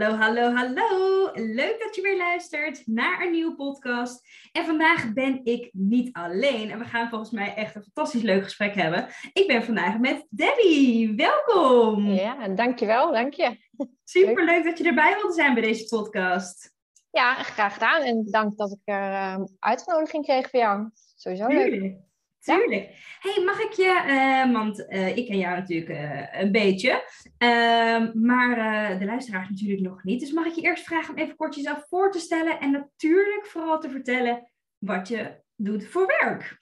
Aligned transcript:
Hallo, 0.00 0.16
hallo, 0.16 0.54
hallo. 0.54 1.30
Leuk 1.34 1.80
dat 1.80 1.94
je 1.94 2.02
weer 2.02 2.16
luistert 2.16 2.86
naar 2.86 3.22
een 3.22 3.30
nieuwe 3.30 3.54
podcast. 3.54 4.26
En 4.52 4.64
vandaag 4.64 5.12
ben 5.12 5.40
ik 5.44 5.68
niet 5.72 6.12
alleen. 6.12 6.70
En 6.70 6.78
we 6.78 6.84
gaan 6.84 7.08
volgens 7.08 7.30
mij 7.30 7.54
echt 7.54 7.74
een 7.74 7.82
fantastisch 7.82 8.22
leuk 8.22 8.42
gesprek 8.42 8.74
hebben. 8.74 9.08
Ik 9.32 9.46
ben 9.46 9.64
vandaag 9.64 9.98
met 9.98 10.26
Debbie. 10.30 11.14
Welkom. 11.14 12.12
Ja, 12.12 12.48
dankjewel. 12.48 13.12
Dank 13.12 13.34
je. 13.34 13.56
Super 14.04 14.44
leuk 14.44 14.64
dat 14.64 14.78
je 14.78 14.84
erbij 14.84 15.14
wilde 15.14 15.34
zijn 15.34 15.54
bij 15.54 15.62
deze 15.62 15.84
podcast. 15.84 16.74
Ja, 17.10 17.34
graag 17.34 17.72
gedaan. 17.72 18.02
En 18.02 18.26
dank 18.30 18.56
dat 18.56 18.72
ik 18.72 18.80
er 18.84 19.10
uh, 19.10 19.44
uitgenodiging 19.58 20.24
kreeg 20.24 20.50
voor 20.50 20.60
jou. 20.60 20.90
Sowieso 21.16 21.46
leuk. 21.46 21.96
Tuurlijk. 22.40 22.88
hey, 23.20 23.42
mag 23.44 23.60
ik 23.60 23.72
je, 23.72 24.02
uh, 24.06 24.52
want 24.52 24.78
uh, 24.88 25.16
ik 25.16 25.26
ken 25.26 25.38
jou 25.38 25.56
natuurlijk 25.56 25.90
uh, 25.90 26.40
een 26.40 26.52
beetje, 26.52 27.04
ehm, 27.38 28.10
maar 28.14 28.54
de 28.98 29.04
luisteraars 29.04 29.48
natuurlijk 29.48 29.80
nog 29.80 30.04
niet. 30.04 30.20
Dus 30.20 30.32
mag 30.32 30.46
ik 30.46 30.54
je 30.54 30.60
eerst 30.60 30.84
vragen 30.84 31.14
om 31.14 31.20
even 31.20 31.36
kort 31.36 31.54
jezelf 31.54 31.86
voor 31.88 32.10
te 32.10 32.18
stellen 32.18 32.60
en 32.60 32.70
natuurlijk 32.70 33.46
vooral 33.46 33.80
te 33.80 33.90
vertellen 33.90 34.50
wat 34.78 35.08
je 35.08 35.42
doet 35.56 35.86
voor 35.86 36.06
werk. 36.06 36.58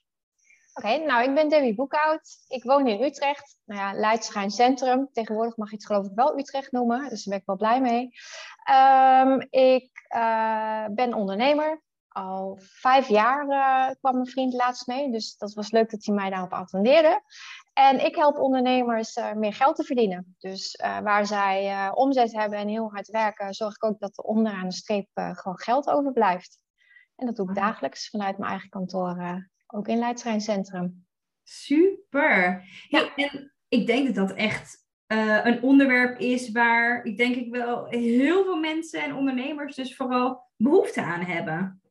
Oké, 0.74 0.86
okay, 0.86 1.04
nou 1.04 1.28
ik 1.28 1.34
ben 1.34 1.48
Debbie 1.48 1.74
Boekhout. 1.74 2.36
Ik 2.48 2.62
woon 2.62 2.86
in 2.86 3.02
Utrecht. 3.02 3.58
Nou 3.64 3.80
ja, 3.80 4.00
Leidschijn 4.00 4.50
Centrum. 4.50 5.08
Tegenwoordig 5.12 5.56
mag 5.56 5.70
je 5.70 5.76
het 5.76 5.86
geloof 5.86 6.06
ik 6.06 6.14
wel 6.14 6.38
Utrecht 6.38 6.72
noemen, 6.72 7.08
dus 7.08 7.24
daar 7.24 7.34
ben 7.34 7.38
ik 7.38 7.46
wel 7.46 7.56
blij 7.56 7.80
mee. 7.80 8.08
Um, 8.70 9.46
ik 9.50 9.90
ben 10.94 11.14
ondernemer 11.14 11.82
al 12.08 12.58
vijf 12.60 13.08
jaar 13.08 13.46
uh, 13.46 13.94
kwam 14.00 14.14
mijn 14.14 14.26
vriend 14.26 14.52
laatst 14.52 14.86
mee. 14.86 15.10
Dus 15.10 15.36
dat 15.36 15.54
was 15.54 15.70
leuk 15.70 15.90
dat 15.90 16.04
hij 16.04 16.14
mij 16.14 16.30
daarop 16.30 16.52
attendeerde. 16.52 17.22
En 17.72 18.04
ik 18.04 18.16
help 18.16 18.38
ondernemers 18.38 19.16
uh, 19.16 19.32
meer 19.32 19.54
geld 19.54 19.76
te 19.76 19.84
verdienen. 19.84 20.36
Dus 20.38 20.80
uh, 20.82 20.98
waar 20.98 21.26
zij 21.26 21.90
omzet 21.94 22.32
hebben 22.32 22.58
en 22.58 22.68
heel 22.68 22.90
hard 22.90 23.08
werken, 23.08 23.54
zorg 23.54 23.74
ik 23.74 23.84
ook 23.84 23.98
dat 23.98 24.18
er 24.18 24.24
onderaan 24.24 24.68
de 24.68 24.74
streep 24.74 25.08
gewoon 25.12 25.58
geld 25.58 25.90
overblijft. 25.90 26.58
En 27.16 27.26
dat 27.26 27.36
doe 27.36 27.48
ik 27.48 27.54
dagelijks 27.54 28.10
vanuit 28.10 28.38
mijn 28.38 28.50
eigen 28.50 28.68
kantoor, 28.68 29.44
ook 29.66 29.88
in 29.88 29.98
Leidschijn 29.98 30.40
Centrum. 30.40 31.06
Super! 31.42 32.64
Ja, 32.88 33.14
en 33.14 33.52
ik 33.68 33.86
denk 33.86 34.06
dat 34.06 34.28
dat 34.28 34.36
echt 34.36 34.86
een 35.06 35.62
onderwerp 35.62 36.18
is 36.18 36.52
waar 36.52 37.04
ik 37.04 37.16
denk 37.16 37.34
ik 37.34 37.50
wel 37.50 37.86
heel 37.86 38.44
veel 38.44 38.56
mensen 38.56 39.02
en 39.02 39.14
ondernemers 39.14 39.76
dus 39.76 39.96
vooral 39.96 40.46
behoefte 40.56 41.02
aan 41.02 41.22
hebben. 41.22 41.82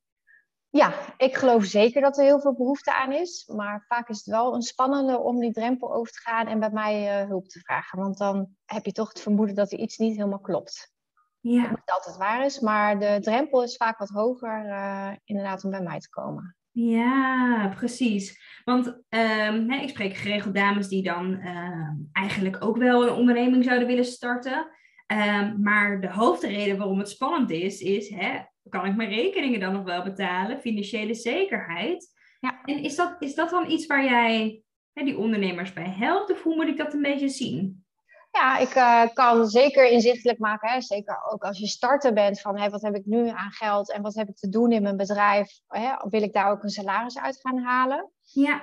Ja, 0.69 0.93
ik 1.17 1.35
geloof 1.35 1.65
zeker 1.65 2.01
dat 2.01 2.17
er 2.17 2.23
heel 2.23 2.39
veel 2.39 2.55
behoefte 2.55 2.93
aan 2.93 3.11
is. 3.11 3.51
Maar 3.55 3.85
vaak 3.87 4.09
is 4.09 4.17
het 4.17 4.25
wel 4.25 4.53
een 4.53 4.61
spannende 4.61 5.19
om 5.19 5.39
die 5.39 5.53
drempel 5.53 5.93
over 5.93 6.11
te 6.11 6.19
gaan 6.19 6.47
en 6.47 6.59
bij 6.59 6.71
mij 6.71 7.21
uh, 7.21 7.27
hulp 7.27 7.47
te 7.47 7.59
vragen. 7.59 7.99
Want 7.99 8.17
dan 8.17 8.47
heb 8.65 8.85
je 8.85 8.91
toch 8.91 9.07
het 9.07 9.21
vermoeden 9.21 9.55
dat 9.55 9.71
er 9.71 9.79
iets 9.79 9.97
niet 9.97 10.15
helemaal 10.15 10.39
klopt. 10.39 10.95
Ja. 11.39 11.61
Dat 11.61 11.69
niet 11.69 11.91
altijd 11.91 12.17
waar 12.17 12.45
is, 12.45 12.59
maar 12.59 12.99
de 12.99 13.17
drempel 13.21 13.63
is 13.63 13.75
vaak 13.75 13.97
wat 13.97 14.09
hoger 14.09 14.65
uh, 14.65 15.11
inderdaad 15.23 15.63
om 15.63 15.69
bij 15.71 15.81
mij 15.81 15.99
te 15.99 16.09
komen. 16.09 16.55
Ja, 16.71 17.73
precies. 17.75 18.39
Want 18.63 18.87
um, 18.87 19.71
hè, 19.71 19.75
ik 19.81 19.89
spreek 19.89 20.15
geregeld 20.15 20.55
dames 20.55 20.87
die 20.87 21.03
dan 21.03 21.31
uh, 21.31 21.89
eigenlijk 22.11 22.63
ook 22.63 22.77
wel 22.77 23.03
een 23.03 23.13
onderneming 23.13 23.63
zouden 23.63 23.87
willen 23.87 24.05
starten. 24.05 24.67
Um, 25.07 25.61
maar 25.61 26.01
de 26.01 26.11
hoofdreden 26.11 26.77
waarom 26.77 26.99
het 26.99 27.09
spannend 27.09 27.49
is, 27.49 27.81
is 27.81 28.09
hè, 28.09 28.39
kan 28.69 28.85
ik 28.85 28.95
mijn 28.95 29.09
rekeningen 29.09 29.59
dan 29.59 29.73
nog 29.73 29.83
wel 29.83 30.03
betalen? 30.03 30.59
Financiële 30.59 31.13
zekerheid. 31.13 32.15
Ja. 32.39 32.61
En 32.65 32.83
is 32.83 32.95
dat, 32.95 33.15
is 33.19 33.35
dat 33.35 33.49
dan 33.49 33.69
iets 33.69 33.85
waar 33.85 34.03
jij 34.03 34.61
hè, 34.93 35.03
die 35.03 35.17
ondernemers 35.17 35.73
bij 35.73 35.89
helpt? 35.89 36.31
Of 36.31 36.43
hoe 36.43 36.55
moet 36.55 36.67
ik 36.67 36.77
dat 36.77 36.93
een 36.93 37.01
beetje 37.01 37.29
zien? 37.29 37.85
Ja, 38.31 38.57
ik 38.57 38.75
uh, 38.75 39.03
kan 39.13 39.47
zeker 39.47 39.89
inzichtelijk 39.89 40.39
maken. 40.39 40.69
Hè? 40.69 40.81
Zeker 40.81 41.23
ook 41.31 41.43
als 41.43 41.59
je 41.59 41.67
starter 41.67 42.13
bent 42.13 42.41
van 42.41 42.57
hey, 42.57 42.69
wat 42.69 42.81
heb 42.81 42.95
ik 42.95 43.05
nu 43.05 43.29
aan 43.29 43.51
geld 43.51 43.91
en 43.91 44.01
wat 44.01 44.15
heb 44.15 44.27
ik 44.27 44.35
te 44.35 44.49
doen 44.49 44.71
in 44.71 44.81
mijn 44.81 44.97
bedrijf. 44.97 45.59
Hè? 45.67 45.95
Wil 46.09 46.21
ik 46.21 46.33
daar 46.33 46.51
ook 46.51 46.63
een 46.63 46.69
salaris 46.69 47.19
uit 47.19 47.39
gaan 47.41 47.57
halen? 47.57 48.11
Ja. 48.21 48.61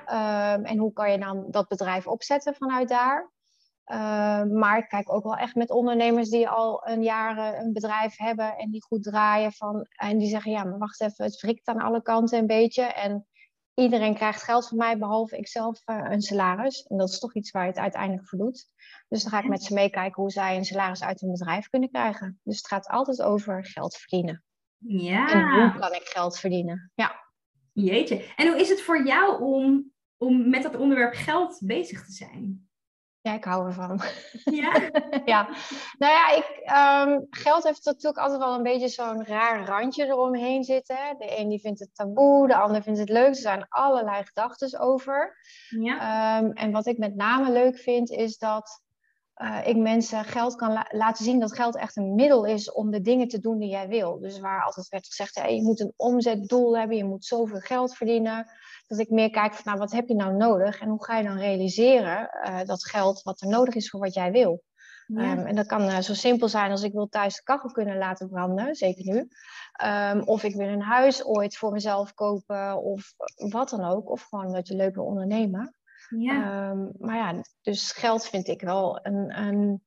Um, 0.54 0.64
en 0.64 0.78
hoe 0.78 0.92
kan 0.92 1.12
je 1.12 1.18
dan 1.18 1.46
dat 1.50 1.68
bedrijf 1.68 2.06
opzetten 2.06 2.54
vanuit 2.54 2.88
daar? 2.88 3.32
Uh, 3.92 4.42
maar 4.42 4.78
ik 4.78 4.88
kijk 4.88 5.12
ook 5.12 5.22
wel 5.22 5.36
echt 5.36 5.54
met 5.54 5.70
ondernemers 5.70 6.28
die 6.28 6.48
al 6.48 6.88
een 6.88 7.02
jaar 7.02 7.58
een 7.58 7.72
bedrijf 7.72 8.16
hebben 8.16 8.56
en 8.56 8.70
die 8.70 8.82
goed 8.82 9.02
draaien. 9.02 9.52
Van, 9.52 9.86
en 9.90 10.18
die 10.18 10.28
zeggen, 10.28 10.52
ja, 10.52 10.64
maar 10.64 10.78
wacht 10.78 11.00
even, 11.00 11.24
het 11.24 11.40
wrikt 11.40 11.68
aan 11.68 11.80
alle 11.80 12.02
kanten 12.02 12.38
een 12.38 12.46
beetje. 12.46 12.82
En 12.82 13.26
iedereen 13.74 14.14
krijgt 14.14 14.42
geld 14.42 14.68
van 14.68 14.76
mij, 14.78 14.98
behalve 14.98 15.36
ikzelf 15.36 15.80
uh, 15.86 16.06
een 16.10 16.22
salaris. 16.22 16.82
En 16.82 16.96
dat 16.96 17.08
is 17.08 17.18
toch 17.18 17.34
iets 17.34 17.50
waar 17.50 17.62
je 17.62 17.68
het 17.68 17.78
uiteindelijk 17.78 18.28
voor 18.28 18.38
doet. 18.38 18.68
Dus 19.08 19.22
dan 19.22 19.32
ga 19.32 19.38
ik 19.38 19.48
met 19.48 19.62
ze 19.62 19.74
meekijken 19.74 20.22
hoe 20.22 20.30
zij 20.30 20.56
een 20.56 20.64
salaris 20.64 21.02
uit 21.02 21.20
hun 21.20 21.30
bedrijf 21.30 21.68
kunnen 21.68 21.90
krijgen. 21.90 22.40
Dus 22.42 22.56
het 22.56 22.66
gaat 22.66 22.88
altijd 22.88 23.22
over 23.22 23.66
geld 23.66 23.96
verdienen. 23.96 24.44
Ja. 24.78 25.32
En 25.32 25.62
hoe 25.62 25.80
kan 25.80 25.94
ik 25.94 26.04
geld 26.04 26.38
verdienen? 26.38 26.92
Ja. 26.94 27.22
Jeetje. 27.72 28.32
En 28.36 28.48
hoe 28.48 28.60
is 28.60 28.68
het 28.68 28.82
voor 28.82 29.06
jou 29.06 29.42
om, 29.42 29.92
om 30.16 30.48
met 30.50 30.62
dat 30.62 30.76
onderwerp 30.76 31.14
geld 31.14 31.60
bezig 31.64 32.04
te 32.04 32.12
zijn? 32.12 32.63
Ja, 33.24 33.32
ik 33.32 33.44
hou 33.44 33.66
ervan. 33.66 34.00
Ja? 34.44 34.72
ja. 35.32 35.48
Nou 35.98 36.12
ja, 36.12 36.30
ik, 36.30 36.46
um, 37.08 37.26
geld 37.30 37.64
heeft 37.64 37.84
natuurlijk 37.84 38.18
altijd 38.18 38.40
wel 38.40 38.54
een 38.54 38.62
beetje 38.62 38.88
zo'n 38.88 39.24
raar 39.24 39.66
randje 39.66 40.06
eromheen 40.06 40.64
zitten. 40.64 40.96
De 41.18 41.38
een 41.38 41.48
die 41.48 41.60
vindt 41.60 41.80
het 41.80 41.94
taboe, 41.94 42.46
de 42.46 42.56
ander 42.56 42.82
vindt 42.82 42.98
het 42.98 43.08
leuk. 43.08 43.28
Er 43.28 43.34
zijn 43.34 43.66
allerlei 43.68 44.24
gedachten 44.24 44.80
over. 44.80 45.36
Ja. 45.68 46.38
Um, 46.38 46.52
en 46.52 46.72
wat 46.72 46.86
ik 46.86 46.98
met 46.98 47.14
name 47.14 47.50
leuk 47.50 47.78
vind, 47.78 48.10
is 48.10 48.38
dat 48.38 48.82
uh, 49.42 49.66
ik 49.66 49.76
mensen 49.76 50.24
geld 50.24 50.54
kan 50.54 50.72
la 50.72 50.86
laten 50.90 51.24
zien 51.24 51.40
dat 51.40 51.54
geld 51.54 51.76
echt 51.76 51.96
een 51.96 52.14
middel 52.14 52.44
is 52.44 52.72
om 52.72 52.90
de 52.90 53.00
dingen 53.00 53.28
te 53.28 53.38
doen 53.38 53.58
die 53.58 53.68
jij 53.68 53.88
wil. 53.88 54.18
Dus 54.20 54.38
waar 54.38 54.64
altijd 54.64 54.88
werd 54.88 55.06
gezegd, 55.06 55.34
hey, 55.34 55.54
je 55.54 55.62
moet 55.62 55.80
een 55.80 55.92
omzetdoel 55.96 56.78
hebben, 56.78 56.96
je 56.96 57.04
moet 57.04 57.24
zoveel 57.24 57.60
geld 57.60 57.94
verdienen 57.94 58.50
dat 58.86 58.98
ik 58.98 59.10
meer 59.10 59.30
kijk 59.30 59.54
van 59.54 59.62
nou, 59.64 59.78
wat 59.78 59.92
heb 59.92 60.08
je 60.08 60.14
nou 60.14 60.36
nodig 60.36 60.80
en 60.80 60.88
hoe 60.88 61.04
ga 61.04 61.18
je 61.18 61.24
dan 61.24 61.38
realiseren 61.38 62.30
uh, 62.46 62.60
dat 62.64 62.84
geld 62.84 63.22
wat 63.22 63.40
er 63.40 63.48
nodig 63.48 63.74
is 63.74 63.90
voor 63.90 64.00
wat 64.00 64.14
jij 64.14 64.32
wil. 64.32 64.62
Ja. 65.06 65.32
Um, 65.32 65.46
en 65.46 65.54
dat 65.54 65.66
kan 65.66 65.82
uh, 65.82 65.98
zo 65.98 66.14
simpel 66.14 66.48
zijn 66.48 66.70
als 66.70 66.82
ik 66.82 66.92
wil 66.92 67.08
thuis 67.08 67.36
de 67.36 67.42
kachel 67.42 67.70
kunnen 67.70 67.98
laten 67.98 68.28
branden, 68.28 68.74
zeker 68.74 69.04
nu. 69.04 69.28
Um, 69.84 70.22
of 70.22 70.42
ik 70.42 70.54
wil 70.54 70.68
een 70.68 70.82
huis 70.82 71.24
ooit 71.24 71.56
voor 71.56 71.72
mezelf 71.72 72.14
kopen 72.14 72.82
of 72.82 73.14
wat 73.36 73.70
dan 73.70 73.84
ook. 73.84 74.10
Of 74.10 74.22
gewoon 74.22 74.52
dat 74.52 74.68
je 74.68 74.76
leuk 74.76 74.94
wil 74.94 75.04
ondernemen. 75.04 75.74
Ja. 76.08 76.70
Um, 76.70 76.92
maar 76.98 77.16
ja, 77.16 77.44
dus 77.62 77.92
geld 77.92 78.28
vind 78.28 78.48
ik 78.48 78.60
wel 78.60 78.98
een, 79.02 79.38
een, 79.38 79.82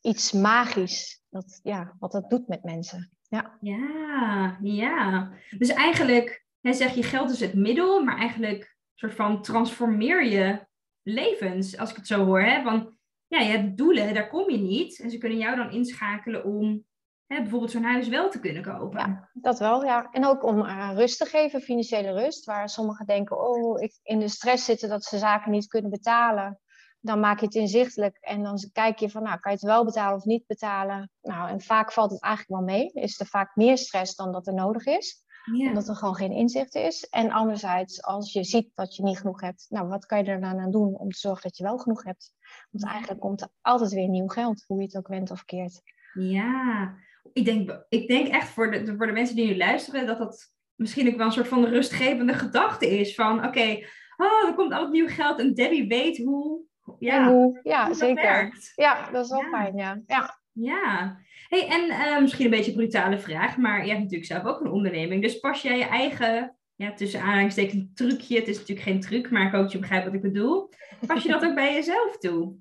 iets 0.00 0.32
magisch. 0.32 1.22
Dat, 1.30 1.60
ja, 1.62 1.96
wat 1.98 2.12
dat 2.12 2.30
doet 2.30 2.48
met 2.48 2.64
mensen. 2.64 3.10
Ja, 3.28 3.58
ja. 3.60 4.58
ja. 4.60 5.30
Dus 5.58 5.68
eigenlijk 5.68 6.42
Hè, 6.62 6.72
zeg 6.72 6.94
je 6.94 7.02
geld 7.02 7.30
is 7.30 7.40
het 7.40 7.54
middel, 7.54 8.04
maar 8.04 8.18
eigenlijk 8.18 8.76
soort 8.94 9.14
van 9.14 9.42
transformeer 9.42 10.24
je 10.24 10.66
levens, 11.02 11.78
als 11.78 11.90
ik 11.90 11.96
het 11.96 12.06
zo 12.06 12.24
hoor. 12.24 12.42
Hè? 12.42 12.62
Want 12.62 12.90
ja, 13.26 13.38
je 13.38 13.50
hebt 13.50 13.76
doelen, 13.76 14.14
daar 14.14 14.28
kom 14.28 14.50
je 14.50 14.58
niet. 14.58 15.00
En 15.00 15.10
ze 15.10 15.18
kunnen 15.18 15.38
jou 15.38 15.56
dan 15.56 15.70
inschakelen 15.70 16.44
om 16.44 16.84
hè, 17.32 17.40
bijvoorbeeld 17.40 17.70
zo'n 17.70 17.82
huis 17.82 18.08
wel 18.08 18.30
te 18.30 18.40
kunnen 18.40 18.62
kopen. 18.62 18.98
Ja, 18.98 19.28
dat 19.32 19.58
wel, 19.58 19.84
ja. 19.84 20.08
En 20.10 20.26
ook 20.26 20.44
om 20.44 20.58
uh, 20.58 20.90
rust 20.94 21.18
te 21.18 21.24
geven, 21.24 21.60
financiële 21.60 22.12
rust. 22.12 22.44
Waar 22.44 22.68
sommigen 22.68 23.06
denken, 23.06 23.40
oh, 23.46 23.82
ik 23.82 23.98
in 24.02 24.18
de 24.18 24.28
stress 24.28 24.64
zitten 24.64 24.88
dat 24.88 25.04
ze 25.04 25.18
zaken 25.18 25.50
niet 25.50 25.66
kunnen 25.66 25.90
betalen. 25.90 26.60
Dan 27.00 27.20
maak 27.20 27.38
je 27.38 27.44
het 27.44 27.54
inzichtelijk 27.54 28.16
en 28.20 28.42
dan 28.42 28.58
kijk 28.72 28.98
je 28.98 29.10
van, 29.10 29.22
nou, 29.22 29.40
kan 29.40 29.52
je 29.52 29.58
het 29.58 29.66
wel 29.66 29.84
betalen 29.84 30.16
of 30.16 30.24
niet 30.24 30.46
betalen? 30.46 31.10
Nou, 31.22 31.48
en 31.48 31.60
vaak 31.60 31.92
valt 31.92 32.10
het 32.10 32.22
eigenlijk 32.22 32.60
wel 32.60 32.76
mee. 32.76 32.90
Is 32.92 33.20
er 33.20 33.26
vaak 33.26 33.56
meer 33.56 33.78
stress 33.78 34.14
dan 34.14 34.32
dat 34.32 34.46
er 34.46 34.54
nodig 34.54 34.86
is. 34.86 35.24
Ja. 35.52 35.68
Omdat 35.68 35.88
er 35.88 35.96
gewoon 35.96 36.14
geen 36.14 36.32
inzicht 36.32 36.74
is. 36.74 37.08
En 37.08 37.30
anderzijds, 37.30 38.02
als 38.02 38.32
je 38.32 38.44
ziet 38.44 38.70
dat 38.74 38.96
je 38.96 39.02
niet 39.02 39.18
genoeg 39.18 39.40
hebt, 39.40 39.66
nou, 39.68 39.88
wat 39.88 40.06
kan 40.06 40.18
je 40.18 40.30
er 40.30 40.40
dan 40.40 40.60
aan 40.60 40.70
doen 40.70 40.96
om 40.96 41.10
te 41.10 41.18
zorgen 41.18 41.42
dat 41.42 41.56
je 41.56 41.64
wel 41.64 41.78
genoeg 41.78 42.04
hebt? 42.04 42.32
Want 42.70 42.84
eigenlijk 42.84 43.20
komt 43.20 43.40
er 43.40 43.48
altijd 43.60 43.92
weer 43.92 44.08
nieuw 44.08 44.26
geld, 44.26 44.64
hoe 44.66 44.78
je 44.78 44.84
het 44.84 44.96
ook 44.96 45.08
went 45.08 45.30
of 45.30 45.44
keert. 45.44 45.82
Ja, 46.12 46.94
ik 47.32 47.44
denk, 47.44 47.84
ik 47.88 48.08
denk 48.08 48.26
echt 48.26 48.48
voor 48.48 48.70
de, 48.70 48.94
voor 48.96 49.06
de 49.06 49.12
mensen 49.12 49.36
die 49.36 49.46
nu 49.46 49.56
luisteren, 49.56 50.06
dat 50.06 50.18
dat 50.18 50.52
misschien 50.74 51.08
ook 51.08 51.16
wel 51.16 51.26
een 51.26 51.32
soort 51.32 51.48
van 51.48 51.64
rustgevende 51.64 52.34
gedachte 52.34 52.98
is. 52.98 53.14
Van 53.14 53.44
oké, 53.44 53.78
oh, 54.16 54.48
er 54.48 54.54
komt 54.54 54.72
altijd 54.72 54.92
nieuw 54.92 55.08
geld 55.08 55.38
en 55.38 55.54
Debbie 55.54 55.88
weet 55.88 56.18
hoe. 56.18 56.60
Ja, 56.98 57.28
hoe, 57.28 57.60
ja 57.62 57.92
zeker. 57.92 58.52
Ja, 58.74 59.10
dat 59.10 59.24
is 59.24 59.30
wel 59.30 59.42
fijn, 59.50 59.76
ja. 59.76 60.02
Ja. 60.06 60.40
ja. 60.52 61.20
Hey, 61.48 61.68
en 61.68 61.84
uh, 61.84 62.20
misschien 62.20 62.44
een 62.44 62.50
beetje 62.50 62.70
een 62.70 62.76
brutale 62.76 63.18
vraag, 63.18 63.56
maar 63.56 63.82
je 63.82 63.88
hebt 63.88 64.02
natuurlijk 64.02 64.30
zelf 64.30 64.44
ook 64.44 64.60
een 64.60 64.70
onderneming. 64.70 65.22
Dus 65.22 65.38
pas 65.38 65.62
jij 65.62 65.78
je 65.78 65.84
eigen, 65.84 66.56
ja, 66.74 66.92
tussen 66.92 67.20
aanhalingstekens, 67.20 67.84
trucje. 67.94 68.38
Het 68.38 68.48
is 68.48 68.58
natuurlijk 68.58 68.86
geen 68.86 69.00
truc, 69.00 69.30
maar 69.30 69.46
ik 69.46 69.52
hoop 69.52 69.62
dat 69.62 69.72
je 69.72 69.78
begrijpt 69.78 70.04
wat 70.04 70.14
ik 70.14 70.22
bedoel. 70.22 70.70
Pas 71.06 71.22
je 71.22 71.28
dat 71.28 71.44
ook 71.44 71.54
bij 71.54 71.72
jezelf 71.72 72.18
toe? 72.18 72.56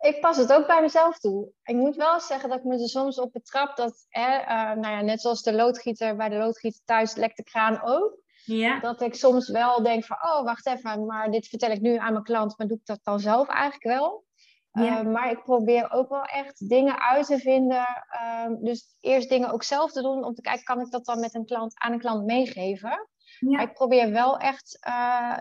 Ik 0.00 0.20
pas 0.20 0.36
het 0.36 0.52
ook 0.52 0.66
bij 0.66 0.80
mezelf 0.80 1.18
toe. 1.18 1.48
Ik 1.62 1.74
moet 1.74 1.96
wel 1.96 2.20
zeggen 2.20 2.48
dat 2.48 2.58
ik 2.58 2.64
me 2.64 2.82
er 2.82 2.88
soms 2.88 3.18
op 3.18 3.32
betrap 3.32 3.76
dat, 3.76 4.06
hè, 4.08 4.40
uh, 4.40 4.80
nou 4.80 4.94
ja, 4.94 5.00
net 5.00 5.20
zoals 5.20 5.42
de 5.42 5.52
loodgieter 5.52 6.16
bij 6.16 6.28
de 6.28 6.36
loodgieter 6.36 6.80
thuis 6.84 7.14
lekt 7.14 7.36
de 7.36 7.44
kraan 7.44 7.82
ook. 7.82 8.22
Ja. 8.44 8.80
Dat 8.80 9.00
ik 9.00 9.14
soms 9.14 9.48
wel 9.48 9.82
denk 9.82 10.04
van, 10.04 10.16
oh, 10.16 10.44
wacht 10.44 10.66
even, 10.66 11.06
maar 11.06 11.30
dit 11.30 11.46
vertel 11.48 11.70
ik 11.70 11.80
nu 11.80 11.96
aan 11.96 12.12
mijn 12.12 12.24
klant, 12.24 12.58
maar 12.58 12.66
doe 12.66 12.76
ik 12.76 12.86
dat 12.86 13.00
dan 13.02 13.20
zelf 13.20 13.48
eigenlijk 13.48 13.84
wel? 13.84 14.24
Ja. 14.70 15.00
Uh, 15.00 15.12
maar 15.12 15.30
ik 15.30 15.42
probeer 15.42 15.90
ook 15.90 16.08
wel 16.08 16.24
echt 16.24 16.68
dingen 16.68 17.00
uit 17.00 17.26
te 17.26 17.38
vinden. 17.38 17.86
Uh, 18.12 18.46
dus 18.60 18.96
eerst 19.00 19.28
dingen 19.28 19.50
ook 19.50 19.62
zelf 19.62 19.92
te 19.92 20.02
doen 20.02 20.24
om 20.24 20.34
te 20.34 20.40
kijken, 20.40 20.64
kan 20.64 20.80
ik 20.80 20.90
dat 20.90 21.04
dan 21.04 21.20
met 21.20 21.34
een 21.34 21.46
klant, 21.46 21.72
aan 21.74 21.92
een 21.92 21.98
klant 21.98 22.24
meegeven? 22.24 23.08
Ja. 23.38 23.50
Maar 23.50 23.62
ik 23.62 23.72
probeer 23.72 24.10
wel 24.10 24.38
echt 24.38 24.78
uh, 24.88 25.36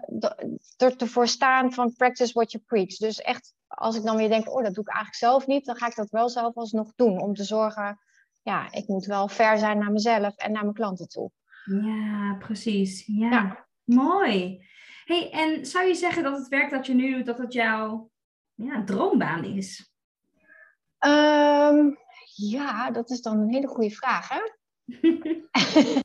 er 0.77 0.95
te 0.97 1.07
voorstaan 1.07 1.73
van 1.73 1.93
practice 1.93 2.33
what 2.33 2.51
you 2.51 2.63
preach. 2.63 2.97
Dus 2.97 3.21
echt 3.21 3.53
als 3.67 3.95
ik 3.95 4.03
dan 4.03 4.17
weer 4.17 4.29
denk, 4.29 4.49
oh, 4.49 4.63
dat 4.63 4.73
doe 4.73 4.83
ik 4.83 4.89
eigenlijk 4.89 5.17
zelf 5.17 5.47
niet, 5.47 5.65
dan 5.65 5.75
ga 5.75 5.87
ik 5.87 5.95
dat 5.95 6.09
wel 6.09 6.29
zelf 6.29 6.55
alsnog 6.55 6.91
doen. 6.95 7.21
Om 7.21 7.33
te 7.33 7.43
zorgen, 7.43 7.99
ja, 8.41 8.71
ik 8.71 8.87
moet 8.87 9.05
wel 9.05 9.27
ver 9.27 9.57
zijn 9.57 9.77
naar 9.77 9.91
mezelf 9.91 10.35
en 10.35 10.51
naar 10.51 10.61
mijn 10.61 10.73
klanten 10.73 11.07
toe. 11.07 11.31
Ja, 11.65 12.35
precies. 12.39 13.03
Ja, 13.05 13.67
mooi. 13.83 14.65
hey, 15.05 15.31
en 15.31 15.65
zou 15.65 15.85
je 15.85 15.95
zeggen 15.95 16.23
dat 16.23 16.37
het 16.37 16.47
werk 16.47 16.69
dat 16.69 16.85
je 16.85 16.93
nu 16.93 17.15
doet, 17.15 17.25
dat 17.25 17.37
het 17.37 17.53
jouw 17.53 18.09
ja, 18.53 18.83
droombaan 18.83 19.43
is? 19.43 19.91
Um, 20.99 21.97
ja, 22.35 22.91
dat 22.91 23.09
is 23.09 23.21
dan 23.21 23.39
een 23.39 23.53
hele 23.53 23.67
goede 23.67 23.89
vraag, 23.89 24.29
hè? 24.29 24.41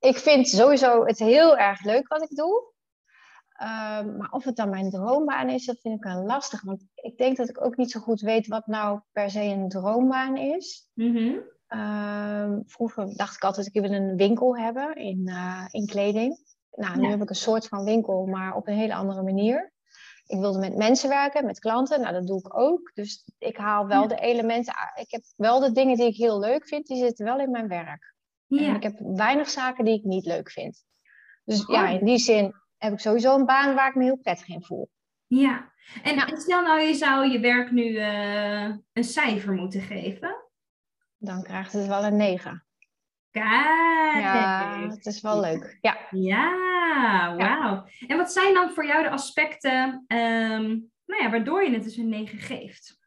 ik 0.00 0.18
vind 0.18 0.48
sowieso 0.48 1.04
het 1.04 1.18
heel 1.18 1.58
erg 1.58 1.84
leuk 1.84 2.08
wat 2.08 2.22
ik 2.22 2.36
doe. 2.36 2.68
Ehm, 3.52 4.16
maar 4.16 4.30
of 4.30 4.44
het 4.44 4.56
dan 4.56 4.70
mijn 4.70 4.90
droombaan 4.90 5.48
is, 5.48 5.64
dat 5.64 5.80
vind 5.80 5.96
ik 5.96 6.04
wel 6.04 6.24
lastig. 6.24 6.62
Want 6.62 6.84
ik 6.94 7.18
denk 7.18 7.36
dat 7.36 7.48
ik 7.48 7.64
ook 7.64 7.76
niet 7.76 7.90
zo 7.90 8.00
goed 8.00 8.20
weet 8.20 8.46
wat 8.46 8.66
nou 8.66 9.00
per 9.12 9.30
se 9.30 9.42
een 9.42 9.68
droombaan 9.68 10.36
is. 10.36 10.88
Mhm. 10.94 11.38
Ehm, 11.66 12.60
vroeger 12.66 13.16
dacht 13.16 13.36
ik 13.36 13.44
altijd, 13.44 13.66
ik 13.66 13.82
wil 13.82 13.92
een 13.92 14.16
winkel 14.16 14.56
hebben 14.56 14.94
in, 14.96 15.28
uh, 15.28 15.64
in 15.70 15.86
kleding. 15.86 16.38
Nou, 16.70 17.00
nu 17.00 17.08
heb 17.08 17.22
ik 17.22 17.28
een 17.28 17.34
soort 17.34 17.68
van 17.68 17.84
winkel, 17.84 18.26
maar 18.26 18.54
op 18.54 18.66
een 18.66 18.74
hele 18.74 18.94
andere 18.94 19.22
manier. 19.22 19.72
Ik 20.26 20.40
wilde 20.40 20.58
met 20.58 20.76
mensen 20.76 21.08
werken, 21.08 21.46
met 21.46 21.58
klanten. 21.58 22.00
Nou, 22.00 22.12
dat 22.12 22.26
doe 22.26 22.38
ik 22.38 22.58
ook. 22.58 22.90
Dus 22.94 23.24
ik 23.38 23.56
haal 23.56 23.86
wel 23.86 24.08
de 24.08 24.20
elementen. 24.20 24.74
Ik 24.94 25.10
heb 25.10 25.22
wel 25.36 25.60
de 25.60 25.72
dingen 25.72 25.96
die 25.96 26.06
ik 26.06 26.16
heel 26.16 26.38
leuk 26.38 26.66
vind, 26.66 26.86
die 26.86 26.96
zitten 26.96 27.24
wel 27.24 27.38
in 27.38 27.50
mijn 27.50 27.68
werk. 27.68 28.14
Ja. 28.58 28.68
En 28.68 28.74
ik 28.74 28.82
heb 28.82 28.98
weinig 28.98 29.50
zaken 29.50 29.84
die 29.84 29.98
ik 29.98 30.04
niet 30.04 30.24
leuk 30.24 30.50
vind. 30.50 30.84
Dus 31.44 31.66
ja, 31.66 31.88
in 31.88 32.04
die 32.04 32.18
zin 32.18 32.54
heb 32.76 32.92
ik 32.92 32.98
sowieso 32.98 33.34
een 33.34 33.46
baan 33.46 33.74
waar 33.74 33.88
ik 33.88 33.94
me 33.94 34.04
heel 34.04 34.18
prettig 34.18 34.48
in 34.48 34.62
voel. 34.62 34.90
Ja, 35.26 35.72
en, 36.02 36.16
nou, 36.16 36.36
stel 36.36 36.62
nou 36.62 36.80
je 36.80 36.94
zou 36.94 37.30
je 37.30 37.40
werk 37.40 37.70
nu 37.70 37.84
uh, 37.84 38.74
een 38.92 39.04
cijfer 39.04 39.52
moeten 39.52 39.80
geven. 39.80 40.36
Dan 41.16 41.42
krijgt 41.42 41.72
het 41.72 41.86
wel 41.86 42.04
een 42.04 42.16
9. 42.16 42.64
Kijk. 43.30 43.44
Ja, 44.22 44.88
het 44.88 45.06
is 45.06 45.20
wel 45.20 45.40
leuk. 45.40 45.78
Ja, 45.80 45.98
ja 46.10 47.34
wauw. 47.36 47.86
En 48.06 48.16
wat 48.16 48.32
zijn 48.32 48.54
dan 48.54 48.70
voor 48.70 48.86
jou 48.86 49.02
de 49.02 49.10
aspecten 49.10 50.04
um, 50.08 50.90
nou 51.06 51.22
ja, 51.22 51.30
waardoor 51.30 51.64
je 51.64 51.72
het 51.72 51.82
dus 51.82 51.96
een 51.96 52.08
9 52.08 52.38
geeft? 52.38 52.99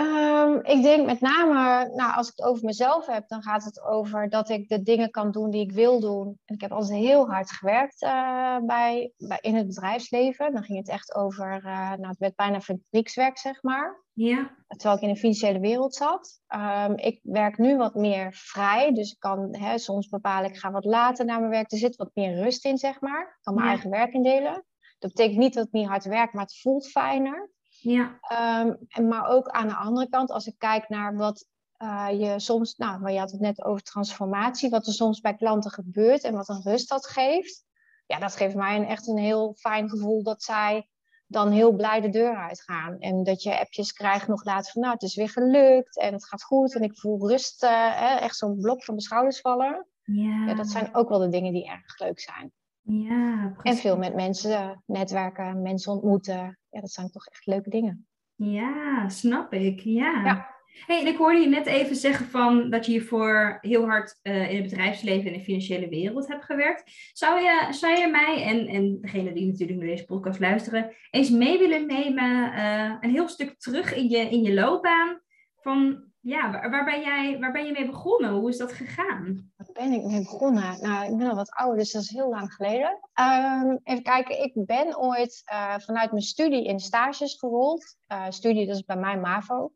Um, 0.00 0.60
ik 0.62 0.82
denk 0.82 1.06
met 1.06 1.20
name, 1.20 1.90
nou, 1.94 2.14
als 2.14 2.28
ik 2.28 2.36
het 2.36 2.46
over 2.46 2.64
mezelf 2.64 3.06
heb, 3.06 3.28
dan 3.28 3.42
gaat 3.42 3.64
het 3.64 3.82
over 3.82 4.28
dat 4.28 4.48
ik 4.48 4.68
de 4.68 4.82
dingen 4.82 5.10
kan 5.10 5.30
doen 5.30 5.50
die 5.50 5.60
ik 5.60 5.72
wil 5.72 6.00
doen. 6.00 6.38
En 6.44 6.54
ik 6.54 6.60
heb 6.60 6.72
altijd 6.72 6.98
heel 6.98 7.28
hard 7.28 7.50
gewerkt 7.50 8.02
uh, 8.02 8.58
bij, 8.58 9.12
bij, 9.16 9.38
in 9.40 9.54
het 9.56 9.66
bedrijfsleven. 9.66 10.52
Dan 10.52 10.62
ging 10.62 10.78
het 10.78 10.88
echt 10.88 11.14
over, 11.14 11.62
uh, 11.64 11.90
nou, 11.90 12.06
het 12.06 12.18
werd 12.18 12.34
bijna 12.34 12.60
fabriekswerk, 12.60 13.38
zeg 13.38 13.62
maar. 13.62 14.04
Ja. 14.12 14.56
Terwijl 14.66 14.96
ik 14.96 15.02
in 15.02 15.12
de 15.12 15.20
financiële 15.20 15.60
wereld 15.60 15.94
zat. 15.94 16.40
Um, 16.54 16.96
ik 16.96 17.20
werk 17.22 17.58
nu 17.58 17.76
wat 17.76 17.94
meer 17.94 18.32
vrij, 18.32 18.92
dus 18.92 19.12
ik 19.12 19.18
kan 19.18 19.56
hè, 19.56 19.78
soms 19.78 20.08
bepalen, 20.08 20.50
ik 20.50 20.58
ga 20.58 20.70
wat 20.70 20.84
later 20.84 21.24
naar 21.24 21.38
mijn 21.38 21.50
werk. 21.50 21.72
Er 21.72 21.78
zit 21.78 21.96
wat 21.96 22.10
meer 22.14 22.34
rust 22.34 22.64
in, 22.64 22.78
zeg 22.78 23.00
maar. 23.00 23.20
Ik 23.20 23.38
kan 23.40 23.54
mijn 23.54 23.66
ja. 23.66 23.72
eigen 23.72 23.90
werk 23.90 24.12
indelen. 24.12 24.64
Dat 24.98 25.12
betekent 25.12 25.38
niet 25.38 25.54
dat 25.54 25.66
ik 25.66 25.72
niet 25.72 25.88
hard 25.88 26.04
werk, 26.04 26.32
maar 26.32 26.42
het 26.42 26.60
voelt 26.60 26.90
fijner. 26.90 27.50
Ja. 27.80 28.18
Um, 28.62 28.76
en, 28.88 29.08
maar 29.08 29.28
ook 29.28 29.48
aan 29.48 29.68
de 29.68 29.74
andere 29.74 30.08
kant, 30.08 30.30
als 30.30 30.46
ik 30.46 30.54
kijk 30.58 30.88
naar 30.88 31.16
wat 31.16 31.46
uh, 31.82 32.08
je 32.10 32.40
soms, 32.40 32.76
nou, 32.76 33.00
maar 33.00 33.12
je 33.12 33.18
had 33.18 33.30
het 33.30 33.40
net 33.40 33.64
over 33.64 33.82
transformatie, 33.82 34.70
wat 34.70 34.86
er 34.86 34.92
soms 34.92 35.20
bij 35.20 35.34
klanten 35.34 35.70
gebeurt 35.70 36.24
en 36.24 36.34
wat 36.34 36.48
een 36.48 36.62
rust 36.62 36.88
dat 36.88 37.06
geeft. 37.06 37.64
Ja, 38.06 38.18
dat 38.18 38.36
geeft 38.36 38.54
mij 38.54 38.76
een, 38.76 38.86
echt 38.86 39.08
een 39.08 39.18
heel 39.18 39.54
fijn 39.58 39.88
gevoel 39.88 40.22
dat 40.22 40.42
zij 40.42 40.88
dan 41.26 41.50
heel 41.50 41.72
blij 41.72 42.00
de 42.00 42.08
deur 42.08 42.36
uitgaan. 42.36 42.98
En 42.98 43.22
dat 43.22 43.42
je 43.42 43.58
appjes 43.58 43.92
krijgt 43.92 44.28
nog 44.28 44.44
later 44.44 44.72
van, 44.72 44.82
nou, 44.82 44.94
het 44.94 45.02
is 45.02 45.14
weer 45.14 45.28
gelukt 45.28 45.98
en 45.98 46.12
het 46.12 46.26
gaat 46.26 46.42
goed 46.42 46.74
en 46.74 46.82
ik 46.82 46.98
voel 46.98 47.28
rust, 47.28 47.64
uh, 47.64 48.22
echt 48.22 48.36
zo'n 48.36 48.60
blok 48.60 48.84
van 48.84 48.94
mijn 48.94 49.06
schouders 49.06 49.40
vallen. 49.40 49.86
Ja. 50.04 50.44
ja. 50.46 50.54
dat 50.54 50.68
zijn 50.68 50.94
ook 50.94 51.08
wel 51.08 51.18
de 51.18 51.28
dingen 51.28 51.52
die 51.52 51.68
erg 51.68 51.98
leuk 51.98 52.20
zijn. 52.20 52.52
Ja, 52.82 53.52
precies. 53.56 53.78
En 53.78 53.82
veel 53.82 53.98
met 53.98 54.14
mensen 54.14 54.82
netwerken, 54.86 55.62
mensen 55.62 55.92
ontmoeten. 55.92 56.58
Ja, 56.70 56.80
dat 56.80 56.90
zijn 56.90 57.10
toch 57.10 57.26
echt 57.26 57.46
leuke 57.46 57.70
dingen. 57.70 58.06
Ja, 58.34 59.08
snap 59.08 59.52
ik. 59.52 59.80
Ja. 59.80 60.24
ja. 60.24 60.58
Hey, 60.86 61.00
en 61.00 61.06
ik 61.06 61.16
hoorde 61.16 61.38
je 61.38 61.48
net 61.48 61.66
even 61.66 61.96
zeggen 61.96 62.26
van 62.26 62.70
dat 62.70 62.86
je 62.86 62.92
hiervoor 62.92 63.58
heel 63.60 63.86
hard 63.86 64.18
uh, 64.22 64.50
in 64.50 64.56
het 64.56 64.70
bedrijfsleven 64.70 65.32
en 65.32 65.38
de 65.38 65.44
financiële 65.44 65.88
wereld 65.88 66.28
hebt 66.28 66.44
gewerkt. 66.44 67.10
Zou 67.12 67.40
je, 67.40 67.66
zou 67.70 67.98
je 67.98 68.08
mij 68.08 68.44
en, 68.44 68.66
en 68.66 68.98
degene 69.00 69.32
die 69.32 69.46
natuurlijk 69.46 69.78
naar 69.78 69.88
deze 69.88 70.04
podcast 70.04 70.40
luisteren, 70.40 70.94
eens 71.10 71.30
mee 71.30 71.58
willen 71.58 71.86
nemen 71.86 72.52
uh, 72.52 72.96
een 73.00 73.10
heel 73.10 73.28
stuk 73.28 73.58
terug 73.58 73.94
in 73.94 74.08
je, 74.08 74.18
in 74.18 74.42
je 74.42 74.54
loopbaan? 74.54 75.20
Van 75.60 76.09
ja, 76.20 76.70
waar, 76.70 76.84
ben 76.84 77.00
jij, 77.00 77.38
waar 77.38 77.52
ben 77.52 77.66
je 77.66 77.72
mee 77.72 77.86
begonnen? 77.86 78.30
Hoe 78.30 78.48
is 78.48 78.56
dat 78.56 78.72
gegaan? 78.72 79.52
Waar 79.56 79.68
ben 79.72 79.92
ik 79.92 80.04
mee 80.04 80.22
begonnen? 80.22 80.80
Nou, 80.80 81.12
ik 81.12 81.18
ben 81.18 81.28
al 81.28 81.34
wat 81.34 81.50
ouder, 81.50 81.78
dus 81.78 81.92
dat 81.92 82.02
is 82.02 82.10
heel 82.10 82.28
lang 82.28 82.52
geleden. 82.52 82.98
Um, 83.20 83.80
even 83.82 84.02
kijken, 84.02 84.42
ik 84.42 84.52
ben 84.54 84.98
ooit 84.98 85.42
uh, 85.52 85.74
vanuit 85.78 86.10
mijn 86.10 86.22
studie 86.22 86.64
in 86.64 86.80
stages 86.80 87.38
gerold. 87.38 87.96
Uh, 88.12 88.26
studie, 88.28 88.66
dat 88.66 88.76
is 88.76 88.84
bij 88.84 88.96
mij 88.96 89.18
MAVO. 89.18 89.72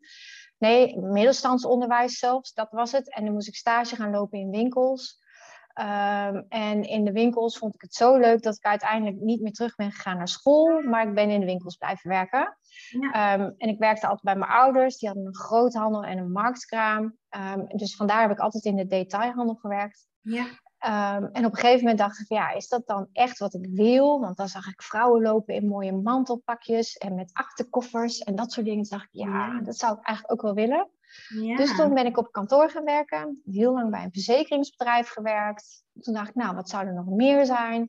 Nee, 0.58 0.98
middelstandsonderwijs 0.98 2.18
zelfs, 2.18 2.52
dat 2.52 2.70
was 2.70 2.92
het. 2.92 3.14
En 3.14 3.24
dan 3.24 3.32
moest 3.32 3.48
ik 3.48 3.56
stage 3.56 3.96
gaan 3.96 4.10
lopen 4.10 4.38
in 4.38 4.50
winkels. 4.50 5.22
Um, 5.80 6.44
en 6.48 6.82
in 6.82 7.04
de 7.04 7.12
winkels 7.12 7.58
vond 7.58 7.74
ik 7.74 7.80
het 7.80 7.94
zo 7.94 8.16
leuk 8.16 8.42
dat 8.42 8.56
ik 8.56 8.64
uiteindelijk 8.64 9.20
niet 9.20 9.40
meer 9.40 9.52
terug 9.52 9.74
ben 9.74 9.92
gegaan 9.92 10.16
naar 10.16 10.28
school, 10.28 10.82
maar 10.82 11.08
ik 11.08 11.14
ben 11.14 11.30
in 11.30 11.40
de 11.40 11.46
winkels 11.46 11.76
blijven 11.76 12.10
werken. 12.10 12.58
Ja. 12.90 13.34
Um, 13.34 13.54
en 13.58 13.68
ik 13.68 13.78
werkte 13.78 14.06
altijd 14.06 14.22
bij 14.24 14.36
mijn 14.36 14.50
ouders, 14.50 14.98
die 14.98 15.08
hadden 15.08 15.26
een 15.26 15.34
groothandel 15.34 16.04
en 16.04 16.18
een 16.18 16.32
marktkraam. 16.32 17.16
Um, 17.54 17.66
dus 17.66 17.96
vandaar 17.96 18.20
heb 18.20 18.30
ik 18.30 18.38
altijd 18.38 18.64
in 18.64 18.76
de 18.76 18.86
detailhandel 18.86 19.54
gewerkt. 19.54 20.06
Ja. 20.20 20.46
en 21.32 21.44
op 21.44 21.52
een 21.52 21.56
gegeven 21.56 21.80
moment 21.80 21.98
dacht 21.98 22.20
ik, 22.20 22.28
ja, 22.28 22.50
is 22.50 22.68
dat 22.68 22.86
dan 22.86 23.08
echt 23.12 23.38
wat 23.38 23.54
ik 23.54 23.66
wil? 23.70 24.20
Want 24.20 24.36
dan 24.36 24.48
zag 24.48 24.66
ik 24.66 24.82
vrouwen 24.82 25.22
lopen 25.22 25.54
in 25.54 25.68
mooie 25.68 25.92
mantelpakjes 25.92 26.96
en 26.96 27.14
met 27.14 27.30
aktekoffers 27.32 28.18
en 28.18 28.34
dat 28.34 28.52
soort 28.52 28.66
dingen. 28.66 28.84
Toen 28.84 28.98
dacht 28.98 29.08
ik, 29.12 29.20
ja, 29.20 29.60
dat 29.60 29.76
zou 29.76 29.98
ik 29.98 30.06
eigenlijk 30.06 30.32
ook 30.32 30.42
wel 30.42 30.66
willen. 30.66 30.88
Ja. 31.28 31.56
Dus 31.56 31.76
toen 31.76 31.94
ben 31.94 32.06
ik 32.06 32.18
op 32.18 32.32
kantoor 32.32 32.70
gaan 32.70 32.84
werken. 32.84 33.42
Heel 33.44 33.72
lang 33.72 33.90
bij 33.90 34.04
een 34.04 34.12
verzekeringsbedrijf 34.12 35.08
gewerkt. 35.08 35.84
Toen 36.00 36.14
dacht 36.14 36.28
ik, 36.28 36.34
nou, 36.34 36.54
wat 36.54 36.68
zou 36.68 36.86
er 36.86 36.94
nog 36.94 37.06
meer 37.06 37.46
zijn? 37.46 37.88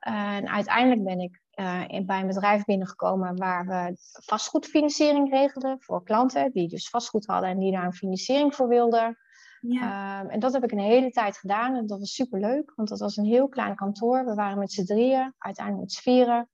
En 0.00 0.48
uiteindelijk 0.48 1.04
ben 1.04 1.20
ik 1.20 1.40
uh, 1.54 2.06
bij 2.06 2.20
een 2.20 2.26
bedrijf 2.26 2.64
binnengekomen 2.64 3.36
waar 3.36 3.66
we 3.66 3.96
vastgoedfinanciering 4.24 5.30
regelden 5.30 5.76
voor 5.80 6.04
klanten 6.04 6.52
die 6.52 6.68
dus 6.68 6.88
vastgoed 6.88 7.26
hadden 7.26 7.50
en 7.50 7.58
die 7.58 7.72
daar 7.72 7.84
een 7.84 7.92
financiering 7.92 8.54
voor 8.54 8.68
wilden. 8.68 9.18
Ja. 9.60 10.20
Um, 10.20 10.28
en 10.28 10.40
dat 10.40 10.52
heb 10.52 10.64
ik 10.64 10.72
een 10.72 10.78
hele 10.78 11.10
tijd 11.10 11.36
gedaan 11.36 11.74
en 11.74 11.86
dat 11.86 11.98
was 11.98 12.14
super 12.14 12.40
leuk, 12.40 12.72
want 12.76 12.88
dat 12.88 12.98
was 12.98 13.16
een 13.16 13.24
heel 13.24 13.48
klein 13.48 13.74
kantoor. 13.74 14.24
We 14.24 14.34
waren 14.34 14.58
met 14.58 14.72
z'n 14.72 14.84
drieën, 14.84 15.34
uiteindelijk 15.38 15.84
met 15.84 15.92
z'n 15.92 16.02
vieren. 16.02 16.48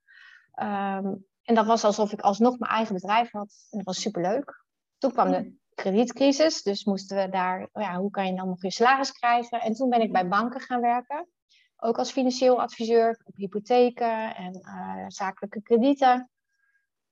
Um, 0.61 1.27
en 1.43 1.55
dat 1.55 1.67
was 1.67 1.85
alsof 1.85 2.13
ik 2.13 2.21
alsnog 2.21 2.59
mijn 2.59 2.73
eigen 2.73 2.95
bedrijf 2.95 3.31
had 3.31 3.67
en 3.71 3.79
dat 3.79 3.87
was 3.87 4.01
super 4.01 4.23
leuk. 4.23 4.65
Toen 4.99 5.13
kwam 5.13 5.31
de 5.31 5.57
kredietcrisis. 5.77 6.63
Dus 6.63 6.85
moesten 6.85 7.17
we 7.17 7.29
daar, 7.29 7.69
ja, 7.73 7.99
hoe 7.99 8.11
kan 8.11 8.27
je 8.27 8.35
dan 8.35 8.49
nog 8.49 8.63
je 8.63 8.71
salaris 8.71 9.13
krijgen? 9.13 9.61
En 9.61 9.75
toen 9.75 9.89
ben 9.89 10.01
ik 10.01 10.13
bij 10.13 10.29
banken 10.29 10.61
gaan 10.61 10.81
werken. 10.81 11.29
Ook 11.77 11.99
als 11.99 12.13
financieel 12.13 12.61
adviseur 12.61 13.21
op 13.25 13.37
hypotheken 13.37 14.37
en 14.37 14.61
uh, 14.63 15.05
zakelijke 15.09 15.63
kredieten. 15.63 16.31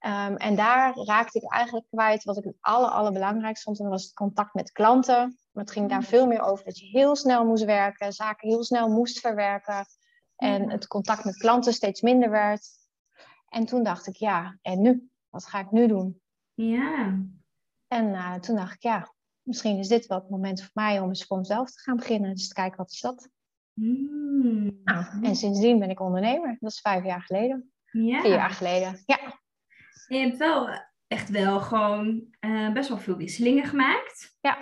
Um, 0.07 0.37
en 0.37 0.57
daar 0.57 0.97
raakte 0.97 1.39
ik 1.39 1.53
eigenlijk 1.53 1.87
kwijt 1.91 2.25
wat 2.25 2.37
ik 2.37 2.45
het 2.45 2.57
aller, 2.61 2.91
allerbelangrijkste 2.91 3.65
vond. 3.65 3.79
En 3.79 3.85
dat 3.85 3.93
was 3.93 4.05
het 4.05 4.15
contact 4.15 4.55
met 4.55 4.73
klanten. 4.73 5.39
Maar 5.53 5.65
het 5.65 5.73
ging 5.73 5.89
daar 5.89 6.03
veel 6.03 6.27
meer 6.27 6.41
over 6.41 6.65
dat 6.65 6.79
je 6.79 6.87
heel 6.87 7.17
snel 7.17 7.45
moest 7.45 7.65
werken, 7.65 8.13
zaken 8.13 8.49
heel 8.49 8.65
snel 8.65 8.89
moest 8.89 9.21
verwerken. 9.21 9.87
En 10.37 10.71
het 10.71 10.87
contact 10.87 11.25
met 11.25 11.37
klanten 11.37 11.73
steeds 11.73 12.01
minder 12.01 12.31
werd. 12.31 12.69
En 13.49 13.67
toen 13.67 13.83
dacht 13.83 14.07
ik, 14.07 14.17
ja, 14.17 14.59
en 14.63 14.81
nu? 14.81 15.11
Wat 15.29 15.47
ga 15.47 15.59
ik 15.59 15.71
nu 15.71 15.87
doen? 15.87 16.21
Ja. 16.55 17.19
En 17.89 18.07
uh, 18.07 18.35
toen 18.35 18.57
dacht 18.57 18.75
ik, 18.75 18.83
ja, 18.83 19.15
misschien 19.43 19.79
is 19.79 19.89
dit 19.89 20.07
wel 20.07 20.19
het 20.19 20.31
moment 20.31 20.61
voor 20.61 20.71
mij 20.73 21.01
om 21.01 21.09
eens 21.09 21.25
voor 21.25 21.39
mezelf 21.39 21.71
te 21.71 21.81
gaan 21.81 21.97
beginnen. 21.97 22.35
Dus 22.35 22.49
te 22.49 22.55
kijken, 22.55 22.77
wat 22.77 22.91
is 22.91 23.01
dat? 23.01 23.29
Mm. 23.73 24.81
Nou, 24.85 25.05
en 25.23 25.37
sindsdien 25.37 25.79
ben 25.79 25.91
ik 25.91 26.01
ondernemer. 26.01 26.57
Dat 26.61 26.71
is 26.71 26.81
vijf 26.81 27.05
jaar 27.05 27.23
geleden. 27.23 27.73
Ja. 27.91 28.21
Vier 28.21 28.35
jaar 28.35 28.51
geleden, 28.51 29.03
ja. 29.07 29.41
Je 30.07 30.17
hebt 30.17 30.37
wel 30.37 30.69
echt 31.07 31.31
wel 31.31 31.61
gewoon 31.61 32.25
uh, 32.41 32.73
best 32.73 32.89
wel 32.89 32.99
veel 32.99 33.17
wisselingen 33.17 33.65
gemaakt. 33.65 34.37
Ja. 34.41 34.59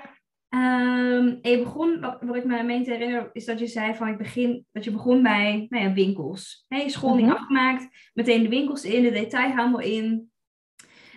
Um, 0.54 1.38
en 1.42 1.50
je 1.50 1.58
begon, 1.62 2.00
wat, 2.00 2.22
wat 2.22 2.36
ik 2.36 2.44
me 2.44 2.62
meen 2.62 2.84
te 2.84 2.90
herinneren, 2.90 3.30
is 3.32 3.44
dat 3.44 3.58
je 3.58 3.66
zei 3.66 3.94
van 3.94 4.08
ik 4.08 4.18
begin, 4.18 4.66
dat 4.72 4.84
je 4.84 4.90
begon 4.90 5.22
bij 5.22 5.66
nou 5.68 5.84
ja, 5.84 5.92
winkels. 5.92 6.64
Hey, 6.68 6.88
school 6.88 7.14
niet 7.14 7.26
Mhm. 7.26 7.34
afgemaakt, 7.34 8.10
meteen 8.12 8.42
de 8.42 8.48
winkels 8.48 8.84
in, 8.84 9.02
de 9.02 9.10
detailhandel 9.10 9.80
in. 9.80 10.32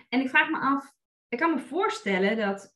En 0.08 0.20
ik 0.20 0.28
vraag 0.28 0.50
me 0.50 0.58
af, 0.58 0.92
ik 1.36 1.42
kan 1.42 1.54
me 1.54 1.60
voorstellen 1.60 2.36
dat 2.36 2.74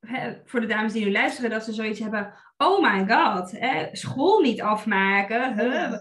hè, 0.00 0.40
voor 0.44 0.60
de 0.60 0.66
dames 0.66 0.92
die 0.92 1.04
nu 1.04 1.12
luisteren, 1.12 1.50
dat 1.50 1.64
ze 1.64 1.72
zoiets 1.72 2.00
hebben. 2.00 2.34
Oh 2.56 2.82
my 2.82 3.14
god, 3.14 3.50
hè, 3.50 3.88
school 3.96 4.40
niet 4.40 4.62
afmaken. 4.62 5.58
Huh? 5.58 5.92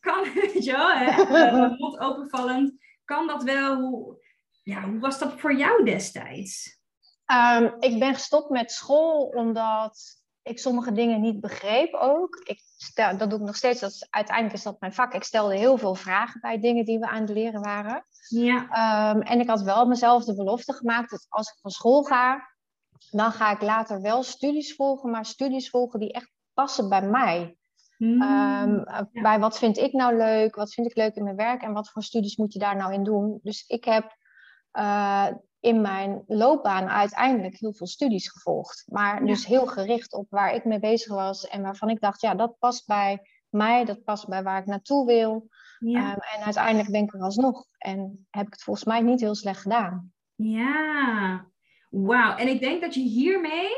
Kan, 0.00 0.24
je 0.66 0.72
wel, 0.72 0.92
hè, 0.92 1.22
eh, 1.46 1.78
mond 1.78 1.98
openvallend. 1.98 2.72
Kan 3.04 3.26
dat 3.26 3.42
wel? 3.42 3.80
Hoe, 3.80 4.16
ja, 4.62 4.82
hoe 4.82 4.98
was 4.98 5.18
dat 5.18 5.40
voor 5.40 5.54
jou 5.54 5.84
destijds? 5.84 6.78
Ehm, 7.24 7.70
ik 7.78 7.98
ben 7.98 8.14
gestopt 8.14 8.50
met 8.50 8.70
school 8.70 9.22
omdat 9.22 10.22
ik 10.42 10.58
sommige 10.58 10.92
dingen 10.92 11.20
niet 11.20 11.40
begreep 11.40 11.94
ook. 11.94 12.40
Ik 12.44 12.60
stel, 12.76 13.16
dat 13.16 13.30
doe 13.30 13.38
ik 13.38 13.44
nog 13.44 13.56
steeds. 13.56 13.80
Dat 13.80 13.90
is, 13.90 14.06
uiteindelijk 14.10 14.56
is 14.56 14.62
dat 14.62 14.80
mijn 14.80 14.94
vak. 14.94 15.14
Ik 15.14 15.22
stelde 15.22 15.56
heel 15.56 15.78
veel 15.78 15.94
vragen 15.94 16.40
bij 16.40 16.60
dingen 16.60 16.84
die 16.84 16.98
we 16.98 17.08
aan 17.08 17.20
het 17.20 17.30
leren 17.30 17.60
waren. 17.60 18.04
Ja, 18.28 18.68
Ehm, 18.70 19.20
en 19.20 19.40
ik 19.40 19.48
had 19.48 19.62
wel 19.62 19.86
mezelf 19.86 20.24
de 20.24 20.34
belofte 20.34 20.72
gemaakt 20.72 21.10
dat 21.10 21.26
als 21.28 21.48
ik 21.50 21.58
van 21.60 21.70
school 21.70 22.02
ga, 22.02 22.48
dan 23.10 23.32
ga 23.32 23.50
ik 23.52 23.60
later 23.62 24.00
wel 24.00 24.22
studies 24.22 24.74
volgen, 24.74 25.10
maar 25.10 25.24
studies 25.26 25.70
volgen 25.70 26.00
die 26.00 26.12
echt 26.12 26.30
passen 26.54 26.88
bij 26.88 27.02
mij. 27.02 27.56
Hmm. 27.96 28.22
Ehm, 28.22 28.78
eh, 28.78 29.00
ja. 29.12 29.22
Bij 29.22 29.38
wat 29.38 29.58
vind 29.58 29.78
ik 29.78 29.92
nou 29.92 30.16
leuk, 30.16 30.54
wat 30.54 30.72
vind 30.74 30.86
ik 30.86 30.96
leuk 30.96 31.14
in 31.14 31.24
mijn 31.24 31.36
werk 31.36 31.62
en 31.62 31.72
wat 31.72 31.90
voor 31.90 32.02
studies 32.02 32.36
moet 32.36 32.52
je 32.52 32.58
daar 32.58 32.76
nou 32.76 32.92
in 32.92 33.04
doen. 33.04 33.40
Dus 33.42 33.64
ik 33.66 33.84
heb 33.84 34.16
eh, 34.70 35.26
in 35.60 35.80
mijn 35.80 36.24
loopbaan 36.26 36.88
uiteindelijk 36.88 37.56
heel 37.58 37.72
veel 37.74 37.86
studies 37.86 38.30
gevolgd. 38.30 38.84
Maar 38.86 39.20
Ja. 39.20 39.26
dus 39.26 39.46
heel 39.46 39.66
gericht 39.66 40.12
op 40.12 40.26
waar 40.30 40.54
ik 40.54 40.64
mee 40.64 40.78
bezig 40.78 41.14
was 41.14 41.46
en 41.46 41.62
waarvan 41.62 41.90
ik 41.90 42.00
dacht, 42.00 42.20
ja, 42.20 42.34
dat 42.34 42.58
past 42.58 42.86
bij 42.86 43.20
mij, 43.48 43.84
dat 43.84 44.04
past 44.04 44.28
bij 44.28 44.42
waar 44.42 44.60
ik 44.60 44.66
naartoe 44.66 45.06
wil. 45.06 45.48
Ja, 45.90 46.10
Ehm, 46.12 46.38
en 46.38 46.44
uiteindelijk 46.44 46.90
ben 46.90 47.02
ik 47.02 47.14
er 47.14 47.20
alsnog 47.20 47.64
en 47.78 48.26
heb 48.30 48.46
ik 48.46 48.52
het 48.52 48.62
volgens 48.62 48.84
mij 48.86 49.00
niet 49.00 49.20
heel 49.20 49.34
slecht 49.34 49.60
gedaan. 49.60 50.12
ja. 50.34 51.52
Wauw. 51.90 52.36
En 52.36 52.48
ik 52.48 52.60
denk 52.60 52.80
dat 52.80 52.94
je 52.94 53.00
hiermee, 53.00 53.68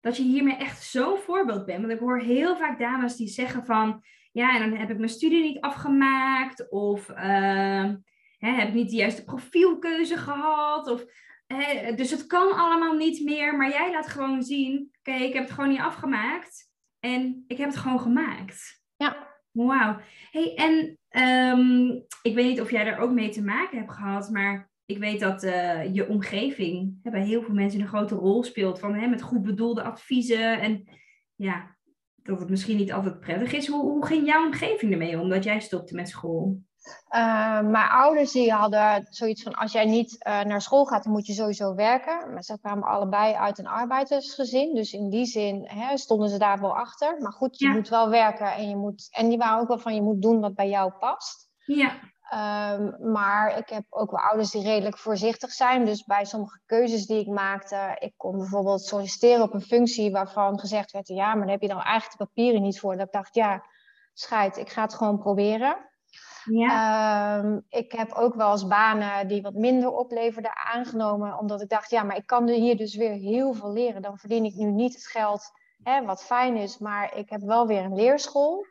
dat 0.00 0.16
je 0.16 0.22
hiermee 0.22 0.56
echt 0.56 0.82
zo'n 0.82 1.18
voorbeeld 1.18 1.64
bent. 1.66 1.80
Want 1.80 1.92
ik 1.92 1.98
hoor 1.98 2.18
heel 2.20 2.56
vaak 2.56 2.78
dames 2.78 3.16
die 3.16 3.28
zeggen 3.28 3.64
van, 3.64 4.02
ja, 4.32 4.54
en 4.54 4.70
dan 4.70 4.78
heb 4.78 4.90
ik 4.90 4.96
mijn 4.96 5.08
studie 5.10 5.42
niet 5.42 5.60
afgemaakt. 5.60 6.70
Of 6.70 7.08
ehm, 7.08 7.96
hè, 8.38 8.50
heb 8.50 8.68
ik 8.68 8.74
niet 8.74 8.90
de 8.90 8.96
juiste 8.96 9.24
profielkeuze 9.24 10.16
gehad. 10.16 10.88
Of, 10.88 11.04
hè, 11.46 11.94
dus 11.94 12.10
het 12.10 12.26
kan 12.26 12.52
allemaal 12.52 12.94
niet 12.94 13.24
meer. 13.24 13.56
Maar 13.56 13.68
jij 13.68 13.90
laat 13.92 14.08
gewoon 14.08 14.42
zien, 14.42 14.90
oké, 14.98 15.12
ik 15.18 15.32
heb 15.32 15.42
het 15.42 15.52
gewoon 15.52 15.70
niet 15.70 15.80
afgemaakt. 15.80 16.70
En 17.00 17.44
ik 17.46 17.56
heb 17.58 17.68
het 17.68 17.78
gewoon 17.78 18.00
gemaakt. 18.00 18.82
Ja. 18.96 19.33
Wauw. 19.54 20.00
Hey, 20.30 20.54
en 20.54 20.98
ehm, 21.08 21.86
ik 22.22 22.34
weet 22.34 22.46
niet 22.46 22.60
of 22.60 22.70
jij 22.70 22.84
daar 22.84 22.98
ook 22.98 23.12
mee 23.12 23.28
te 23.28 23.42
maken 23.42 23.78
hebt 23.78 23.92
gehad, 23.92 24.30
maar 24.30 24.70
ik 24.86 24.98
weet 24.98 25.20
dat 25.20 25.42
eh, 25.42 25.94
je 25.94 26.08
omgeving 26.08 26.98
hè, 27.02 27.10
bij 27.10 27.24
heel 27.24 27.42
veel 27.42 27.54
mensen 27.54 27.80
een 27.80 27.88
grote 27.88 28.14
rol 28.14 28.42
speelt. 28.42 28.78
Van, 28.78 28.94
hè, 28.94 29.06
met 29.06 29.22
goed 29.22 29.42
bedoelde 29.42 29.82
adviezen. 29.82 30.60
En 30.60 30.88
ja, 31.34 31.76
dat 32.16 32.40
het 32.40 32.50
misschien 32.50 32.76
niet 32.76 32.92
altijd 32.92 33.20
prettig 33.20 33.52
is. 33.52 33.66
Hoe, 33.66 33.82
hoe 33.82 34.06
ging 34.06 34.26
jouw 34.26 34.46
omgeving 34.46 34.92
ermee 34.92 35.20
om 35.20 35.28
dat 35.28 35.44
jij 35.44 35.60
stopte 35.60 35.94
met 35.94 36.08
school? 36.08 36.62
Eh, 37.08 37.60
mijn 37.60 37.88
ouders 37.88 38.32
die 38.32 38.52
hadden 38.52 39.06
zoiets 39.10 39.42
van, 39.42 39.54
als 39.54 39.72
jij 39.72 39.84
niet 39.84 40.22
eh, 40.22 40.40
naar 40.42 40.60
school 40.60 40.84
gaat, 40.84 41.02
dan 41.04 41.12
moet 41.12 41.26
je 41.26 41.32
sowieso 41.32 41.74
werken. 41.74 42.32
Maar 42.32 42.42
ze 42.42 42.58
kwamen 42.60 42.88
allebei 42.88 43.34
uit 43.34 43.58
een 43.58 43.66
arbeidersgezin. 43.66 44.74
Dus 44.74 44.92
in 44.92 45.10
die 45.10 45.26
zin 45.26 45.68
hè, 45.68 45.96
stonden 45.96 46.28
ze 46.28 46.38
daar 46.38 46.60
wel 46.60 46.76
achter. 46.76 47.16
Maar 47.20 47.32
goed, 47.32 47.58
je 47.58 47.66
Ja. 47.66 47.72
moet 47.72 47.88
wel 47.88 48.08
werken. 48.10 48.52
En, 48.52 48.68
je 48.68 48.76
moet, 48.76 49.08
en 49.10 49.28
die 49.28 49.38
waren 49.38 49.60
ook 49.60 49.68
wel 49.68 49.78
van, 49.78 49.94
je 49.94 50.02
moet 50.02 50.22
doen 50.22 50.40
wat 50.40 50.54
bij 50.54 50.68
jou 50.68 50.92
past. 50.92 51.48
Ja, 51.64 51.92
Ehm, 52.24 53.10
maar 53.12 53.58
ik 53.58 53.68
heb 53.68 53.84
ook 53.90 54.10
wel 54.10 54.20
ouders 54.20 54.50
die 54.50 54.62
redelijk 54.62 54.98
voorzichtig 54.98 55.50
zijn. 55.52 55.84
Dus 55.84 56.04
bij 56.04 56.24
sommige 56.24 56.60
keuzes 56.66 57.06
die 57.06 57.20
ik 57.20 57.26
maakte, 57.26 57.96
ik 57.98 58.12
kon 58.16 58.38
bijvoorbeeld 58.38 58.82
solliciteren 58.82 59.42
op 59.42 59.54
een 59.54 59.60
functie 59.62 60.10
waarvan 60.10 60.58
gezegd 60.60 60.90
werd, 60.90 61.08
ja, 61.08 61.28
maar 61.34 61.42
daar 61.42 61.50
heb 61.52 61.60
je 61.60 61.68
dan 61.68 61.82
eigenlijk 61.82 62.18
de 62.18 62.24
papieren 62.24 62.62
niet 62.62 62.80
voor. 62.80 62.96
Dat 62.96 63.06
ik 63.06 63.12
dacht, 63.12 63.34
ja, 63.34 63.64
scheid, 64.12 64.56
ik 64.56 64.68
ga 64.70 64.82
het 64.82 64.94
gewoon 64.94 65.18
proberen. 65.18 65.76
Ja, 66.44 67.38
Ehm, 67.38 67.60
ik 67.68 67.92
heb 67.92 68.12
ook 68.12 68.34
wel 68.34 68.50
eens 68.52 68.66
banen 68.66 69.28
die 69.28 69.42
wat 69.42 69.54
minder 69.54 69.90
opleverden 69.90 70.56
aangenomen, 70.56 71.38
omdat 71.38 71.60
ik 71.62 71.68
dacht, 71.68 71.90
ja, 71.90 72.02
maar 72.02 72.16
ik 72.16 72.26
kan 72.26 72.48
hier 72.48 72.76
dus 72.76 72.96
weer 72.96 73.12
heel 73.12 73.52
veel 73.52 73.72
leren. 73.72 74.02
Dan 74.02 74.18
verdien 74.18 74.44
ik 74.44 74.54
nu 74.54 74.70
niet 74.70 74.94
het 74.94 75.06
geld 75.06 75.50
hè, 75.82 76.04
wat 76.04 76.24
fijn 76.24 76.56
is, 76.56 76.78
maar 76.78 77.16
ik 77.16 77.30
heb 77.30 77.40
wel 77.40 77.66
weer 77.66 77.84
een 77.84 77.94
leerschool. 77.94 78.66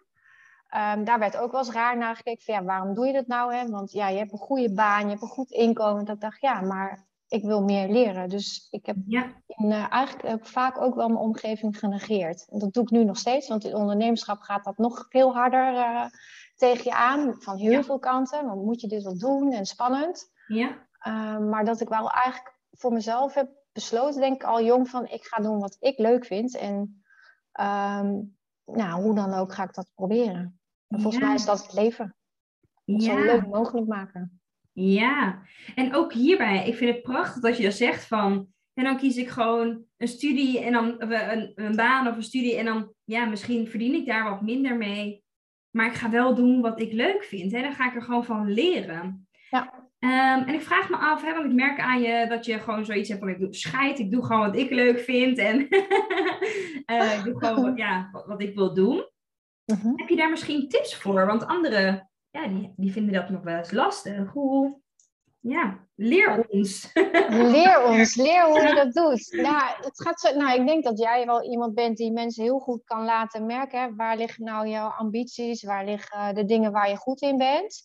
Ehm, 0.68 1.04
daar 1.04 1.20
werd 1.20 1.38
ook 1.38 1.52
wel 1.52 1.60
eens 1.60 1.72
raar 1.72 1.98
naar 1.98 2.16
gekeken 2.16 2.44
van, 2.44 2.54
ja, 2.54 2.64
waarom 2.64 2.94
doe 2.94 3.08
je 3.08 3.14
dat 3.14 3.28
nou? 3.28 3.56
Hè? 3.56 3.70
Want 3.70 3.92
ja, 3.92 4.08
je 4.08 4.18
hebt 4.18 4.32
een 4.32 4.38
goede 4.38 4.74
baan, 4.74 5.04
je 5.04 5.10
hebt 5.10 5.22
een 5.22 5.28
goed 5.28 5.52
inkomen. 5.52 6.06
Dat 6.06 6.16
ik 6.16 6.22
dacht, 6.22 6.42
ja, 6.42 6.62
maar 6.62 7.06
ik 7.34 7.44
wil 7.44 7.64
meer 7.64 7.90
leren. 7.90 8.30
Dus 8.30 8.68
ik 8.72 8.86
heb 8.86 8.96
ja, 9.06 9.34
in, 9.48 9.72
eh, 9.72 9.92
eigenlijk 9.92 10.28
heb 10.28 10.40
ik 10.40 10.46
vaak 10.46 10.82
ook 10.82 10.96
wel 10.96 11.08
mijn 11.08 11.20
omgeving 11.20 11.80
genegeerd. 11.80 12.48
En 12.50 12.60
dat 12.60 12.74
doe 12.74 12.84
ik 12.84 12.90
nu 12.90 13.04
nog 13.04 13.18
steeds, 13.18 13.48
want 13.48 13.64
in 13.66 13.76
ondernemerschap 13.76 14.42
gaat 14.42 14.64
dat 14.64 14.78
nog 14.78 15.06
veel 15.10 15.34
harder 15.34 15.76
eh, 15.76 16.06
tegen 16.56 16.84
je 16.84 16.94
aan. 16.96 17.36
Van 17.42 17.58
heel 17.58 17.72
Ja. 17.72 17.84
veel 17.84 18.00
kanten. 18.00 18.46
Want 18.46 18.64
moet 18.66 18.82
je 18.82 18.88
dit 18.88 19.04
wel 19.04 19.18
doen 19.18 19.52
en 19.52 19.66
spannend. 19.66 20.32
ja, 20.48 20.88
Ehm, 21.00 21.50
maar 21.50 21.66
dat 21.66 21.82
ik 21.82 21.90
wel 21.90 22.12
eigenlijk 22.12 22.58
voor 22.72 22.94
mezelf 22.94 23.34
heb 23.34 23.50
besloten, 23.72 24.22
denk 24.22 24.36
ik 24.36 24.44
al 24.48 24.62
jong, 24.64 24.90
van 24.90 25.08
ik 25.08 25.24
ga 25.26 25.42
doen 25.42 25.60
wat 25.60 25.78
ik 25.80 25.98
leuk 25.98 26.26
vind. 26.26 26.58
En 26.58 27.04
ehm, 27.52 28.20
nou, 28.66 29.02
hoe 29.04 29.16
dan 29.16 29.34
ook 29.34 29.54
ga 29.54 29.64
ik 29.64 29.74
dat 29.74 29.90
proberen. 29.96 30.60
En 30.88 31.02
volgens 31.02 31.22
Ja. 31.22 31.26
mij 31.28 31.36
is 31.36 31.46
dat 31.46 31.62
het 31.62 31.74
leven. 31.74 32.16
Zo 32.86 33.16
leuk 33.16 33.48
mogelijk 33.48 33.88
maken. 33.88 34.42
Ja, 34.74 35.42
en 35.76 35.96
ook 35.96 36.14
hierbij, 36.14 36.68
ik 36.68 36.76
vind 36.76 36.94
het 36.94 37.04
prachtig 37.04 37.42
dat 37.42 37.58
je 37.58 37.64
dat 37.64 37.74
zegt 37.74 38.08
van, 38.08 38.48
en 38.74 38.84
dan 38.84 38.98
kies 38.98 39.18
ik 39.18 39.30
gewoon 39.30 39.84
een 39.98 40.08
studie 40.08 40.60
en 40.60 40.72
dan 40.72 40.94
of 41.04 41.10
een, 41.10 41.52
een 41.56 41.76
baan 41.76 42.08
of 42.08 42.16
een 42.16 42.24
studie 42.24 42.58
en 42.58 42.66
dan, 42.66 42.94
ja, 43.04 43.26
misschien 43.26 43.68
verdien 43.68 43.94
ik 43.94 44.06
daar 44.06 44.30
wat 44.30 44.42
minder 44.42 44.78
mee, 44.78 45.24
maar 45.76 45.86
ik 45.86 45.94
ga 45.94 46.10
wel 46.10 46.36
doen 46.36 46.62
wat 46.62 46.82
ik 46.82 46.92
leuk 46.92 47.24
vind. 47.24 47.52
Hè? 47.52 47.62
Dan 47.62 47.74
ga 47.74 47.88
ik 47.88 47.96
er 47.96 48.02
gewoon 48.02 48.26
van 48.26 48.54
leren. 48.54 49.28
Ja. 49.50 49.92
Ehm, 50.00 50.48
en 50.48 50.54
ik 50.54 50.62
vraag 50.62 50.90
me 50.90 50.96
af, 50.96 51.22
hè, 51.22 51.34
want 51.34 51.46
ik 51.46 51.54
merk 51.54 51.80
aan 51.80 52.02
je 52.02 52.26
dat 52.30 52.46
je 52.46 52.60
gewoon 52.60 52.86
zoiets 52.86 53.10
hebt 53.10 53.22
van, 53.22 53.30
ik 53.30 53.40
doe 53.40 53.56
scheid, 53.56 54.00
ik 54.00 54.12
doe 54.12 54.26
gewoon 54.26 54.46
wat 54.46 54.56
ik 54.56 54.70
leuk 54.70 55.00
vind 55.00 55.38
en 55.38 55.68
eh, 56.86 57.18
ik 57.18 57.24
doe 57.24 57.40
gewoon 57.40 57.64
wat, 57.64 57.78
ja, 57.86 58.10
wat, 58.12 58.26
wat 58.26 58.42
ik 58.42 58.56
wil 58.56 58.74
doen. 58.74 59.08
Mhm. 59.66 59.92
Heb 59.96 60.10
je 60.10 60.16
daar 60.16 60.30
misschien 60.30 60.70
tips 60.70 60.96
voor? 60.96 61.26
Want 61.26 61.46
anderen, 61.46 62.12
ja, 62.34 62.48
die, 62.48 62.74
die 62.76 62.92
vinden 62.92 63.14
dat 63.14 63.30
nog 63.30 63.42
wel 63.42 63.58
eens 63.58 63.72
lastig. 63.72 64.32
Hoe, 64.32 64.82
ja, 65.40 65.88
leer 65.96 66.48
ons. 66.50 66.94
Leer 67.54 67.84
ons, 67.86 68.16
leer 68.16 68.46
hoe 68.46 68.68
je 68.68 68.76
dat 68.76 68.94
doet. 68.94 69.28
Ja, 69.30 69.76
het 69.82 70.02
gaat 70.02 70.20
zo, 70.20 70.36
nou, 70.36 70.60
ik 70.60 70.68
denk 70.68 70.84
dat 70.84 71.00
jij 71.00 71.26
wel 71.26 71.44
iemand 71.44 71.74
bent 71.74 71.98
die 71.98 72.12
mensen 72.12 72.44
heel 72.44 72.60
goed 72.60 72.84
kan 72.84 73.04
laten 73.06 73.46
merken. 73.46 73.82
Hè, 73.82 73.96
waar 73.96 74.18
liggen 74.18 74.44
nou 74.44 74.68
jouw 74.68 74.90
ambities? 74.90 75.64
Waar 75.64 75.86
liggen 75.86 76.20
eh, 76.20 76.34
de 76.34 76.46
dingen 76.46 76.72
waar 76.72 76.90
je 76.90 76.98
goed 76.98 77.22
in 77.22 77.38
bent? 77.38 77.82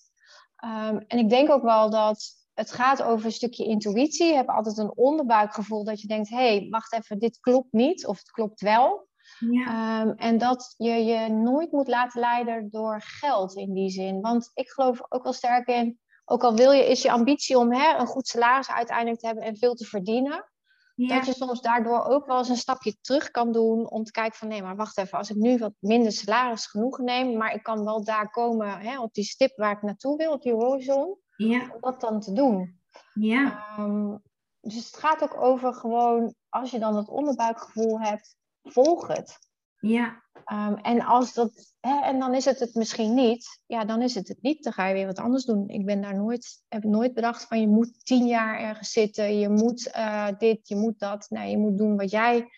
Ehm, 0.57 0.97
en 1.07 1.19
ik 1.19 1.29
denk 1.29 1.51
ook 1.51 1.63
wel 1.63 1.91
dat 1.91 2.47
het 2.55 2.73
gaat 2.73 3.03
over 3.03 3.27
een 3.27 3.33
stukje 3.33 3.65
intuïtie. 3.65 4.27
Je 4.27 4.35
hebt 4.35 4.49
altijd 4.49 4.79
een 4.79 4.97
onderbuikgevoel 4.97 5.85
dat 5.85 6.01
je 6.01 6.07
denkt: 6.07 6.29
hé, 6.29 6.37
hey, 6.37 6.67
wacht 6.71 6.93
even, 6.93 7.19
dit 7.19 7.41
klopt 7.41 7.73
niet 7.73 8.07
of 8.07 8.19
het 8.19 8.31
klopt 8.31 8.61
wel. 8.61 9.08
Ja, 9.39 9.67
Ehm, 9.67 10.11
en 10.17 10.39
dat 10.39 10.75
je 10.77 10.93
je 11.05 11.29
nooit 11.29 11.73
moet 11.73 11.89
laten 11.89 12.21
leiden 12.21 12.71
door 12.71 13.01
geld 13.03 13.55
in 13.55 13.73
die 13.73 13.91
zin. 13.91 14.21
Want 14.21 14.51
ik 14.55 14.69
geloof 14.71 15.01
ook 15.09 15.23
wel 15.23 15.33
sterk 15.33 15.67
in, 15.69 15.99
ook 16.25 16.43
al 16.45 16.55
wil 16.55 16.71
je, 16.73 16.89
is 16.89 17.03
je 17.03 17.11
ambitie 17.11 17.59
om 17.59 17.73
hè, 17.73 17.99
een 17.99 18.07
goed 18.07 18.27
salaris 18.27 18.71
uiteindelijk 18.71 19.21
te 19.21 19.27
hebben 19.27 19.45
en 19.45 19.57
veel 19.57 19.75
te 19.75 19.85
verdienen. 19.85 20.51
ja, 20.95 21.17
Dat 21.17 21.27
je 21.27 21.35
soms 21.35 21.61
daardoor 21.61 22.05
ook 22.05 22.27
wel 22.27 22.39
eens 22.39 22.49
een 22.49 22.57
stapje 22.57 22.97
terug 23.01 23.31
kan 23.31 23.53
doen 23.53 23.91
om 23.91 24.05
te 24.05 24.11
kijken 24.11 24.39
van 24.39 24.49
nee, 24.49 24.63
maar 24.63 24.77
wacht 24.77 24.99
even, 24.99 25.19
als 25.19 25.31
ik 25.31 25.37
nu 25.37 25.59
wat 25.59 25.73
minder 25.79 26.13
salaris 26.13 26.67
genoeg 26.67 26.99
neem, 26.99 27.37
maar 27.37 27.55
ik 27.55 27.63
kan 27.63 27.85
wel 27.85 28.05
daar 28.05 28.31
komen 28.31 28.79
hè, 28.81 29.01
op 29.01 29.13
die 29.15 29.25
stip 29.25 29.57
waar 29.57 29.73
ik 29.73 29.83
naartoe 29.83 30.17
wil, 30.17 30.33
op 30.33 30.43
die 30.43 30.55
horizon, 30.55 31.17
ja, 31.37 31.61
om 31.61 31.81
dat 31.81 32.01
dan 32.01 32.21
te 32.21 32.33
doen. 32.33 32.81
ja, 33.15 33.67
Ehm, 33.77 34.17
dus 34.61 34.75
het 34.87 34.97
gaat 34.97 35.23
ook 35.23 35.41
over 35.43 35.75
gewoon, 35.75 36.35
als 36.49 36.71
je 36.71 36.79
dan 36.79 36.95
dat 36.95 37.09
onderbuikgevoel 37.09 38.01
hebt, 38.01 38.37
volg 38.73 39.07
het. 39.07 39.39
ja, 39.81 40.23
Ehm, 40.49 40.75
en 40.75 41.01
als 41.01 41.35
dat, 41.35 41.75
hè, 41.81 42.01
en 42.05 42.19
dan 42.19 42.35
is 42.35 42.45
het 42.45 42.59
het 42.59 42.75
misschien 42.75 43.15
niet, 43.15 43.61
ja, 43.67 43.85
dan 43.85 44.03
is 44.03 44.15
het 44.15 44.29
het 44.29 44.43
niet. 44.43 44.65
Dan 44.65 44.73
ga 44.73 44.87
je 44.87 44.95
weer 44.95 45.07
wat 45.07 45.19
anders 45.19 45.45
doen. 45.45 45.69
Ik 45.69 45.85
ben 45.87 46.01
daar 46.01 46.17
nooit, 46.17 46.63
heb 46.69 46.85
nooit 46.85 47.15
bedacht 47.15 47.45
van 47.45 47.61
je 47.61 47.69
moet 47.69 48.05
tien 48.05 48.27
jaar 48.27 48.61
ergens 48.61 48.91
zitten, 48.93 49.39
je 49.39 49.49
moet 49.49 49.91
uh, 49.97 50.29
dit, 50.39 50.69
je 50.69 50.77
moet 50.77 50.99
dat. 50.99 51.27
Nee, 51.31 51.51
je 51.51 51.59
moet 51.59 51.79
doen 51.79 51.97
wat 51.97 52.11
jij, 52.11 52.49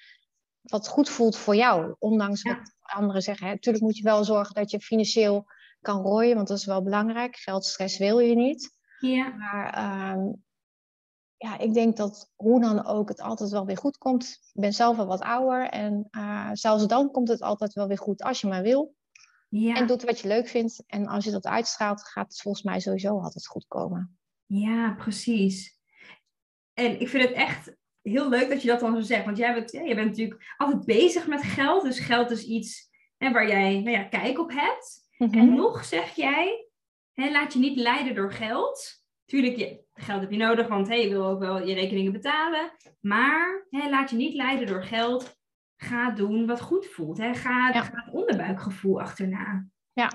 wat 0.63 0.89
goed 0.89 1.09
voelt 1.09 1.37
voor 1.37 1.57
jou. 1.57 1.95
Ondanks 1.99 2.43
wat 2.43 2.75
anderen 2.81 3.23
zeggen. 3.23 3.47
Hè. 3.47 3.53
Natuurlijk 3.53 3.85
moet 3.85 3.97
je 3.97 4.03
wel 4.03 4.25
zorgen 4.25 4.55
dat 4.55 4.71
je 4.71 4.81
financieel 4.81 5.45
kan 5.81 6.03
rooien, 6.03 6.35
want 6.35 6.49
dat 6.49 6.59
is 6.59 6.65
wel 6.67 6.83
belangrijk. 6.83 7.37
Geldstress 7.37 7.99
wil 7.99 8.19
je 8.19 8.35
niet. 8.35 8.71
Ja. 8.99 9.29
Maar 9.29 9.73
ehm, 9.73 10.33
ja, 11.43 11.59
ik 11.59 11.75
denk 11.75 11.97
dat 11.97 12.33
hoe 12.37 12.61
dan 12.61 12.87
ook 12.87 13.09
het 13.09 13.21
altijd 13.21 13.51
wel 13.51 13.67
weer 13.67 13.77
goed 13.77 13.99
komt. 13.99 14.39
Ik 14.53 14.61
ben 14.61 14.73
zelf 14.73 14.99
al 14.99 15.07
wat 15.07 15.21
ouder 15.21 15.69
en 15.69 16.09
uh, 16.11 16.51
zelfs 16.53 16.87
dan 16.87 17.11
komt 17.11 17.29
het 17.29 17.41
altijd 17.41 17.73
wel 17.73 17.89
weer 17.89 17.99
goed 17.99 18.23
als 18.23 18.41
je 18.41 18.47
maar 18.47 18.63
wil. 18.63 18.95
Ja. 19.49 19.75
En 19.75 19.87
doet 19.87 20.05
wat 20.05 20.21
je 20.21 20.29
leuk 20.29 20.49
vindt. 20.49 20.83
En 20.87 21.07
als 21.07 21.25
je 21.25 21.31
dat 21.31 21.47
uitstraalt, 21.47 22.09
gaat 22.09 22.29
het 22.29 22.41
volgens 22.41 22.65
mij 22.65 22.81
sowieso 22.81 23.21
altijd 23.21 23.47
goed 23.47 23.65
komen. 23.69 24.19
Ja, 24.47 24.95
precies. 24.95 25.79
En 26.75 27.01
ik 27.01 27.09
vind 27.09 27.23
het 27.23 27.33
echt 27.33 27.77
heel 28.03 28.29
leuk 28.29 28.49
dat 28.49 28.63
je 28.63 28.69
dat 28.69 28.81
dan 28.81 28.95
zo 28.95 29.01
zegt. 29.01 29.25
Want 29.25 29.37
jij 29.37 29.55
bent, 29.55 29.73
ja, 29.73 29.83
jij 29.83 29.95
bent 29.95 30.09
natuurlijk 30.09 30.55
altijd 30.57 30.85
bezig 30.85 31.27
met 31.27 31.43
geld. 31.43 31.83
Dus 31.83 31.99
geld 31.99 32.31
is 32.31 32.45
iets 32.45 32.91
hè, 33.17 33.33
waar 33.33 33.49
jij 33.49 33.81
nou 33.81 33.97
ja, 33.97 34.05
kijk 34.05 34.39
op 34.39 34.51
hebt. 34.51 35.09
En 35.17 35.31
mhm. 35.31 35.55
nog 35.55 35.85
zeg 35.85 36.15
jij, 36.15 36.69
hè, 37.13 37.31
laat 37.31 37.53
je 37.53 37.59
niet 37.59 37.77
leiden 37.79 38.15
door 38.15 38.33
geld. 38.33 39.05
Tuurlijk, 39.25 39.57
je, 39.57 39.85
geld 40.01 40.21
heb 40.21 40.31
je 40.31 40.37
nodig, 40.37 40.69
want 40.69 40.89
hey, 40.89 41.03
je 41.03 41.09
wil 41.09 41.27
ook 41.27 41.39
wel 41.39 41.67
je 41.67 41.75
rekeningen 41.75 42.13
betalen. 42.13 42.71
Maar 43.01 43.67
laat 43.71 44.11
je 44.11 44.17
niet 44.17 44.35
leiden 44.35 44.67
door 44.67 44.85
geld. 44.85 45.39
Ga 45.77 46.11
doen 46.11 46.47
wat 46.47 46.61
goed 46.61 46.87
voelt. 46.87 47.19
Hè. 47.19 47.35
Ga, 47.35 47.69
ja. 47.69 47.83
ga 47.83 48.05
het 48.05 48.15
onderbuikgevoel 48.15 49.01
achterna. 49.01 49.67
Ja. 49.93 50.11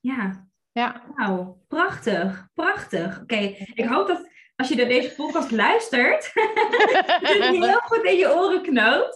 Ja. 0.00 0.48
Ja. 0.72 1.02
Nou, 1.16 1.54
prachtig. 1.68 2.48
Prachtig. 2.54 3.20
Oké, 3.20 3.54
ik 3.74 3.84
hoop 3.84 4.06
dat 4.06 4.28
als 4.60 4.68
je 4.68 4.74
naar 4.74 4.88
deze 4.88 5.14
podcast 5.14 5.50
luistert, 5.50 6.32
dat 7.20 7.28
je 7.28 7.66
heel 7.66 7.80
goed 7.80 8.04
in 8.04 8.16
je 8.16 8.34
oren 8.34 8.62
knoopt. 8.62 9.14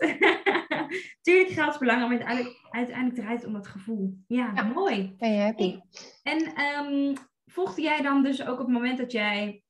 Tuurlijk 1.22 1.50
geld 1.50 1.72
is 1.72 1.78
belangrijk, 1.78 2.10
maar 2.10 2.18
uiteindelijk, 2.18 2.68
uiteindelijk 2.70 3.16
draait 3.16 3.38
het 3.38 3.46
om 3.46 3.52
dat 3.52 3.66
gevoel. 3.66 4.18
Ja, 4.26 4.62
mooi. 4.74 5.14
Ben 5.18 5.32
je 5.32 5.40
happy? 5.40 5.78
En 6.22 6.60
um, 6.60 7.14
volgde 7.46 7.82
jij 7.82 8.02
dan 8.02 8.22
dus 8.22 8.42
ook 8.42 8.60
op 8.60 8.66
het 8.66 8.74
moment 8.74 8.98
dat 8.98 9.12
jij 9.12 9.63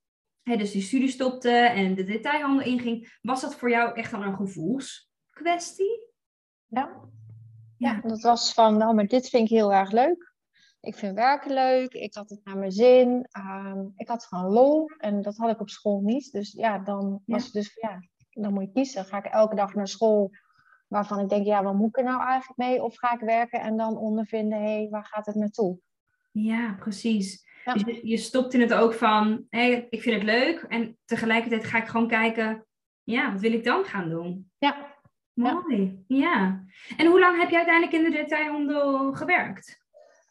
hè, 0.44 0.56
dus 0.56 0.70
die 0.70 0.82
studie 0.82 1.08
stopte 1.08 1.50
en 1.50 1.94
de 1.94 2.04
detailhandel 2.04 2.66
inging, 2.66 3.18
was 3.22 3.40
dat 3.40 3.54
voor 3.54 3.70
jou 3.70 3.94
echt 3.94 4.10
dan 4.10 4.22
een 4.22 4.36
gevoelskwestie? 4.36 6.12
Ja. 6.66 7.00
Ja, 7.76 8.00
dat 8.00 8.20
was 8.20 8.52
van, 8.52 8.76
nou, 8.76 8.94
maar 8.94 9.06
dit 9.06 9.28
vind 9.28 9.50
ik 9.50 9.56
heel 9.56 9.72
erg 9.72 9.90
leuk. 9.90 10.32
Ik 10.80 10.94
vind 10.94 11.14
werken 11.14 11.52
leuk, 11.52 11.92
ik 11.92 12.14
had 12.14 12.30
het 12.30 12.40
naar 12.44 12.58
mijn 12.58 12.72
zin, 12.72 13.28
um, 13.38 13.92
ik 13.96 14.08
had 14.08 14.26
gewoon 14.26 14.52
lol 14.52 14.86
en 14.98 15.22
dat 15.22 15.36
had 15.36 15.50
ik 15.50 15.60
op 15.60 15.70
school 15.70 16.00
niet. 16.00 16.32
Dus 16.32 16.52
ja, 16.52 16.78
dan 16.78 17.22
was 17.26 17.44
het 17.44 17.52
dus, 17.52 17.74
ja, 17.74 17.98
dan 18.30 18.52
moet 18.52 18.64
je 18.64 18.72
kiezen. 18.72 19.04
Ga 19.04 19.18
ik 19.18 19.24
elke 19.24 19.54
dag 19.54 19.74
naar 19.74 19.88
school 19.88 20.30
waarvan 20.88 21.20
ik 21.20 21.28
denk, 21.28 21.46
ja, 21.46 21.62
wat 21.62 21.74
moet 21.74 21.88
ik 21.88 21.96
er 21.96 22.04
nou 22.04 22.22
eigenlijk 22.22 22.58
mee? 22.58 22.82
Of 22.82 22.96
ga 22.96 23.12
ik 23.12 23.20
werken 23.20 23.60
en 23.60 23.76
dan 23.76 23.96
ondervinden, 23.96 24.58
hé, 24.58 24.64
hey, 24.64 24.88
waar 24.90 25.04
gaat 25.04 25.26
het 25.26 25.34
naartoe? 25.34 25.78
Ja, 26.30 26.76
precies. 26.78 27.43
Dus 27.72 27.82
je, 27.82 28.06
je, 28.08 28.16
stopt 28.16 28.54
in 28.54 28.60
het 28.60 28.74
ook 28.74 28.94
van, 28.94 29.46
ik 29.90 30.02
vind 30.02 30.14
het 30.14 30.22
leuk. 30.22 30.66
En 30.68 30.98
tegelijkertijd 31.04 31.64
ga 31.64 31.78
ik 31.78 31.88
gewoon 31.88 32.08
kijken, 32.08 32.66
ja, 33.02 33.32
wat 33.32 33.40
wil 33.40 33.52
ik 33.52 33.64
dan 33.64 33.84
gaan 33.84 34.08
doen? 34.08 34.50
Ja. 34.58 34.92
Mooi, 35.32 36.04
ja. 36.06 36.64
En 36.96 37.06
hoe 37.06 37.20
lang 37.20 37.38
heb 37.38 37.50
je 37.50 37.56
uiteindelijk 37.56 37.96
in 37.96 38.04
de 38.04 38.10
detailhandel 38.10 39.12
gewerkt? 39.12 39.82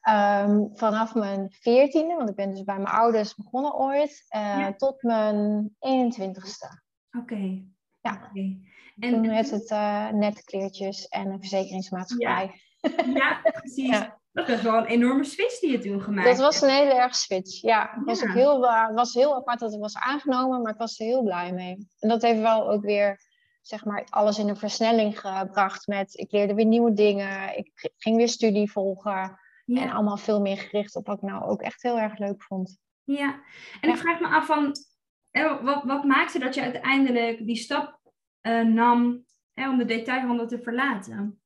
Um, 0.10 0.70
vanaf 0.74 1.14
mijn 1.14 1.52
veertiende, 1.52 2.16
want 2.16 2.30
ik 2.30 2.36
ben 2.36 2.52
dus 2.52 2.64
bij 2.64 2.76
mijn 2.76 2.96
ouders 2.96 3.36
begonnen 3.36 3.76
ooit, 3.76 4.26
uh, 4.36 4.68
tot 4.68 5.04
mijn 5.04 5.70
21ste. 5.80 6.82
Oké. 7.20 7.64
Ja. 8.02 8.32
En 9.00 9.12
toen 9.14 9.28
werd 9.28 9.50
het 9.50 9.72
uh, 9.72 10.10
net 10.10 10.44
kleertjes 10.44 11.08
en 11.08 11.32
een 11.32 11.40
verzekeringsmaatschappij. 11.40 12.62
Ja, 12.82 12.92
ja 13.14 13.42
precies. 13.52 13.90
ja. 13.98 14.22
Dat 14.34 14.48
was 14.48 14.62
wel 14.62 14.78
een 14.78 14.86
enorme 14.86 15.24
switch 15.24 15.60
die 15.60 15.72
je 15.72 15.80
toen 15.80 16.02
gemaakt 16.02 16.28
Dat 16.28 16.38
was 16.38 16.62
een 16.62 16.70
hele 16.70 16.94
erg 16.94 17.16
switch, 17.16 17.62
ja. 17.62 17.92
Het 17.96 18.06
was, 18.06 18.24
ook 18.24 18.34
heel, 18.34 18.60
was 18.94 19.14
heel 19.14 19.36
apart 19.36 19.60
dat 19.60 19.72
het 19.72 19.82
was 19.82 19.96
aangenomen, 19.96 20.62
maar 20.62 20.72
ik 20.72 20.80
was 20.80 21.00
er 21.00 21.06
heel 21.06 21.24
blij 21.24 21.54
mee. 21.54 21.88
En 22.00 22.10
dat 22.10 22.22
heeft 22.22 22.40
wel 22.40 22.70
ook 22.70 22.84
weer, 22.84 23.20
zeg 23.62 23.86
maar, 23.86 24.08
alles 24.10 24.38
in 24.38 24.50
een 24.50 24.58
versnelling 24.58 25.20
gebracht 25.20 25.88
met... 25.88 26.18
Ik 26.18 26.32
leerde 26.32 26.54
weer 26.54 26.66
nieuwe 26.66 26.94
dingen, 26.94 27.58
ik 27.58 27.92
ging 27.98 28.18
weer 28.18 28.30
studie 28.30 28.72
volgen. 28.72 29.40
En 29.66 29.92
allemaal 29.92 30.18
veel 30.18 30.42
meer 30.42 30.58
gericht 30.58 30.96
op 30.96 31.08
wat 31.08 31.18
ik 31.18 31.30
nou 31.30 31.44
ook 31.44 31.62
echt 31.62 31.82
heel 31.82 32.00
erg 32.00 32.18
leuk 32.18 32.44
vond. 32.44 32.78
Ja, 33.04 33.40
en 33.82 33.90
ik 33.90 33.98
vraag 33.98 34.20
me 34.20 34.28
af 34.28 34.46
van... 34.46 34.76
Wat, 35.62 35.84
wat 35.84 36.04
maakte 36.04 36.40
dat 36.40 36.56
je 36.56 36.62
uiteindelijk 36.62 37.46
die 37.46 37.56
stap 37.56 38.00
uh, 38.42 38.62
nam 38.62 39.26
hè, 39.54 39.70
om 39.70 39.78
de 39.78 39.86
detailhandel 39.86 40.48
te 40.48 40.60
verlaten? 40.60 41.42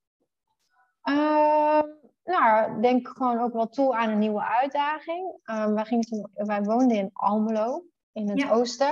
Uh, 1.04 1.82
nou, 2.28 2.82
denk 2.82 3.08
gewoon 3.08 3.40
ook 3.40 3.54
wel 3.54 3.68
toe 3.68 3.96
aan 3.96 4.10
een 4.10 4.20
nieuwe 4.20 4.46
uitdaging. 4.46 5.40
Um, 5.46 5.74
wij, 5.74 5.86
gingen 5.86 6.06
toen, 6.06 6.30
wij 6.34 6.64
woonden 6.64 6.98
in 6.98 7.10
Almelo, 7.14 7.84
in 8.12 8.30
het 8.30 8.50
oosten. 8.50 8.90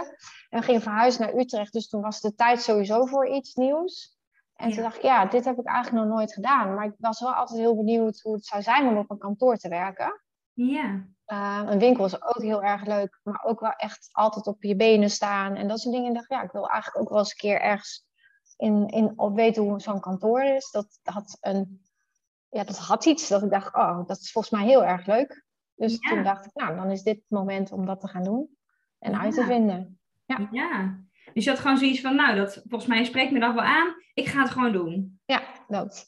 En 0.50 0.60
we 0.60 0.62
gingen 0.62 0.82
verhuizen 0.82 1.21
naar 1.21 1.36
Utrecht, 1.36 1.74
dus 1.74 1.89
toen 1.89 2.02
was 2.02 2.21
de 2.21 2.36
tijd 2.36 2.62
sowieso 2.62 3.06
voor 3.06 3.28
iets 3.28 3.56
nieuws. 3.56 4.17
En 4.56 4.71
toen 4.71 4.84
dacht 4.84 4.95
ik, 4.95 5.02
ja, 5.02 5.26
dit 5.26 5.45
heb 5.45 5.58
ik 5.58 5.65
eigenlijk 5.65 6.06
nog 6.06 6.15
nooit 6.15 6.34
gedaan. 6.34 6.74
Maar 6.74 6.86
ik 6.86 6.93
was 6.98 7.19
wel 7.19 7.34
altijd 7.34 7.60
heel 7.60 7.76
benieuwd 7.76 8.21
hoe 8.21 8.34
het 8.34 8.45
zou 8.45 8.62
zijn 8.62 8.88
om 8.88 8.98
op 8.98 9.12
een 9.12 9.17
kantoor 9.17 9.56
te 9.58 9.69
werken. 9.69 10.21
Ja. 10.54 11.06
Uh, 11.28 11.62
een 11.65 11.80
winkel 11.80 12.06
is 12.06 12.24
ook 12.24 12.41
heel 12.41 12.63
erg 12.63 12.86
leuk, 12.86 13.19
maar 13.24 13.43
ook 13.43 13.60
wel 13.60 13.71
echt 13.71 14.10
altijd 14.12 14.48
op 14.48 14.63
je 14.63 14.76
benen 14.76 15.10
staan 15.10 15.56
en 15.56 15.67
dat 15.67 15.80
soort 15.80 15.93
dingen. 15.95 16.10
En 16.10 16.13
ik 16.13 16.28
dacht, 16.28 16.41
ja, 16.41 16.48
ik 16.48 16.52
wil 16.52 16.69
eigenlijk 16.69 17.04
ook 17.04 17.10
wel 17.10 17.19
eens 17.19 17.32
een 17.32 17.38
keer 17.38 17.62
ergens 17.62 18.06
in, 18.58 18.88
in, 18.88 19.13
op 19.15 19.36
weten 19.36 19.63
hoe 19.63 19.80
zo'n 19.80 20.00
kantoor 20.00 20.43
is. 20.43 20.71
Dat 20.71 21.00
had 21.04 21.38
een 21.41 21.85
ja, 22.56 22.63
dat 22.63 22.78
had 22.78 23.06
iets 23.06 23.28
dat 23.28 23.44
ik 23.44 23.50
dacht, 23.50 23.76
oh, 23.76 24.08
dat 24.08 24.18
is 24.18 24.32
volgens 24.32 24.54
mij 24.54 24.65
heel 24.65 24.86
erg 24.86 25.06
leuk. 25.06 25.44
Dus 25.76 26.00
toen 26.00 26.24
dacht 26.24 26.46
ik, 26.46 26.52
nou, 26.54 26.76
dan 26.76 26.91
is 26.91 27.04
dit 27.04 27.15
het 27.15 27.30
moment 27.30 27.72
om 27.72 27.86
dat 27.86 28.00
te 28.00 28.08
gaan 28.08 28.24
doen 28.24 28.58
en 29.00 29.20
uit 29.20 29.34
te 29.34 29.44
vinden. 29.44 30.00
Ja. 30.26 30.48
ja. 30.52 31.00
Dus 31.34 31.44
je 31.44 31.50
had 31.50 31.60
gewoon 31.60 31.78
zoiets 31.78 32.02
van, 32.02 32.15
nou, 32.15 32.36
dat 32.36 32.54
volgens 32.54 32.89
mij 32.89 33.04
spreekt 33.04 33.32
me 33.32 33.39
dat 33.39 33.54
wel 33.54 33.63
aan. 33.63 33.96
Ik 34.13 34.28
ga 34.28 34.41
het 34.41 34.50
gewoon 34.50 34.72
doen. 34.72 35.20
Ja, 35.26 35.41
dat. 35.68 36.06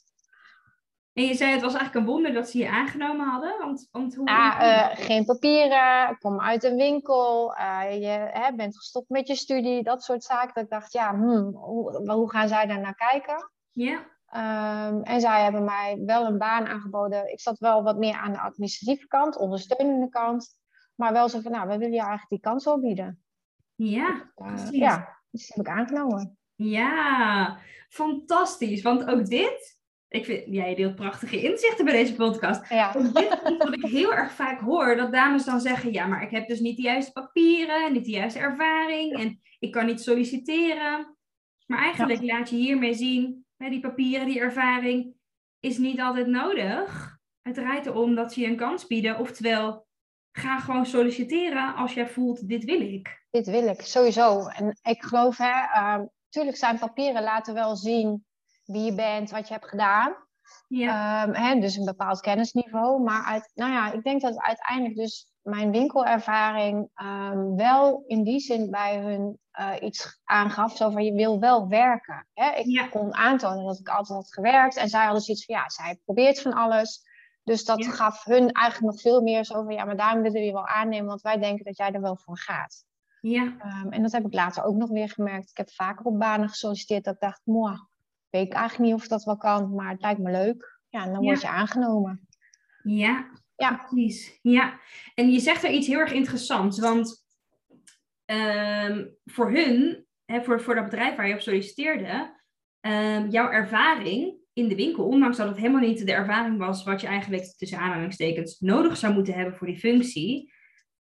En 1.13 1.23
je 1.23 1.33
zei, 1.33 1.51
het 1.51 1.61
was 1.61 1.73
eigenlijk 1.73 2.05
een 2.05 2.13
wonder 2.13 2.33
dat 2.33 2.49
ze 2.49 2.57
je 2.57 2.69
aangenomen 2.69 3.27
hadden. 3.27 3.57
Want, 3.59 3.87
want 3.91 4.15
hoe... 4.15 4.29
Ja, 4.29 4.61
uh, 4.61 5.05
geen 5.05 5.25
papieren, 5.25 6.17
kom 6.17 6.41
uit 6.41 6.63
een 6.63 6.75
winkel, 6.75 7.55
uh, 7.57 8.01
je 8.01 8.29
hè, 8.31 8.55
bent 8.55 8.77
gestopt 8.77 9.09
met 9.09 9.27
je 9.27 9.35
studie, 9.35 9.83
dat 9.83 10.03
soort 10.03 10.23
zaken. 10.23 10.53
Dat 10.53 10.63
ik 10.63 10.69
dacht, 10.69 10.93
ja, 10.93 11.15
hmm, 11.15 11.55
hoe, 11.55 12.11
hoe 12.11 12.29
gaan 12.29 12.47
zij 12.47 12.65
daar 12.65 12.79
naar 12.79 12.95
kijken? 12.95 13.51
Ja. 13.71 14.16
Um, 14.35 15.03
en 15.03 15.21
zij 15.21 15.43
hebben 15.43 15.63
mij 15.63 16.01
wel 16.05 16.25
een 16.25 16.37
baan 16.37 16.65
aangeboden. 16.65 17.31
Ik 17.31 17.39
zat 17.39 17.59
wel 17.59 17.83
wat 17.83 17.97
meer 17.97 18.13
aan 18.13 18.31
de 18.31 18.39
administratieve 18.39 19.07
kant, 19.07 19.37
ondersteunende 19.37 20.09
kant. 20.09 20.55
Maar 20.95 21.13
wel 21.13 21.29
zo 21.29 21.39
van, 21.39 21.51
nou, 21.51 21.67
we 21.67 21.77
willen 21.77 21.93
je 21.93 21.99
eigenlijk 21.99 22.29
die 22.29 22.39
kans 22.39 22.65
wel 22.65 22.81
bieden. 22.81 23.23
Ja, 23.75 24.09
uh, 24.09 24.53
precies. 24.53 24.69
Ja, 24.69 25.17
dus 25.31 25.47
heb 25.47 25.65
ik 25.65 25.71
aangenomen. 25.71 26.37
Ja, 26.55 27.57
fantastisch. 27.89 28.81
Want 28.81 29.05
ook 29.05 29.25
dit, 29.25 29.81
ik 30.07 30.25
vind, 30.25 30.43
jij 30.47 30.75
deelt 30.75 30.95
prachtige 30.95 31.41
inzichten 31.41 31.85
bij 31.85 31.93
deze 31.93 32.15
podcast. 32.15 32.69
Ja. 32.69 32.91
dit 32.91 33.41
is 33.43 33.57
wat 33.57 33.73
ik 33.73 33.85
heel 33.85 34.13
erg 34.13 34.31
vaak 34.31 34.59
hoor, 34.59 34.95
dat 34.95 35.11
dames 35.11 35.45
dan 35.45 35.61
zeggen, 35.61 35.93
ja, 35.93 36.05
maar 36.05 36.23
ik 36.23 36.31
heb 36.31 36.47
dus 36.47 36.59
niet 36.59 36.75
de 36.75 36.81
juiste 36.81 37.11
papieren, 37.11 37.93
niet 37.93 38.05
de 38.05 38.11
juiste 38.11 38.39
ervaring 38.39 39.17
en 39.17 39.41
ik 39.59 39.71
kan 39.71 39.85
niet 39.85 40.01
solliciteren. 40.01 41.17
Maar 41.65 41.79
eigenlijk 41.79 42.21
laat 42.21 42.49
je 42.49 42.55
hiermee 42.55 42.93
zien, 42.93 43.45
die 43.57 43.79
papieren, 43.79 44.25
die 44.25 44.39
ervaring, 44.39 45.15
is 45.59 45.77
niet 45.77 45.99
altijd 45.99 46.27
nodig. 46.27 47.17
Het 47.41 47.55
draait 47.55 47.85
erom 47.85 48.15
dat 48.15 48.33
ze 48.33 48.41
je 48.41 48.47
een 48.47 48.55
kans 48.55 48.87
bieden. 48.87 49.19
Oftewel, 49.19 49.87
ga 50.31 50.59
gewoon 50.59 50.85
solliciteren 50.85 51.75
als 51.75 51.93
jij 51.93 52.07
voelt, 52.07 52.47
dit 52.47 52.63
wil 52.63 52.81
ik. 52.81 53.25
Dit 53.29 53.47
wil 53.47 53.67
ik, 53.67 53.81
sowieso. 53.81 54.47
En 54.47 54.77
ik 54.81 55.03
geloof, 55.03 55.37
hè, 55.37 55.49
uh, 55.49 55.99
tuurlijk 56.29 56.57
zijn 56.57 56.79
papieren 56.79 57.23
laten 57.23 57.53
wel 57.53 57.75
zien 57.75 58.25
wie 58.65 58.83
je 58.83 58.95
bent, 58.95 59.31
wat 59.31 59.47
je 59.47 59.53
hebt 59.53 59.69
gedaan. 59.69 60.15
Ja. 60.67 61.27
Um, 61.27 61.33
hè, 61.33 61.59
dus 61.59 61.75
een 61.75 61.85
bepaald 61.85 62.21
kennisniveau. 62.21 63.03
Maar 63.03 63.23
uit, 63.23 63.51
nou 63.53 63.71
ja, 63.71 63.91
ik 63.91 64.03
denk 64.03 64.21
dat 64.21 64.41
uiteindelijk 64.41 64.95
dus 64.95 65.31
mijn 65.47 65.71
winkelervaring 65.71 66.89
um, 67.01 67.55
wel 67.55 68.03
in 68.07 68.23
die 68.23 68.39
zin 68.39 68.69
bij 68.69 69.01
hun 69.01 69.39
uh, 69.59 69.73
iets 69.79 70.21
aangaf. 70.23 70.77
Zo 70.77 70.89
van 70.89 71.03
je 71.03 71.13
wil 71.13 71.39
wel 71.39 71.67
werken. 71.67 72.27
Hè? 72.33 72.49
Ik 72.55 72.87
kon 72.91 73.13
aantonen 73.13 73.65
dat 73.65 73.79
ik 73.79 73.89
altijd 73.89 74.17
had 74.17 74.33
gewerkt. 74.33 74.75
En 74.75 74.89
zij 74.89 75.03
hadden 75.03 75.21
zoiets 75.21 75.45
van 75.45 75.55
ja, 75.55 75.69
zij 75.69 75.99
probeert 76.05 76.41
van 76.41 76.53
alles. 76.53 77.05
Dus 77.43 77.65
dat 77.65 77.85
gaf 77.85 78.23
hun 78.23 78.51
eigenlijk 78.51 78.93
nog 78.93 79.01
veel 79.01 79.21
meer 79.21 79.43
zo 79.43 79.63
van 79.63 79.73
ja, 79.73 79.85
maar 79.85 79.97
daarom 79.97 80.21
willen 80.21 80.39
we 80.39 80.45
je 80.45 80.51
wel 80.51 80.67
aannemen. 80.67 81.07
Want 81.07 81.21
wij 81.21 81.37
denken 81.37 81.65
dat 81.65 81.77
jij 81.77 81.91
er 81.91 82.01
wel 82.01 82.17
voor 82.17 82.37
gaat. 82.37 82.85
Ja. 83.21 83.43
Um, 83.43 83.91
en 83.91 84.01
dat 84.01 84.11
heb 84.11 84.25
ik 84.25 84.33
later 84.33 84.63
ook 84.63 84.75
nog 84.75 84.89
weer 84.89 85.09
gemerkt. 85.09 85.49
Ik 85.49 85.57
heb 85.57 85.71
vaker 85.71 86.05
op 86.05 86.19
banen 86.19 86.49
gesolliciteerd 86.49 87.03
dat 87.03 87.13
ik 87.13 87.19
dacht, 87.19 87.41
mooi, 87.43 87.75
weet 88.29 88.45
ik 88.45 88.53
eigenlijk 88.53 88.91
niet 88.91 89.01
of 89.01 89.07
dat 89.07 89.23
wel 89.23 89.37
kan. 89.37 89.75
Maar 89.75 89.89
het 89.89 90.01
lijkt 90.01 90.19
me 90.19 90.31
leuk. 90.31 90.79
Ja, 90.89 91.03
en 91.03 91.13
dan 91.13 91.23
word 91.23 91.41
je 91.41 91.49
aangenomen. 91.49 92.27
Ja, 92.83 93.25
ja, 93.57 93.75
precies. 93.75 94.39
Ja, 94.41 94.79
en 95.15 95.31
je 95.31 95.39
zegt 95.39 95.63
er 95.63 95.71
iets 95.71 95.87
heel 95.87 95.99
erg 95.99 96.11
interessants, 96.11 96.79
want 96.79 97.25
ehm, 98.25 99.05
voor 99.25 99.51
hun, 99.51 100.05
hè, 100.25 100.43
voor, 100.43 100.61
voor 100.61 100.75
dat 100.75 100.83
bedrijf 100.83 101.15
waar 101.15 101.27
je 101.27 101.33
op 101.33 101.39
solliciteerde, 101.39 102.35
um, 102.81 103.29
jouw 103.29 103.49
ervaring 103.49 104.35
in 104.53 104.67
de 104.67 104.75
winkel, 104.75 105.05
ondanks 105.05 105.37
dat 105.37 105.47
het 105.47 105.57
helemaal 105.57 105.81
niet 105.81 106.05
de 106.05 106.13
ervaring 106.13 106.57
was 106.57 106.83
wat 106.83 107.01
je 107.01 107.07
eigenlijk 107.07 107.43
tussen 107.43 107.79
aanhalingstekens 107.79 108.59
nodig 108.59 108.97
zou 108.97 109.13
moeten 109.13 109.33
hebben 109.33 109.55
voor 109.55 109.67
die 109.67 109.79
functie, 109.79 110.53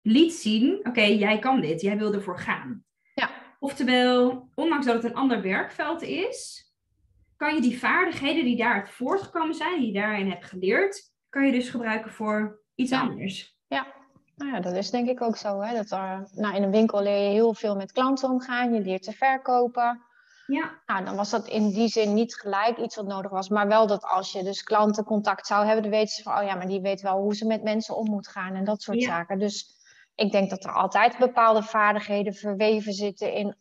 liet 0.02 0.32
zien, 0.32 0.86
oké, 0.86 1.02
jij 1.02 1.38
kan 1.38 1.60
dit, 1.60 1.80
jij 1.80 1.98
wil 1.98 2.14
ervoor 2.14 2.38
gaan. 2.38 2.84
Ja. 3.14 3.30
Oftewel, 3.58 4.50
ondanks 4.54 4.86
dat 4.86 4.94
het 4.94 5.04
een 5.04 5.14
ander 5.14 5.42
werkveld 5.42 6.02
is, 6.02 6.66
kan 7.36 7.54
je 7.54 7.60
die 7.60 7.78
vaardigheden 7.78 8.44
die 8.44 8.56
daaruit 8.56 8.90
voortgekomen 8.90 9.54
zijn, 9.54 9.78
die 9.78 9.86
je 9.86 10.00
daarin 10.00 10.30
hebt 10.30 10.44
geleerd, 10.44 11.12
kan 11.33 11.47
je 11.47 11.53
dus 11.53 11.71
gebruiken 11.71 12.11
voor 12.11 12.61
iets 12.75 12.92
anders. 12.92 13.57
Ja. 13.66 13.87
Nou 14.37 14.53
ja, 14.53 14.61
dat 14.61 14.77
is 14.77 14.90
denk 14.90 15.09
ik 15.09 15.23
ook 15.23 15.37
zo. 15.37 15.61
Hè? 15.61 15.75
Dat 15.75 15.90
er, 15.90 16.29
nou, 16.33 16.55
in 16.55 16.62
een 16.62 16.71
winkel 16.71 17.03
leer 17.03 17.23
je 17.23 17.31
heel 17.31 17.55
veel 17.55 17.77
met 17.77 17.92
klanten 17.92 18.29
omgaan, 18.29 18.75
je 18.75 18.81
leert 18.81 19.03
te 19.03 19.12
verkopen. 19.12 20.03
Ja. 20.47 20.81
Nou, 20.87 21.05
dan 21.05 21.16
was 21.16 21.31
dat 21.31 21.49
in 21.49 21.71
die 21.71 21.88
zin 21.88 22.14
niet 22.14 22.35
gelijk 22.35 22.79
iets 22.79 22.97
wat 22.97 23.07
nodig 23.07 23.31
was, 23.31 23.49
maar 23.49 23.68
wel 23.68 23.87
dat 23.87 24.05
als 24.05 24.33
je 24.33 24.42
dus 24.42 24.62
klantencontact 24.62 25.47
zou 25.47 25.64
hebben, 25.64 25.83
dan 25.83 25.92
weten 25.92 26.14
ze 26.14 26.23
van, 26.23 26.38
oh 26.38 26.45
ja, 26.45 26.55
maar 26.55 26.66
die 26.66 26.81
weet 26.81 27.01
wel 27.01 27.21
hoe 27.21 27.35
ze 27.35 27.47
met 27.47 27.62
mensen 27.62 27.97
om 27.97 28.11
moet 28.11 28.29
gaan 28.29 28.55
en 28.55 28.64
dat 28.64 28.83
soort 28.83 29.03
zaken. 29.03 29.38
Dus 29.38 29.71
ik 30.14 30.33
denk 30.33 30.51
dat 30.51 30.64
er 30.64 30.73
altijd 30.73 31.18
bepaalde 31.18 31.62
vaardigheden 31.62 32.35
verweven 32.35 32.92
zitten 32.92 33.33
in 33.33 33.57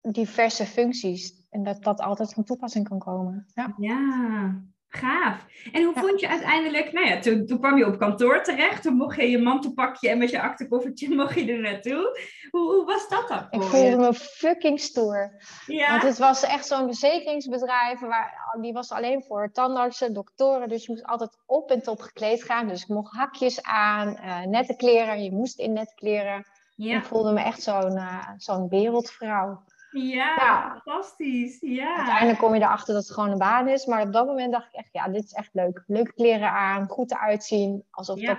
diverse 0.00 0.66
functies. 0.66 1.46
En 1.50 1.62
dat 1.62 1.82
dat 1.82 2.00
altijd 2.00 2.34
van 2.34 2.44
toepassing 2.44 2.88
kan 2.88 2.98
komen. 2.98 3.46
Ja, 3.54 3.74
ja 3.76 4.62
gaaf. 4.96 5.46
En 5.72 5.84
hoe 5.84 5.94
vond 5.94 6.20
je 6.20 6.28
uiteindelijk, 6.28 6.92
nou 6.92 7.06
ja, 7.06 7.18
toen, 7.18 7.46
toen 7.46 7.58
kwam 7.58 7.78
je 7.78 7.86
op 7.86 7.98
kantoor 7.98 8.42
terecht, 8.42 8.82
toen 8.82 8.94
mocht 8.94 9.16
je 9.16 9.30
je 9.30 9.38
mantelpakje 9.38 10.08
en 10.08 10.18
met 10.18 10.30
je 10.30 10.40
aktekoffertje 10.40 11.14
mocht 11.14 11.34
je 11.34 11.52
er 11.52 11.60
naartoe. 11.60 12.20
Hoe, 12.50 12.74
hoe 12.74 12.84
was 12.84 13.08
dat 13.08 13.28
dan? 13.28 13.60
Ik 13.60 13.62
voelde 13.62 13.96
me 13.96 14.14
fucking 14.14 14.80
stoer. 14.80 15.42
Ja. 15.66 15.90
Want 15.90 16.02
het 16.02 16.18
was 16.18 16.42
echt 16.42 16.66
zo'n 16.66 16.86
verzekeringsbedrijf, 16.86 18.00
waar, 18.00 18.56
die 18.60 18.72
was 18.72 18.92
alleen 18.92 19.22
voor 19.22 19.50
tandartsen, 19.52 20.14
doktoren, 20.14 20.68
dus 20.68 20.86
je 20.86 20.92
moest 20.92 21.04
altijd 21.04 21.38
op 21.46 21.70
en 21.70 21.82
top 21.82 22.00
gekleed 22.00 22.42
gaan. 22.42 22.68
Dus 22.68 22.82
ik 22.82 22.88
mocht 22.88 23.16
hakjes 23.16 23.62
aan, 23.62 24.08
uh, 24.08 24.42
nette 24.44 24.76
kleren, 24.76 25.22
je 25.22 25.32
moest 25.32 25.58
in 25.58 25.72
nette 25.72 25.94
kleren. 25.94 26.46
Ja. 26.76 26.96
Ik 26.96 27.04
voelde 27.04 27.32
me 27.32 27.40
echt 27.40 27.62
zo'n 27.62 27.96
uh, 27.96 28.28
zo'n 28.36 28.68
wereldvrouw. 28.68 29.62
Ja, 29.94 30.80
fantastisch. 30.82 31.60
Ja. 31.60 31.96
Uiteindelijk 31.96 32.38
kom 32.38 32.54
je 32.54 32.60
erachter 32.60 32.94
dat 32.94 33.02
het 33.02 33.12
gewoon 33.12 33.30
een 33.30 33.38
baan 33.38 33.68
is. 33.68 33.86
Maar 33.86 34.02
op 34.02 34.12
dat 34.12 34.26
moment 34.26 34.52
dacht 34.52 34.66
ik 34.66 34.80
echt, 34.80 34.88
ja, 34.92 35.08
dit 35.08 35.24
is 35.24 35.32
echt 35.32 35.50
leuk. 35.52 35.82
Leuke 35.86 36.12
kleren 36.12 36.50
aan, 36.50 36.88
goed 36.88 37.10
eruit 37.10 37.44
zien. 37.44 37.84
Alsof 37.90 38.20
dat 38.20 38.38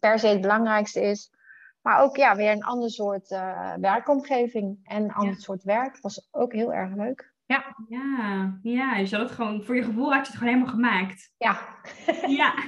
per 0.00 0.18
se 0.18 0.26
het 0.26 0.40
belangrijkste 0.40 1.00
is. 1.00 1.32
Maar 1.82 2.02
ook 2.02 2.16
ja, 2.16 2.36
weer 2.36 2.50
een 2.50 2.64
ander 2.64 2.90
soort 2.90 3.30
uh, 3.30 3.74
werkomgeving. 3.74 4.78
En 4.84 5.02
een 5.02 5.12
ander 5.12 5.36
soort 5.36 5.62
werk. 5.62 5.98
Was 6.00 6.28
ook 6.30 6.52
heel 6.52 6.72
erg 6.72 6.94
leuk. 6.94 7.32
Ja. 7.46 7.76
Ja, 7.88 8.58
ja, 8.62 8.96
dus 8.98 9.10
je 9.10 9.16
had 9.16 9.24
het 9.28 9.34
gewoon, 9.34 9.64
voor 9.64 9.76
je 9.76 9.82
gevoel 9.82 10.12
had 10.12 10.26
je 10.26 10.32
het 10.32 10.38
gewoon 10.38 10.54
helemaal 10.54 10.74
gemaakt. 10.74 11.32
Ja. 11.36 11.58
Ja. 12.26 12.54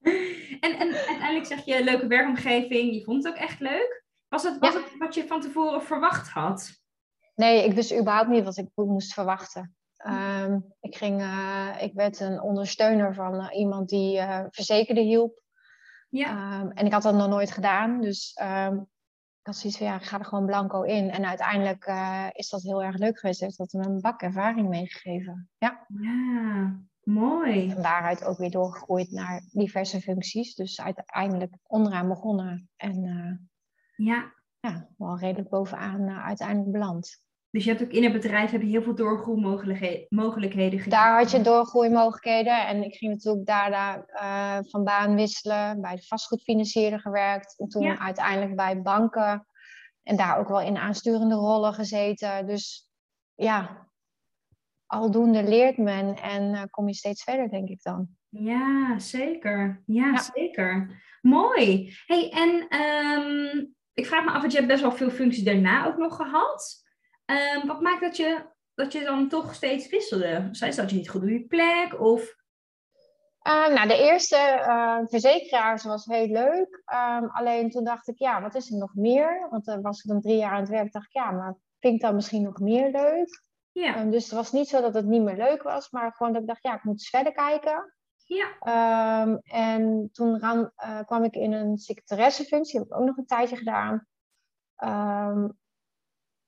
en, 0.60 0.78
en 0.78 0.94
uiteindelijk 0.94 1.46
zeg 1.46 1.64
je 1.64 1.84
leuke 1.84 2.06
werkomgeving. 2.06 2.94
Je 2.94 3.04
vond 3.04 3.24
het 3.24 3.32
ook 3.32 3.40
echt 3.40 3.60
leuk. 3.60 4.04
Was 4.28 4.42
het, 4.42 4.58
was 4.58 4.74
het 4.74 4.96
wat 4.98 5.14
je 5.14 5.26
van 5.26 5.40
tevoren 5.40 5.82
verwacht 5.82 6.28
had? 6.28 6.79
Nee, 7.40 7.64
ik 7.64 7.72
wist 7.72 7.92
überhaupt 7.92 8.28
niet 8.28 8.44
wat 8.44 8.56
ik 8.56 8.68
moest 8.74 9.12
verwachten. 9.12 9.74
Ehm, 9.96 10.58
ik, 10.80 10.96
ging, 10.96 11.20
uh, 11.20 11.76
ik 11.80 11.92
werd 11.92 12.20
een 12.20 12.40
ondersteuner 12.40 13.14
van 13.14 13.34
uh, 13.34 13.48
iemand 13.52 13.88
die 13.88 14.16
uh, 14.16 14.44
verzekerde 14.50 15.00
hielp. 15.00 15.42
Ja. 16.08 16.60
Um, 16.60 16.70
en 16.70 16.86
ik 16.86 16.92
had 16.92 17.02
dat 17.02 17.14
nog 17.14 17.28
nooit 17.28 17.50
gedaan. 17.50 18.00
Dus 18.00 18.38
um, 18.42 18.80
ik 19.40 19.46
had 19.46 19.56
zoiets 19.56 19.78
van, 19.78 19.86
ja, 19.86 19.94
ik 19.94 20.02
ga 20.02 20.18
er 20.18 20.24
gewoon 20.24 20.46
blanco 20.46 20.82
in. 20.82 21.10
En 21.10 21.24
uiteindelijk 21.24 21.84
is 22.32 22.48
dat 22.48 22.62
heel 22.62 22.82
erg 22.82 22.96
leuk 22.96 23.18
geweest. 23.18 23.40
Heeft 23.40 23.58
dat 23.58 23.72
me 23.72 23.84
een 23.84 24.00
bak 24.00 24.22
ervaring 24.22 24.68
meegegeven. 24.68 25.50
Ja. 25.58 25.86
Ja, 26.00 26.80
mooi. 27.02 27.70
En 27.70 27.82
daaruit 27.82 28.24
ook 28.24 28.38
weer 28.38 28.50
doorgegroeid 28.50 29.10
naar 29.10 29.42
diverse 29.50 30.00
functies. 30.00 30.54
Dus 30.54 30.80
uiteindelijk 30.80 31.54
onderaan 31.66 32.08
begonnen. 32.08 32.68
En 32.76 33.02
ja. 33.96 34.32
ja, 34.60 34.88
wel 34.96 35.18
redelijk 35.18 35.48
bovenaan 35.48 36.08
uiteindelijk 36.08 36.72
beland. 36.72 37.28
Dus 37.50 37.64
je 37.64 37.70
hebt 37.70 37.82
ook 37.82 37.90
in 37.90 38.02
het 38.02 38.12
bedrijf 38.12 38.50
heb 38.50 38.62
je 38.62 38.68
heel 38.68 38.82
veel 38.82 38.94
doorgroeimogelijkheden 38.94 40.08
gekregen. 40.50 40.90
Daar 40.90 41.18
had 41.18 41.30
je 41.30 41.40
doorgroeimogelijkheden. 41.40 42.66
En 42.66 42.84
ik 42.84 42.94
ging 42.94 43.12
natuurlijk 43.12 43.46
daarna 43.46 44.04
uh, 44.14 44.70
van 44.70 44.84
baan 44.84 45.14
wisselen. 45.14 45.80
Bij 45.80 45.96
de 45.96 46.02
vastgoedfinancier 46.02 47.00
gewerkt. 47.00 47.58
En 47.58 47.68
toen 47.68 47.98
uiteindelijk 47.98 48.56
bij 48.56 48.82
banken. 48.82 49.46
En 50.02 50.16
daar 50.16 50.38
ook 50.38 50.48
wel 50.48 50.60
in 50.60 50.76
aansturende 50.76 51.34
rollen 51.34 51.74
gezeten. 51.74 52.46
Dus 52.46 52.90
ja, 53.34 53.88
aldoende 54.86 55.42
leert 55.42 55.76
men. 55.76 56.16
En 56.16 56.42
uh, 56.52 56.62
kom 56.70 56.86
je 56.86 56.94
steeds 56.94 57.22
verder, 57.22 57.50
denk 57.50 57.68
ik 57.68 57.82
dan. 57.82 58.08
Ja, 58.28 58.98
zeker. 58.98 59.82
Ja, 59.86 60.16
zeker. 60.34 61.02
Mooi. 61.20 61.94
Hey, 62.06 62.30
en 62.30 62.80
um, 62.80 63.74
ik 63.92 64.06
vraag 64.06 64.24
me 64.24 64.30
af, 64.30 64.40
want 64.40 64.52
je 64.52 64.58
hebt 64.58 64.70
best 64.70 64.82
wel 64.82 64.92
veel 64.92 65.10
functies 65.10 65.44
daarna 65.44 65.86
ook 65.86 65.96
nog 65.96 66.16
gehad. 66.16 66.79
Um, 67.30 67.66
wat 67.66 67.80
maakt 67.80 68.00
dat 68.00 68.16
je, 68.16 68.46
dat 68.74 68.92
je 68.92 69.04
dan 69.04 69.28
toch 69.28 69.54
steeds 69.54 69.88
wisselde? 69.88 70.48
Zij 70.50 70.70
dat 70.70 70.90
je 70.90 70.96
niet 70.96 71.10
goed 71.10 71.22
op 71.22 71.28
je 71.28 71.46
plek? 71.46 72.00
Of... 72.00 72.38
Uh, 73.48 73.68
nou, 73.68 73.88
de 73.88 73.98
eerste 73.98 74.36
uh, 74.36 74.98
verzekeraars 75.04 75.84
was 75.84 76.04
heel 76.04 76.26
leuk. 76.26 76.82
Um, 76.92 77.30
alleen 77.30 77.70
toen 77.70 77.84
dacht 77.84 78.08
ik, 78.08 78.18
ja, 78.18 78.42
wat 78.42 78.54
is 78.54 78.70
er 78.70 78.78
nog 78.78 78.94
meer? 78.94 79.46
Want 79.50 79.64
dan 79.64 79.82
was 79.82 79.98
ik 79.98 80.10
dan 80.10 80.20
drie 80.20 80.36
jaar 80.36 80.52
aan 80.52 80.60
het 80.60 80.68
werk. 80.68 80.92
dacht 80.92 81.06
ik, 81.06 81.12
ja, 81.12 81.30
maar 81.30 81.56
vind 81.78 81.94
ik 81.94 82.00
dan 82.00 82.14
misschien 82.14 82.42
nog 82.42 82.58
meer 82.58 82.90
leuk? 82.90 83.48
Ja. 83.72 84.00
Um, 84.00 84.10
dus 84.10 84.24
het 84.24 84.32
was 84.32 84.52
niet 84.52 84.68
zo 84.68 84.80
dat 84.80 84.94
het 84.94 85.06
niet 85.06 85.22
meer 85.22 85.36
leuk 85.36 85.62
was, 85.62 85.90
maar 85.90 86.12
gewoon 86.12 86.32
dat 86.32 86.42
ik 86.42 86.48
dacht, 86.48 86.62
ja, 86.62 86.74
ik 86.74 86.84
moet 86.84 86.94
eens 86.94 87.08
verder 87.08 87.32
kijken. 87.32 87.94
Ja. 88.24 89.22
Um, 89.22 89.38
en 89.42 90.08
toen 90.12 90.38
ran, 90.38 90.70
uh, 90.84 91.00
kwam 91.04 91.24
ik 91.24 91.34
in 91.34 91.52
een 91.52 91.78
secretaressefunctie, 91.78 92.78
heb 92.78 92.88
ik 92.88 92.96
ook 92.96 93.06
nog 93.06 93.16
een 93.16 93.26
tijdje 93.26 93.56
gedaan. 93.56 94.06
Um, 94.84 95.58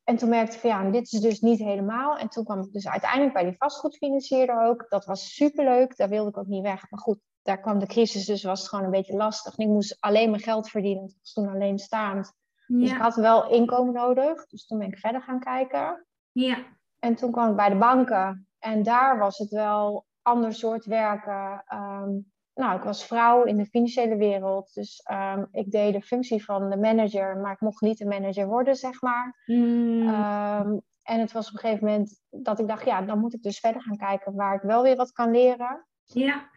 en 0.04 0.16
toen 0.16 0.28
merkte 0.28 0.54
ik 0.54 0.60
van 0.60 0.70
ja, 0.70 0.90
dit 0.90 1.12
is 1.12 1.20
dus 1.20 1.40
niet 1.40 1.58
helemaal. 1.58 2.18
En 2.18 2.28
toen 2.28 2.44
kwam 2.44 2.60
ik 2.60 2.72
dus 2.72 2.88
uiteindelijk 2.88 3.32
bij 3.32 3.44
die 3.44 3.56
vastgoedfinancier 3.56 4.66
ook. 4.66 4.86
Dat 4.88 5.04
was 5.04 5.34
superleuk, 5.34 5.96
daar 5.96 6.08
wilde 6.08 6.28
ik 6.28 6.38
ook 6.38 6.46
niet 6.46 6.62
weg. 6.62 6.90
Maar 6.90 7.00
goed, 7.00 7.18
daar 7.42 7.60
kwam 7.60 7.78
de 7.78 7.86
crisis, 7.86 8.24
dus 8.24 8.42
was 8.42 8.60
het 8.60 8.68
gewoon 8.68 8.84
een 8.84 8.90
beetje 8.90 9.16
lastig. 9.16 9.56
En 9.56 9.64
ik 9.64 9.70
moest 9.70 9.96
alleen 10.00 10.30
mijn 10.30 10.42
geld 10.42 10.68
verdienen, 10.68 11.04
ik 11.04 11.16
was 11.20 11.32
toen 11.32 11.48
alleenstaand. 11.48 12.32
Ja. 12.66 12.78
Dus 12.78 12.90
ik 12.90 12.96
had 12.96 13.14
wel 13.14 13.50
inkomen 13.50 13.94
nodig, 13.94 14.46
dus 14.46 14.66
toen 14.66 14.78
ben 14.78 14.88
ik 14.88 14.98
verder 14.98 15.22
gaan 15.22 15.40
kijken. 15.40 16.06
Ja. 16.32 16.58
En 16.98 17.14
toen 17.14 17.30
kwam 17.30 17.50
ik 17.50 17.56
bij 17.56 17.68
de 17.68 17.76
banken. 17.76 18.48
En 18.58 18.82
daar 18.82 19.18
was 19.18 19.38
het 19.38 19.50
wel 19.50 20.06
ander 20.22 20.54
soort 20.54 20.84
werken. 20.84 21.64
Um, 21.74 22.31
nou, 22.54 22.76
ik 22.76 22.82
was 22.82 23.06
vrouw 23.06 23.44
in 23.44 23.56
de 23.56 23.66
financiële 23.66 24.16
wereld. 24.16 24.74
Dus 24.74 25.06
um, 25.12 25.48
ik 25.52 25.70
deed 25.70 25.92
de 25.92 26.02
functie 26.02 26.44
van 26.44 26.70
de 26.70 26.76
manager, 26.76 27.36
maar 27.36 27.52
ik 27.52 27.60
mocht 27.60 27.80
niet 27.80 27.98
de 27.98 28.06
manager 28.06 28.46
worden, 28.46 28.76
zeg 28.76 29.00
maar. 29.00 29.42
Mm. 29.46 30.08
Um, 30.08 30.80
en 31.02 31.20
het 31.20 31.32
was 31.32 31.48
op 31.48 31.54
een 31.54 31.60
gegeven 31.60 31.86
moment 31.86 32.20
dat 32.30 32.58
ik 32.58 32.68
dacht, 32.68 32.84
ja, 32.84 33.02
dan 33.02 33.18
moet 33.18 33.34
ik 33.34 33.42
dus 33.42 33.58
verder 33.58 33.82
gaan 33.82 33.96
kijken 33.96 34.34
waar 34.34 34.54
ik 34.54 34.62
wel 34.62 34.82
weer 34.82 34.96
wat 34.96 35.12
kan 35.12 35.30
leren. 35.30 35.86
Ja. 36.04 36.48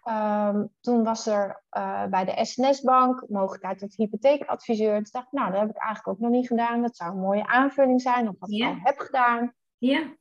Um, 0.50 0.70
toen 0.80 1.04
was 1.04 1.28
er 1.28 1.64
uh, 1.78 2.06
bij 2.06 2.26
de 2.26 2.46
SNS-bank 2.46 3.26
mogelijkheid 3.28 3.80
tot 3.80 3.96
hypotheekadviseur. 3.96 4.94
Toen 4.94 5.12
dacht 5.12 5.26
ik, 5.26 5.32
nou, 5.32 5.52
dat 5.52 5.60
heb 5.60 5.70
ik 5.70 5.78
eigenlijk 5.78 6.08
ook 6.08 6.24
nog 6.24 6.32
niet 6.32 6.48
gedaan. 6.48 6.82
Dat 6.82 6.96
zou 6.96 7.12
een 7.12 7.20
mooie 7.20 7.48
aanvulling 7.48 8.02
zijn 8.02 8.28
op 8.28 8.40
wat 8.40 8.52
ja. 8.56 8.68
ik 8.68 8.74
al 8.74 8.80
heb 8.84 8.98
gedaan. 8.98 9.54
Ja. 9.78 10.16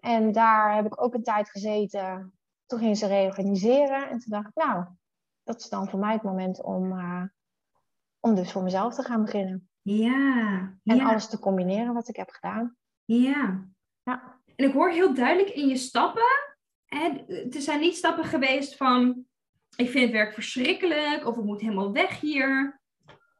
en 0.00 0.32
daar 0.32 0.74
heb 0.74 0.86
ik 0.86 1.02
ook 1.02 1.14
een 1.14 1.22
tijd 1.22 1.50
gezeten 1.50 2.32
toen 2.72 2.80
ging 2.80 2.96
ze 2.96 3.06
reorganiseren 3.06 4.08
en 4.08 4.18
toen 4.18 4.30
dacht 4.30 4.48
ik, 4.48 4.64
nou, 4.64 4.84
dat 5.42 5.60
is 5.60 5.68
dan 5.68 5.88
voor 5.88 5.98
mij 5.98 6.12
het 6.12 6.22
moment 6.22 6.62
om, 6.62 6.92
uh, 6.92 7.22
om 8.20 8.34
dus 8.34 8.52
voor 8.52 8.62
mezelf 8.62 8.94
te 8.94 9.02
gaan 9.02 9.24
beginnen. 9.24 9.68
Ja. 9.82 10.78
En 10.84 10.96
ja. 10.96 11.08
alles 11.08 11.28
te 11.28 11.38
combineren 11.38 11.94
wat 11.94 12.08
ik 12.08 12.16
heb 12.16 12.30
gedaan. 12.30 12.76
Ja. 13.04 13.64
ja. 14.02 14.40
En 14.56 14.64
ik 14.68 14.72
hoor 14.72 14.90
heel 14.90 15.14
duidelijk 15.14 15.54
in 15.54 15.68
je 15.68 15.76
stappen, 15.76 16.54
hè, 16.84 17.24
het 17.26 17.62
zijn 17.62 17.80
niet 17.80 17.96
stappen 17.96 18.24
geweest 18.24 18.76
van, 18.76 19.24
ik 19.76 19.90
vind 19.90 20.04
het 20.04 20.12
werk 20.12 20.34
verschrikkelijk 20.34 21.26
of 21.26 21.36
ik 21.36 21.44
moet 21.44 21.60
helemaal 21.60 21.92
weg 21.92 22.20
hier. 22.20 22.80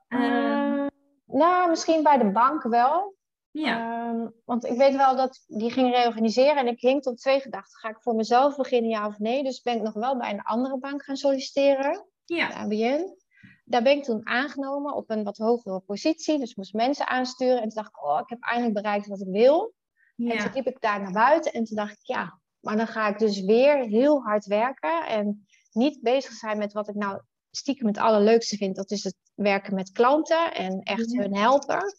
Uh, 0.08 0.86
nou, 1.24 1.68
misschien 1.68 2.02
bij 2.02 2.18
de 2.18 2.30
bank 2.30 2.62
wel. 2.62 3.16
Ja. 3.52 4.08
Um, 4.08 4.32
want 4.44 4.64
ik 4.64 4.76
weet 4.76 4.96
wel 4.96 5.16
dat 5.16 5.44
die 5.46 5.70
ging 5.70 5.94
reorganiseren 5.94 6.56
en 6.56 6.66
ik 6.66 6.80
hing 6.80 7.02
tot 7.02 7.18
twee 7.18 7.40
gedachten. 7.40 7.78
Ga 7.78 7.88
ik 7.88 8.02
voor 8.02 8.14
mezelf 8.14 8.56
beginnen, 8.56 8.90
ja 8.90 9.06
of 9.06 9.18
nee? 9.18 9.42
Dus 9.42 9.62
ben 9.62 9.76
ik 9.76 9.82
nog 9.82 9.94
wel 9.94 10.18
bij 10.18 10.30
een 10.30 10.42
andere 10.42 10.78
bank 10.78 11.02
gaan 11.04 11.16
solliciteren. 11.16 12.06
Ja. 12.24 12.48
De 12.48 12.54
ABN. 12.54 13.20
Daar 13.64 13.82
ben 13.82 13.96
ik 13.96 14.04
toen 14.04 14.26
aangenomen 14.26 14.94
op 14.94 15.10
een 15.10 15.24
wat 15.24 15.36
hogere 15.36 15.80
positie. 15.80 16.38
Dus 16.38 16.54
moest 16.54 16.74
mensen 16.74 17.08
aansturen. 17.08 17.56
En 17.56 17.68
toen 17.68 17.82
dacht 17.82 17.88
ik, 17.88 18.04
oh, 18.04 18.20
ik 18.20 18.28
heb 18.28 18.42
eindelijk 18.42 18.74
bereikt 18.74 19.06
wat 19.06 19.20
ik 19.20 19.30
wil. 19.30 19.74
Ja. 20.16 20.32
En 20.32 20.38
toen 20.38 20.52
liep 20.54 20.66
ik 20.66 20.80
daar 20.80 21.00
naar 21.02 21.12
buiten 21.12 21.52
en 21.52 21.64
toen 21.64 21.76
dacht 21.76 21.92
ik, 21.92 21.98
ja, 22.02 22.40
maar 22.60 22.76
dan 22.76 22.86
ga 22.86 23.08
ik 23.08 23.18
dus 23.18 23.40
weer 23.40 23.78
heel 23.84 24.22
hard 24.22 24.46
werken. 24.46 25.06
En 25.06 25.46
niet 25.72 26.02
bezig 26.02 26.32
zijn 26.32 26.58
met 26.58 26.72
wat 26.72 26.88
ik 26.88 26.94
nou 26.94 27.20
stiekem 27.50 27.86
het 27.86 27.98
allerleukste 27.98 28.56
vind. 28.56 28.76
Dat 28.76 28.90
is 28.90 29.04
het 29.04 29.16
werken 29.34 29.74
met 29.74 29.92
klanten 29.92 30.54
en 30.54 30.80
echt 30.80 31.16
hun 31.16 31.36
helpen. 31.36 31.94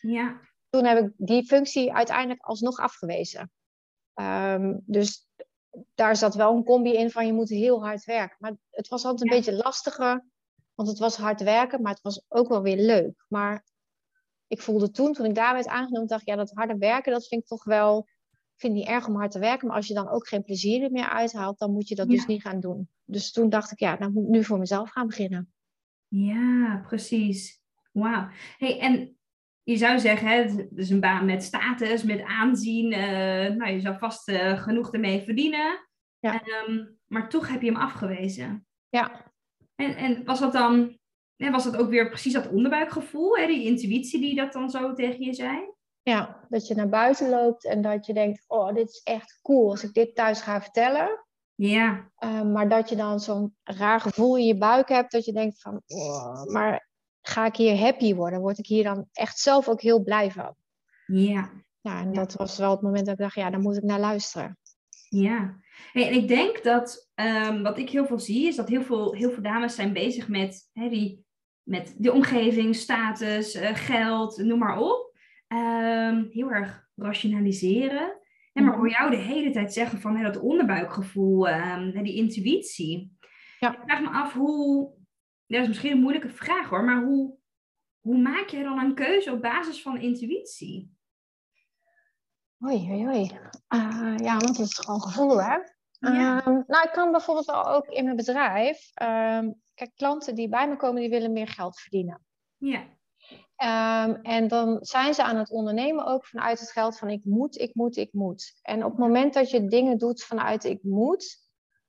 Ja. 0.00 0.40
Toen 0.70 0.84
heb 0.84 0.98
ik 0.98 1.12
die 1.16 1.44
functie 1.44 1.92
uiteindelijk 1.92 2.42
alsnog 2.42 2.78
afgewezen. 2.78 3.50
Ehm, 4.14 4.76
dus 4.84 5.28
daar 5.94 6.16
zat 6.16 6.34
wel 6.34 6.56
een 6.56 6.64
combi 6.64 6.92
in 6.92 7.10
van 7.10 7.26
je 7.26 7.32
moet 7.32 7.48
heel 7.48 7.84
hard 7.84 8.04
werken. 8.04 8.36
Maar 8.38 8.56
het 8.70 8.88
was 8.88 9.04
altijd 9.04 9.30
een 9.30 9.36
beetje 9.36 9.62
lastiger, 9.62 10.24
want 10.74 10.88
het 10.88 10.98
was 10.98 11.16
hard 11.16 11.42
werken, 11.42 11.82
maar 11.82 11.92
het 11.92 12.02
was 12.02 12.24
ook 12.28 12.48
wel 12.48 12.62
weer 12.62 12.76
leuk. 12.76 13.24
Maar 13.28 13.64
ik 14.46 14.62
voelde 14.62 14.90
toen, 14.90 15.12
toen 15.12 15.26
ik 15.26 15.34
daar 15.34 15.54
werd 15.54 15.66
aangenomen, 15.66 16.08
dacht 16.08 16.20
ik, 16.20 16.28
ja, 16.28 16.36
dat 16.36 16.52
harde 16.54 16.76
werken, 16.76 17.12
dat 17.12 17.26
vind 17.26 17.42
ik 17.42 17.48
toch 17.48 17.64
wel, 17.64 17.98
ik 18.30 18.60
vind 18.60 18.72
het 18.72 18.82
niet 18.82 18.92
erg 18.92 19.06
om 19.06 19.16
hard 19.16 19.30
te 19.30 19.38
werken, 19.38 19.66
maar 19.66 19.76
als 19.76 19.86
je 19.86 19.94
dan 19.94 20.08
ook 20.08 20.28
geen 20.28 20.42
plezier 20.42 20.82
er 20.82 20.90
meer 20.90 21.08
uithaalt, 21.08 21.58
dan 21.58 21.72
moet 21.72 21.88
je 21.88 21.94
dat 21.94 22.08
dus 22.08 22.26
niet 22.26 22.42
gaan 22.42 22.60
doen. 22.60 22.88
Dus 23.04 23.32
toen 23.32 23.48
dacht 23.48 23.70
ik, 23.70 23.78
ja, 23.78 23.96
dan 23.96 24.12
moet 24.12 24.24
ik 24.24 24.28
nu 24.28 24.44
voor 24.44 24.58
mezelf 24.58 24.90
gaan 24.90 25.06
beginnen. 25.06 25.52
Ja, 26.08 26.84
precies. 26.86 27.60
Wauw. 27.92 28.28
Hey, 28.58 28.80
en 28.80 29.17
je 29.68 29.76
zou 29.76 29.98
zeggen, 29.98 30.28
hè, 30.28 30.34
het 30.34 30.68
is 30.74 30.90
een 30.90 31.00
baan 31.00 31.24
met 31.24 31.42
status, 31.42 32.02
met 32.02 32.22
aanzien. 32.22 32.92
Uh, 32.92 33.56
nou, 33.56 33.70
je 33.70 33.80
zou 33.80 33.98
vast 33.98 34.28
uh, 34.28 34.62
genoeg 34.62 34.92
ermee 34.92 35.22
verdienen. 35.22 35.88
Ja. 36.18 36.42
Ehm, 36.42 36.84
maar 37.06 37.28
toch 37.28 37.48
heb 37.48 37.62
je 37.62 37.70
hem 37.72 37.80
afgewezen. 37.80 38.66
Ja. 38.88 39.32
En, 39.74 39.96
en 39.96 40.24
was 40.24 40.40
dat 40.40 40.52
dan, 40.52 40.98
was 41.36 41.64
dat 41.64 41.76
ook 41.76 41.88
weer 41.88 42.08
precies 42.08 42.32
dat 42.32 42.48
onderbuikgevoel, 42.48 43.36
hè, 43.36 43.46
die 43.46 43.64
intuïtie 43.64 44.20
die 44.20 44.34
dat 44.34 44.52
dan 44.52 44.70
zo 44.70 44.92
tegen 44.92 45.24
je 45.24 45.34
zei? 45.34 45.58
Ja, 46.02 46.46
dat 46.48 46.66
je 46.66 46.74
naar 46.74 46.88
buiten 46.88 47.28
loopt 47.28 47.64
en 47.64 47.82
dat 47.82 48.06
je 48.06 48.12
denkt, 48.12 48.44
oh, 48.46 48.74
dit 48.74 48.88
is 48.88 49.00
echt 49.04 49.38
cool 49.42 49.70
als 49.70 49.84
ik 49.84 49.92
dit 49.92 50.14
thuis 50.14 50.40
ga 50.40 50.62
vertellen. 50.62 51.24
Ja. 51.54 52.10
Uh, 52.24 52.42
maar 52.42 52.68
dat 52.68 52.88
je 52.88 52.96
dan 52.96 53.20
zo'n 53.20 53.56
raar 53.62 54.00
gevoel 54.00 54.36
in 54.36 54.46
je 54.46 54.58
buik 54.58 54.88
hebt, 54.88 55.12
dat 55.12 55.24
je 55.24 55.32
denkt 55.32 55.60
van, 55.60 55.82
oh, 55.86 56.44
maar 56.44 56.87
ga 57.28 57.46
ik 57.46 57.56
hier 57.56 57.76
happy 57.76 58.14
worden? 58.14 58.40
Word 58.40 58.58
ik 58.58 58.66
hier 58.66 58.84
dan 58.84 59.08
echt 59.12 59.38
zelf 59.38 59.68
ook 59.68 59.80
heel 59.80 60.02
blij 60.02 60.30
van? 60.30 60.54
Ja. 61.06 61.50
Ja, 61.80 62.00
en 62.00 62.12
dat 62.12 62.34
was 62.34 62.58
wel 62.58 62.70
het 62.70 62.80
moment 62.80 63.04
dat 63.04 63.14
ik 63.14 63.20
dacht, 63.20 63.34
ja, 63.34 63.50
daar 63.50 63.60
moet 63.60 63.76
ik 63.76 63.82
naar 63.82 64.00
luisteren. 64.00 64.58
Ja, 65.08 65.60
en 65.92 66.12
ik 66.12 66.28
denk 66.28 66.62
dat 66.62 67.10
um, 67.14 67.62
wat 67.62 67.78
ik 67.78 67.90
heel 67.90 68.06
veel 68.06 68.18
zie, 68.18 68.46
is 68.46 68.56
dat 68.56 68.68
heel 68.68 68.82
veel, 68.82 69.14
heel 69.14 69.30
veel 69.30 69.42
dames 69.42 69.74
zijn 69.74 69.92
bezig 69.92 70.28
met, 70.28 70.70
hè, 70.72 70.88
die, 70.88 71.24
met 71.62 71.94
de 71.98 72.12
omgeving, 72.12 72.74
status, 72.74 73.56
uh, 73.56 73.70
geld, 73.74 74.36
noem 74.36 74.58
maar 74.58 74.78
op. 74.78 75.16
Um, 75.48 76.28
heel 76.30 76.50
erg 76.50 76.88
rationaliseren. 76.94 78.18
En 78.52 78.64
maar 78.64 78.72
mhm. 78.72 78.78
voor 78.78 78.90
jou 78.90 79.10
de 79.10 79.16
hele 79.16 79.50
tijd 79.50 79.72
zeggen 79.72 80.00
van 80.00 80.16
hè, 80.16 80.22
dat 80.22 80.40
onderbuikgevoel, 80.40 81.48
um, 81.48 82.02
die 82.02 82.16
intuïtie. 82.16 83.16
Ja. 83.58 83.72
Ik 83.72 83.80
vraag 83.84 84.00
me 84.00 84.08
af 84.08 84.32
hoe, 84.32 84.92
dat 85.56 85.62
is 85.62 85.68
misschien 85.68 85.92
een 85.92 86.00
moeilijke 86.00 86.28
vraag 86.28 86.68
hoor, 86.68 86.84
maar 86.84 87.02
hoe, 87.02 87.36
hoe 88.00 88.18
maak 88.18 88.48
je 88.48 88.62
dan 88.62 88.78
een 88.78 88.94
keuze 88.94 89.32
op 89.32 89.42
basis 89.42 89.82
van 89.82 90.00
intuïtie? 90.00 90.96
Oei, 92.64 92.90
oei, 92.90 93.06
oei. 93.06 93.38
Uh, 93.74 94.16
ja, 94.16 94.36
want 94.36 94.56
het 94.56 94.58
is 94.58 94.74
gewoon 94.74 95.00
gevoel, 95.00 95.42
hè? 95.42 95.56
Ja. 95.98 96.46
Um, 96.46 96.64
nou, 96.66 96.84
ik 96.84 96.92
kan 96.92 97.10
bijvoorbeeld 97.10 97.46
wel 97.46 97.66
ook 97.66 97.86
in 97.86 98.04
mijn 98.04 98.16
bedrijf. 98.16 98.90
Um, 99.02 99.60
kijk, 99.74 99.90
klanten 99.94 100.34
die 100.34 100.48
bij 100.48 100.68
me 100.68 100.76
komen, 100.76 101.00
die 101.00 101.10
willen 101.10 101.32
meer 101.32 101.48
geld 101.48 101.80
verdienen. 101.80 102.24
Ja. 102.56 102.80
Um, 104.06 104.14
en 104.22 104.48
dan 104.48 104.78
zijn 104.80 105.14
ze 105.14 105.22
aan 105.22 105.36
het 105.36 105.50
ondernemen 105.50 106.06
ook 106.06 106.26
vanuit 106.26 106.60
het 106.60 106.70
geld 106.70 106.98
van 106.98 107.08
ik 107.08 107.24
moet, 107.24 107.58
ik 107.58 107.74
moet, 107.74 107.96
ik 107.96 108.12
moet. 108.12 108.58
En 108.62 108.84
op 108.84 108.90
het 108.90 109.00
moment 109.00 109.34
dat 109.34 109.50
je 109.50 109.68
dingen 109.68 109.98
doet 109.98 110.22
vanuit 110.22 110.64
ik 110.64 110.82
moet, 110.82 111.47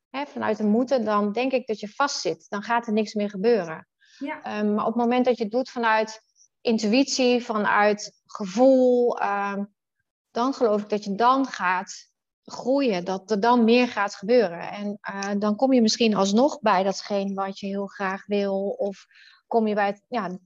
hè, 0.10 0.26
vanuit 0.26 0.58
de 0.58 0.64
moeten, 0.64 1.06
dan 1.06 1.32
denk 1.32 1.52
ik 1.52 1.68
dat 1.68 1.80
je 1.80 1.88
vastzit. 1.88 2.46
Dan 2.50 2.64
gaat 2.64 2.88
er 2.88 2.94
niks 2.94 3.14
meer 3.14 3.30
gebeuren. 3.30 3.88
Ja. 4.18 4.60
Um, 4.60 4.74
maar 4.74 4.86
op 4.86 4.94
het 4.94 5.04
moment 5.04 5.26
dat 5.26 5.38
je 5.38 5.44
het 5.44 5.52
doet 5.52 5.70
vanuit 5.70 6.22
intuïtie, 6.62 7.44
vanuit 7.44 8.22
gevoel, 8.26 9.22
um, 9.22 9.74
dan 10.32 10.54
geloof 10.54 10.82
ik 10.82 10.90
dat 10.90 11.04
je 11.04 11.16
dan 11.16 11.46
gaat 11.46 12.08
groeien, 12.44 13.06
dat 13.06 13.32
er 13.32 13.40
dan 13.40 13.64
meer 13.64 13.88
gaat 13.88 14.16
gebeuren. 14.16 14.72
En 14.72 15.00
uh, 15.14 15.32
dan 15.40 15.56
kom 15.56 15.74
je 15.74 15.82
misschien 15.82 16.16
alsnog 16.16 16.60
bij 16.60 16.84
datgene 16.84 17.34
wat 17.34 17.60
je 17.60 17.68
heel 17.68 17.88
graag 17.88 18.26
wil, 18.26 18.70
of 18.70 19.06
kom 19.48 19.68
je 19.68 19.76
bij 19.76 19.86
het, 19.86 20.04
ja, 20.08 20.40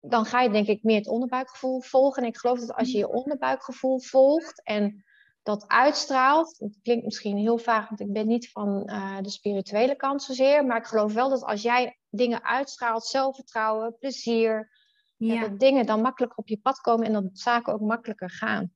dan 0.00 0.24
ga 0.24 0.40
je 0.40 0.50
denk 0.50 0.66
ik 0.66 0.82
meer 0.82 0.96
het 0.96 1.08
onderbuikgevoel 1.08 1.80
volgen. 1.80 2.22
En 2.22 2.28
ik 2.28 2.36
geloof 2.36 2.58
dat 2.58 2.74
als 2.74 2.90
je 2.90 2.98
je 2.98 3.08
onderbuikgevoel 3.08 4.00
volgt 4.00 4.62
en 4.62 5.04
dat 5.42 5.68
uitstraalt. 5.68 6.58
Het 6.58 6.78
klinkt 6.82 7.04
misschien 7.04 7.36
heel 7.36 7.58
vaag, 7.58 7.88
want 7.88 8.00
ik 8.00 8.12
ben 8.12 8.26
niet 8.26 8.50
van 8.50 8.82
uh, 8.86 9.18
de 9.20 9.30
spirituele 9.30 9.96
kant 9.96 10.22
zozeer. 10.22 10.66
Maar 10.66 10.76
ik 10.76 10.86
geloof 10.86 11.12
wel 11.12 11.28
dat 11.28 11.44
als 11.44 11.62
jij 11.62 11.98
dingen 12.08 12.44
uitstraalt, 12.44 13.04
zelfvertrouwen, 13.04 13.96
plezier, 13.98 14.70
ja. 15.16 15.40
dat 15.40 15.60
dingen 15.60 15.86
dan 15.86 16.00
makkelijk 16.00 16.38
op 16.38 16.48
je 16.48 16.58
pad 16.58 16.80
komen 16.80 17.06
en 17.06 17.12
dat 17.12 17.24
zaken 17.32 17.72
ook 17.72 17.80
makkelijker 17.80 18.30
gaan. 18.30 18.72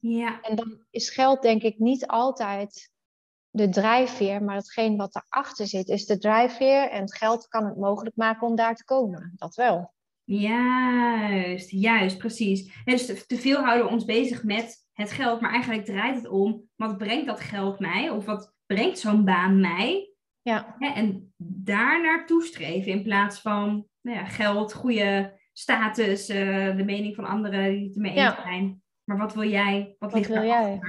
Ja. 0.00 0.40
En 0.40 0.56
dan 0.56 0.84
is 0.90 1.10
geld 1.10 1.42
denk 1.42 1.62
ik 1.62 1.78
niet 1.78 2.06
altijd 2.06 2.90
de 3.50 3.68
drijfveer, 3.68 4.42
maar 4.42 4.56
hetgeen 4.56 4.96
wat 4.96 5.14
erachter 5.14 5.66
zit 5.66 5.88
is 5.88 6.06
de 6.06 6.18
drijfveer. 6.18 6.90
En 6.90 7.00
het 7.00 7.16
geld 7.16 7.48
kan 7.48 7.64
het 7.64 7.76
mogelijk 7.76 8.16
maken 8.16 8.46
om 8.46 8.56
daar 8.56 8.74
te 8.74 8.84
komen. 8.84 9.32
Dat 9.36 9.54
wel. 9.54 9.94
Juist, 10.24 11.70
juist, 11.70 12.18
precies. 12.18 12.82
En 12.84 12.96
dus 12.96 13.26
te 13.26 13.36
veel 13.36 13.60
houden 13.60 13.86
we 13.86 13.92
ons 13.92 14.04
bezig 14.04 14.44
met 14.44 14.85
het 14.96 15.12
geld, 15.12 15.40
maar 15.40 15.50
eigenlijk 15.50 15.84
draait 15.84 16.14
het 16.14 16.28
om, 16.28 16.62
wat 16.76 16.98
brengt 16.98 17.26
dat 17.26 17.40
geld 17.40 17.78
mij? 17.78 18.10
Of 18.10 18.24
wat 18.24 18.54
brengt 18.66 18.98
zo'n 18.98 19.24
baan 19.24 19.60
mij? 19.60 20.10
Ja. 20.42 20.76
en 20.78 21.34
daar 21.36 22.02
naartoe 22.02 22.42
streven 22.42 22.92
in 22.92 23.02
plaats 23.02 23.40
van 23.40 23.88
nou 24.00 24.18
ja, 24.18 24.24
geld, 24.24 24.72
goede 24.72 25.38
status, 25.52 26.30
uh, 26.30 26.76
de 26.76 26.84
mening 26.84 27.14
van 27.14 27.24
anderen 27.24 27.70
die 27.70 27.86
het 27.86 27.94
ermee 27.94 28.12
eens 28.12 28.34
zijn. 28.42 28.82
Maar 29.04 29.18
wat 29.18 29.34
wil 29.34 29.48
jij? 29.48 29.96
Wat, 29.98 30.14
ligt 30.14 30.28
wil 30.28 30.44
jij? 30.44 30.80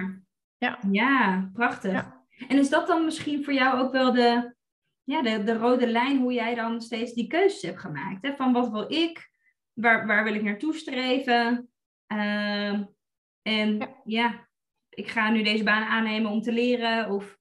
Ja. 0.57 0.79
ja, 0.91 1.49
prachtig. 1.53 2.15
En 2.47 2.57
is 2.57 2.69
dat 2.69 2.87
dan 2.87 3.05
misschien 3.05 3.43
voor 3.43 3.53
jou 3.53 3.79
ook 3.79 3.91
wel 3.91 4.11
de, 4.13 4.55
ja, 5.03 5.21
de, 5.21 5.43
de 5.43 5.57
rode 5.57 5.87
lijn 5.87 6.19
hoe 6.19 6.33
jij 6.33 6.55
dan 6.55 6.81
steeds 6.81 7.13
die 7.13 7.27
keuzes 7.27 7.61
hebt 7.61 7.79
gemaakt? 7.79 8.25
Hè? 8.25 8.35
Van 8.35 8.53
wat 8.53 8.69
wil 8.69 8.91
ik? 8.91 9.29
Waar, 9.73 10.07
waar 10.07 10.23
wil 10.23 10.33
ik 10.33 10.43
naartoe 10.43 10.73
streven? 10.73 11.69
Uh, 12.13 12.79
en 13.47 13.89
ja. 14.03 14.47
ik 14.89 15.09
ga 15.09 15.29
nu 15.29 15.43
deze 15.43 15.63
baan 15.63 15.83
aannemen 15.83 16.31
om 16.31 16.41
te 16.41 16.51
leren 16.51 17.09
of 17.11 17.37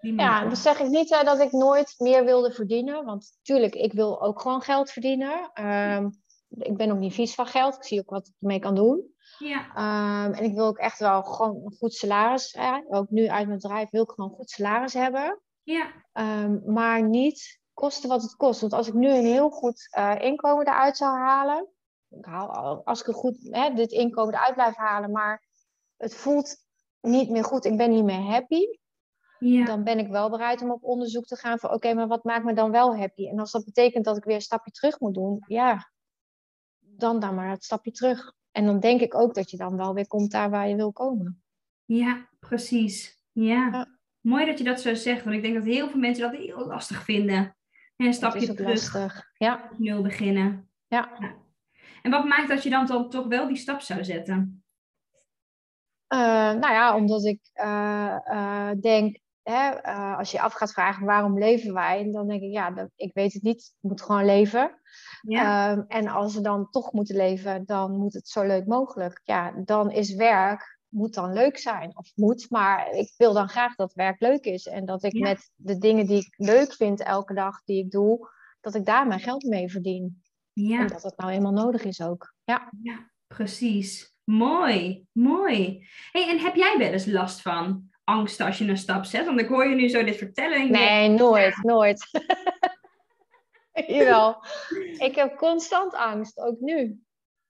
die 0.00 0.14
Ja, 0.14 0.48
dus 0.48 0.62
zeg 0.62 0.80
ik 0.80 0.88
niet 0.88 1.10
uh, 1.10 1.24
dat 1.24 1.40
ik 1.40 1.52
nooit 1.52 1.94
meer 1.98 2.24
wilde 2.24 2.52
verdienen. 2.52 3.04
Want 3.04 3.32
natuurlijk, 3.36 3.74
ik 3.74 3.92
wil 3.92 4.22
ook 4.22 4.40
gewoon 4.40 4.60
geld 4.60 4.90
verdienen. 4.90 5.50
Um, 5.64 6.22
ik 6.48 6.76
ben 6.76 6.90
ook 6.90 6.98
niet 6.98 7.14
vies 7.14 7.34
van 7.34 7.46
geld. 7.46 7.76
Ik 7.76 7.84
zie 7.84 8.00
ook 8.00 8.10
wat 8.10 8.26
ik 8.26 8.34
ermee 8.40 8.58
kan 8.58 8.74
doen. 8.74 9.14
Ja. 9.38 9.60
Um, 10.24 10.32
en 10.32 10.44
ik 10.44 10.54
wil 10.54 10.66
ook 10.66 10.78
echt 10.78 10.98
wel 10.98 11.22
gewoon 11.22 11.62
een 11.64 11.76
goed 11.78 11.94
salaris. 11.94 12.52
Hè? 12.52 12.80
Ook 12.88 13.10
nu 13.10 13.28
uit 13.28 13.46
mijn 13.46 13.58
bedrijf 13.58 13.90
wil 13.90 14.02
ik 14.02 14.10
gewoon 14.10 14.30
een 14.30 14.36
goed 14.36 14.50
salaris 14.50 14.94
hebben. 14.94 15.40
Ja. 15.62 15.92
Um, 16.12 16.62
maar 16.66 17.02
niet 17.02 17.60
kosten 17.74 18.08
wat 18.08 18.22
het 18.22 18.36
kost. 18.36 18.60
Want 18.60 18.72
als 18.72 18.88
ik 18.88 18.94
nu 18.94 19.08
een 19.08 19.24
heel 19.24 19.50
goed 19.50 19.88
uh, 19.98 20.14
inkomen 20.20 20.66
eruit 20.66 20.96
zou 20.96 21.18
halen, 21.18 21.68
ik 22.10 22.24
haal, 22.24 22.84
als 22.84 23.00
ik 23.00 23.06
een 23.06 23.14
goed, 23.14 23.38
hè, 23.42 23.74
dit 23.74 23.92
inkomen 23.92 24.34
eruit 24.34 24.54
blijf 24.54 24.76
halen, 24.76 25.10
maar 25.10 25.46
het 25.96 26.14
voelt 26.14 26.56
niet 27.00 27.30
meer 27.30 27.44
goed, 27.44 27.64
ik 27.64 27.76
ben 27.76 27.90
niet 27.90 28.04
meer 28.04 28.22
happy, 28.22 28.64
ja. 29.38 29.64
dan 29.64 29.84
ben 29.84 29.98
ik 29.98 30.08
wel 30.08 30.30
bereid 30.30 30.62
om 30.62 30.70
op 30.70 30.84
onderzoek 30.84 31.24
te 31.24 31.36
gaan 31.36 31.58
van 31.58 31.70
oké, 31.70 31.94
maar 31.94 32.08
wat 32.08 32.24
maakt 32.24 32.44
me 32.44 32.52
dan 32.52 32.70
wel 32.70 32.96
happy? 32.96 33.28
En 33.28 33.38
als 33.38 33.50
dat 33.50 33.64
betekent 33.64 34.04
dat 34.04 34.16
ik 34.16 34.24
weer 34.24 34.34
een 34.34 34.40
stapje 34.40 34.70
terug 34.70 35.00
moet 35.00 35.14
doen, 35.14 35.44
ja, 35.46 35.90
dan 36.78 37.20
dan 37.20 37.34
maar 37.34 37.50
het 37.50 37.64
stapje 37.64 37.90
terug. 37.90 38.32
En 38.52 38.64
dan 38.64 38.80
denk 38.80 39.00
ik 39.00 39.14
ook 39.14 39.34
dat 39.34 39.50
je 39.50 39.56
dan 39.56 39.76
wel 39.76 39.94
weer 39.94 40.06
komt 40.06 40.30
daar 40.30 40.50
waar 40.50 40.68
je 40.68 40.76
wil 40.76 40.92
komen. 40.92 41.42
Ja, 41.84 42.28
precies. 42.38 43.22
Ja. 43.32 43.68
ja. 43.72 43.98
Mooi 44.20 44.46
dat 44.46 44.58
je 44.58 44.64
dat 44.64 44.80
zo 44.80 44.94
zegt, 44.94 45.24
want 45.24 45.36
ik 45.36 45.42
denk 45.42 45.54
dat 45.54 45.64
heel 45.64 45.88
veel 45.88 46.00
mensen 46.00 46.30
dat 46.30 46.40
heel 46.40 46.66
lastig 46.66 47.04
vinden. 47.04 47.56
En 47.96 48.06
een 48.06 48.14
stapje 48.14 48.54
terug. 48.54 48.68
Lastig. 48.68 49.30
Ja. 49.34 49.70
Nul 49.76 50.02
beginnen. 50.02 50.70
Ja. 50.86 51.16
ja. 51.18 51.39
En 52.02 52.10
wat 52.10 52.24
maakt 52.24 52.48
dat 52.48 52.62
je 52.62 52.70
dan, 52.70 52.86
dan 52.86 53.10
toch 53.10 53.26
wel 53.26 53.48
die 53.48 53.56
stap 53.56 53.80
zou 53.80 54.04
zetten? 54.04 54.64
Uh, 56.14 56.18
nou 56.52 56.72
ja, 56.72 56.96
omdat 56.96 57.24
ik 57.24 57.40
uh, 57.54 58.16
uh, 58.26 58.70
denk, 58.80 59.18
hè, 59.42 59.82
als 60.16 60.30
je 60.30 60.40
af 60.40 60.52
gaat 60.52 60.72
vragen 60.72 61.06
waarom 61.06 61.38
leven 61.38 61.74
wij, 61.74 62.10
dan 62.12 62.28
denk 62.28 62.42
ik, 62.42 62.52
ja, 62.52 62.70
dat, 62.70 62.90
ik 62.96 63.14
weet 63.14 63.32
het 63.32 63.42
niet, 63.42 63.62
ik 63.62 63.88
moet 63.88 64.02
gewoon 64.02 64.24
leven. 64.24 64.80
Ja. 65.20 65.70
Ehm, 65.70 65.82
en 65.88 66.08
als 66.08 66.34
we 66.34 66.40
dan 66.40 66.70
toch 66.70 66.92
moeten 66.92 67.16
leven, 67.16 67.64
dan 67.64 67.96
moet 67.96 68.14
het 68.14 68.28
zo 68.28 68.42
leuk 68.42 68.66
mogelijk. 68.66 69.20
Ja, 69.24 69.52
dan 69.64 69.90
is 69.90 70.14
werk, 70.14 70.78
moet 70.88 71.14
dan 71.14 71.32
leuk 71.32 71.58
zijn. 71.58 71.96
Of 71.96 72.12
moet, 72.14 72.50
maar 72.50 72.90
ik 72.90 73.14
wil 73.16 73.32
dan 73.32 73.48
graag 73.48 73.74
dat 73.74 73.92
werk 73.92 74.20
leuk 74.20 74.44
is. 74.44 74.66
En 74.66 74.84
dat 74.84 75.02
ik 75.02 75.18
met 75.18 75.50
de 75.56 75.78
dingen 75.78 76.06
die 76.06 76.18
ik 76.18 76.34
leuk 76.36 76.74
vind 76.74 77.02
elke 77.02 77.34
dag, 77.34 77.62
die 77.64 77.84
ik 77.84 77.90
doe, 77.90 78.28
dat 78.60 78.74
ik 78.74 78.84
daar 78.84 79.06
mijn 79.06 79.20
geld 79.20 79.44
mee 79.44 79.70
verdien. 79.70 80.19
Ja. 80.52 80.86
dat 80.86 81.02
het 81.02 81.16
nou 81.16 81.32
eenmaal 81.32 81.52
nodig 81.52 81.84
is 81.84 82.02
ook. 82.02 82.34
Ja, 82.44 82.72
ja 82.82 83.10
precies. 83.26 84.14
Mooi, 84.24 85.06
mooi. 85.12 85.88
Hey, 86.12 86.28
en 86.28 86.38
heb 86.38 86.54
jij 86.54 86.78
wel 86.78 86.92
eens 86.92 87.06
last 87.06 87.42
van 87.42 87.90
angsten 88.04 88.46
als 88.46 88.58
je 88.58 88.64
een 88.64 88.76
stap 88.76 89.04
zet? 89.04 89.26
Want 89.26 89.40
ik 89.40 89.48
hoor 89.48 89.68
je 89.68 89.74
nu 89.74 89.88
zo 89.88 90.04
dit 90.04 90.16
vertellen. 90.16 90.70
Nee, 90.70 91.08
nooit, 91.08 91.62
nooit. 91.62 92.08
Jawel. 93.86 94.44
Ik 94.98 95.14
heb 95.14 95.36
constant 95.36 95.94
angst, 95.94 96.40
ook 96.40 96.60
nu. 96.60 97.00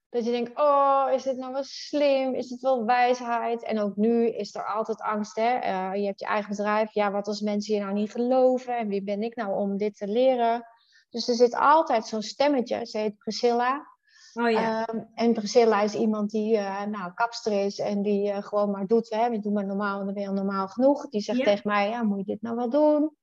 Dat 0.09 0.25
je 0.25 0.31
denkt, 0.31 0.59
oh, 0.59 1.09
is 1.13 1.23
dit 1.23 1.37
nou 1.37 1.53
wel 1.53 1.63
slim? 1.63 2.33
Is 2.33 2.49
het 2.49 2.61
wel 2.61 2.85
wijsheid? 2.85 3.63
En 3.63 3.79
ook 3.79 3.95
nu 3.95 4.27
is 4.27 4.55
er 4.55 4.65
altijd 4.65 5.01
angst, 5.01 5.35
hè? 5.35 5.57
Uh, 5.57 5.95
je 5.95 6.05
hebt 6.05 6.19
je 6.19 6.25
eigen 6.25 6.49
bedrijf. 6.49 6.93
Ja, 6.93 7.11
wat 7.11 7.27
als 7.27 7.41
mensen 7.41 7.75
je 7.75 7.81
nou 7.81 7.93
niet 7.93 8.11
geloven? 8.11 8.77
En 8.77 8.87
wie 8.87 9.03
ben 9.03 9.23
ik 9.23 9.35
nou 9.35 9.55
om 9.55 9.77
dit 9.77 9.97
te 9.97 10.07
leren? 10.07 10.65
Dus 11.11 11.27
er 11.27 11.35
zit 11.35 11.55
altijd 11.55 12.05
zo'n 12.05 12.21
stemmetje. 12.21 12.85
Ze 12.85 12.97
heet 12.97 13.17
Priscilla. 13.17 13.89
Oh, 14.33 14.49
ja. 14.49 14.87
Um, 14.89 15.07
en 15.13 15.33
Priscilla 15.33 15.81
is 15.81 15.93
iemand 15.93 16.31
die 16.31 16.57
uh, 16.57 16.83
nou, 16.83 17.13
kapster 17.13 17.65
is 17.65 17.79
en 17.79 18.01
die 18.01 18.31
uh, 18.31 18.41
gewoon 18.41 18.71
maar 18.71 18.87
doet. 18.87 19.09
Hè? 19.09 19.39
doe 19.39 19.53
maar 19.53 19.65
normaal 19.65 19.99
en 19.99 20.05
dan 20.05 20.13
ben 20.13 20.23
je 20.23 20.29
normaal 20.29 20.67
genoeg. 20.67 21.09
Die 21.09 21.21
zegt 21.21 21.43
tegen 21.43 21.69
mij, 21.69 21.89
ja, 21.89 22.03
moet 22.03 22.17
je 22.17 22.23
dit 22.23 22.41
nou 22.41 22.55
wel 22.55 22.69
doen? 22.69 23.15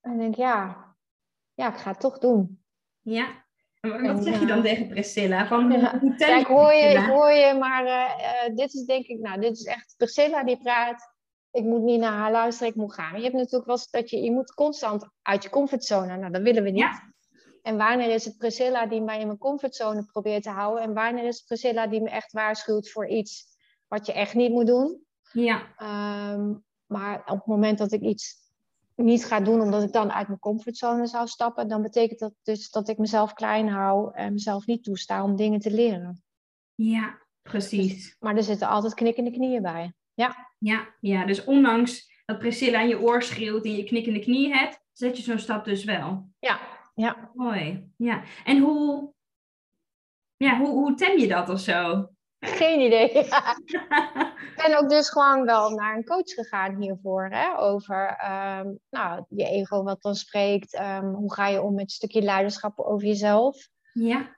En 0.00 0.12
ik 0.12 0.18
denk, 0.18 0.34
ja, 0.34 0.84
ja, 1.54 1.68
ik 1.68 1.78
ga 1.78 1.90
het 1.90 2.00
toch 2.00 2.18
doen. 2.18 2.62
Ja, 3.00 3.44
en 3.80 4.02
wat 4.14 4.24
zeg 4.24 4.40
je 4.40 4.46
dan 4.46 4.58
uh, 4.58 4.62
tegen 4.64 4.88
Priscilla? 4.88 5.46
Van, 5.46 5.70
ja. 5.70 5.98
hoe 5.98 6.14
ja, 6.18 6.38
ik 6.38 6.46
hoor 6.46 6.72
je, 6.72 6.88
ik 6.88 7.04
hoor 7.04 7.30
je, 7.30 7.56
maar 7.58 7.84
dit 8.54 8.74
is 8.74 8.84
denk 8.84 9.06
ik, 9.06 9.18
nou, 9.20 9.40
dit 9.40 9.56
is 9.56 9.64
echt 9.64 9.94
Priscilla 9.96 10.44
die 10.44 10.58
praat. 10.58 11.11
Ik 11.52 11.64
moet 11.64 11.82
niet 11.82 12.00
naar 12.00 12.12
haar 12.12 12.30
luisteren, 12.30 12.68
ik 12.68 12.78
moet 12.78 12.94
gaan. 12.94 13.16
Je 13.16 13.22
hebt 13.22 13.34
natuurlijk 13.34 13.66
wel 13.66 13.76
eens 13.76 13.90
dat 13.90 14.10
je, 14.10 14.22
je 14.22 14.32
moet 14.32 14.54
constant 14.54 15.08
uit 15.22 15.42
je 15.42 15.50
comfortzone. 15.50 16.16
Nou, 16.16 16.32
dat 16.32 16.42
willen 16.42 16.62
we 16.62 16.70
niet. 16.70 16.80
Ja. 16.80 17.12
En 17.62 17.76
wanneer 17.76 18.10
is 18.10 18.24
het 18.24 18.36
Priscilla 18.36 18.86
die 18.86 19.02
mij 19.02 19.20
in 19.20 19.26
mijn 19.26 19.38
comfortzone 19.38 20.04
probeert 20.04 20.42
te 20.42 20.50
houden? 20.50 20.82
En 20.82 20.94
wanneer 20.94 21.24
is 21.24 21.36
het 21.36 21.46
Priscilla 21.46 21.86
die 21.86 22.02
me 22.02 22.10
echt 22.10 22.32
waarschuwt 22.32 22.90
voor 22.90 23.08
iets 23.08 23.46
wat 23.88 24.06
je 24.06 24.12
echt 24.12 24.34
niet 24.34 24.50
moet 24.50 24.66
doen? 24.66 25.06
Ja. 25.32 25.74
Um, 26.32 26.64
maar 26.86 27.18
op 27.18 27.36
het 27.36 27.46
moment 27.46 27.78
dat 27.78 27.92
ik 27.92 28.00
iets 28.00 28.40
niet 28.94 29.24
ga 29.24 29.40
doen 29.40 29.60
omdat 29.60 29.82
ik 29.82 29.92
dan 29.92 30.12
uit 30.12 30.26
mijn 30.26 30.38
comfortzone 30.38 31.06
zou 31.06 31.26
stappen, 31.26 31.68
dan 31.68 31.82
betekent 31.82 32.18
dat 32.18 32.32
dus 32.42 32.70
dat 32.70 32.88
ik 32.88 32.98
mezelf 32.98 33.32
klein 33.32 33.68
hou 33.68 34.14
en 34.14 34.32
mezelf 34.32 34.66
niet 34.66 34.84
toesta 34.84 35.24
om 35.24 35.36
dingen 35.36 35.60
te 35.60 35.70
leren. 35.70 36.22
Ja, 36.74 37.18
precies. 37.42 37.94
Dus, 37.94 38.16
maar 38.18 38.36
er 38.36 38.42
zitten 38.42 38.68
altijd 38.68 38.94
knikkende 38.94 39.30
knieën 39.30 39.62
bij. 39.62 39.94
Ja. 40.14 40.50
Ja, 40.58 40.88
ja, 41.00 41.26
dus 41.26 41.44
ondanks 41.44 42.10
dat 42.24 42.38
Priscilla 42.38 42.78
aan 42.78 42.88
je 42.88 43.00
oor 43.00 43.22
schreeuwt 43.22 43.64
en 43.64 43.76
je 43.76 43.84
knikkende 43.84 44.18
knieën 44.18 44.52
hebt, 44.52 44.80
zet 44.92 45.16
je 45.16 45.22
zo'n 45.22 45.38
stap 45.38 45.64
dus 45.64 45.84
wel. 45.84 46.28
Ja, 46.38 46.60
ja. 46.94 47.30
Mooi. 47.34 47.92
Ja. 47.96 48.22
En 48.44 48.58
hoe, 48.58 49.12
ja, 50.36 50.58
hoe, 50.58 50.68
hoe 50.68 50.94
tem 50.94 51.18
je 51.18 51.28
dat 51.28 51.48
of 51.48 51.60
zo? 51.60 52.08
Geen 52.38 52.80
idee. 52.80 53.10
ik 53.18 54.62
ben 54.66 54.78
ook 54.78 54.88
dus 54.88 55.10
gewoon 55.10 55.44
wel 55.44 55.70
naar 55.70 55.96
een 55.96 56.04
coach 56.04 56.30
gegaan 56.30 56.80
hiervoor. 56.80 57.28
Hè? 57.30 57.58
Over 57.58 58.10
um, 58.10 58.78
nou, 58.90 59.24
je 59.28 59.44
ego 59.44 59.82
wat 59.82 60.02
dan 60.02 60.14
spreekt. 60.14 60.78
Um, 60.78 61.14
hoe 61.14 61.34
ga 61.34 61.46
je 61.48 61.62
om 61.62 61.74
met 61.74 61.84
een 61.84 61.90
stukje 61.90 62.22
leiderschap 62.22 62.78
over 62.78 63.06
jezelf. 63.06 63.68
Ja. 63.92 64.36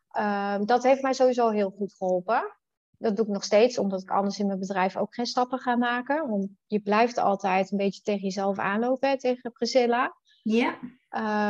Um, 0.57 0.67
dat 0.67 0.83
heeft 0.83 1.03
mij 1.03 1.13
sowieso 1.13 1.51
heel 1.51 1.71
goed 1.71 1.95
geholpen. 1.99 2.57
Dat 3.05 3.17
doe 3.17 3.27
ik 3.27 3.33
nog 3.33 3.45
steeds, 3.45 3.79
omdat 3.79 4.03
ik 4.03 4.11
anders 4.11 4.39
in 4.39 4.47
mijn 4.47 4.59
bedrijf 4.59 4.97
ook 4.97 5.15
geen 5.15 5.27
stappen 5.27 5.59
ga 5.59 5.77
maken. 5.77 6.29
Want 6.29 6.49
je 6.67 6.81
blijft 6.81 7.19
altijd 7.19 7.71
een 7.71 7.79
beetje 7.79 8.03
tegen 8.03 8.23
jezelf 8.23 8.59
aanlopen, 8.59 9.09
hè, 9.09 9.19
tegen 9.19 9.53
Priscilla. 9.53 10.17
Ja. 10.43 10.79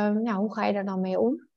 nou, 0.09 0.33
hoe 0.33 0.53
ga 0.53 0.65
je 0.65 0.73
daar 0.73 0.85
dan 0.85 1.01
mee 1.01 1.19
om? 1.19 1.47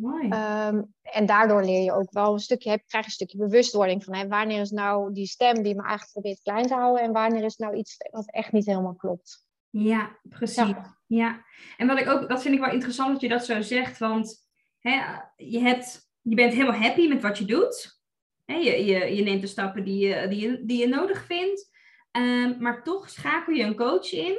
Mooi. 0.00 0.24
Um, 0.24 0.94
en 1.02 1.26
daardoor 1.26 1.64
leer 1.64 1.82
je 1.82 1.92
ook 1.92 2.12
wel 2.12 2.32
een 2.32 2.38
stukje, 2.38 2.70
heb, 2.70 2.82
krijg 2.86 3.04
je 3.04 3.10
een 3.10 3.16
stukje 3.16 3.38
bewustwording 3.38 4.04
van 4.04 4.14
hè, 4.14 4.28
wanneer 4.28 4.60
is 4.60 4.70
nou 4.70 5.12
die 5.12 5.26
stem 5.26 5.62
die 5.62 5.74
me 5.74 5.82
eigenlijk 5.82 6.12
probeert 6.12 6.42
klein 6.42 6.66
te 6.66 6.74
houden 6.74 7.02
en 7.02 7.12
wanneer 7.12 7.44
is 7.44 7.56
nou 7.56 7.74
iets 7.74 7.96
wat 8.10 8.30
echt 8.30 8.52
niet 8.52 8.66
helemaal 8.66 8.94
klopt. 8.94 9.46
Ja, 9.70 10.18
precies. 10.28 10.74
Ja. 11.06 11.44
En 11.76 11.86
wat 11.86 11.98
ik 11.98 12.08
ook, 12.08 12.28
dat 12.28 12.42
vind 12.42 12.54
ik 12.54 12.60
wel 12.60 12.72
interessant 12.72 13.12
dat 13.12 13.20
je 13.20 13.28
dat 13.28 13.44
zo 13.44 13.60
zegt, 13.60 13.98
want 13.98 14.48
hè, 14.78 15.02
je, 15.36 15.58
hebt, 15.58 16.10
je 16.20 16.34
bent 16.34 16.52
helemaal 16.52 16.80
happy 16.80 17.08
met 17.08 17.22
wat 17.22 17.38
je 17.38 17.44
doet. 17.44 18.02
Je, 18.44 18.84
je, 18.84 19.16
je 19.16 19.22
neemt 19.22 19.40
de 19.40 19.46
stappen 19.46 19.84
die 19.84 20.06
je, 20.06 20.28
die 20.28 20.40
je, 20.40 20.64
die 20.64 20.78
je 20.78 20.88
nodig 20.88 21.24
vindt, 21.24 21.70
um, 22.12 22.56
maar 22.62 22.82
toch 22.82 23.10
schakel 23.10 23.52
je 23.52 23.62
een 23.62 23.76
coach 23.76 24.12
in, 24.12 24.38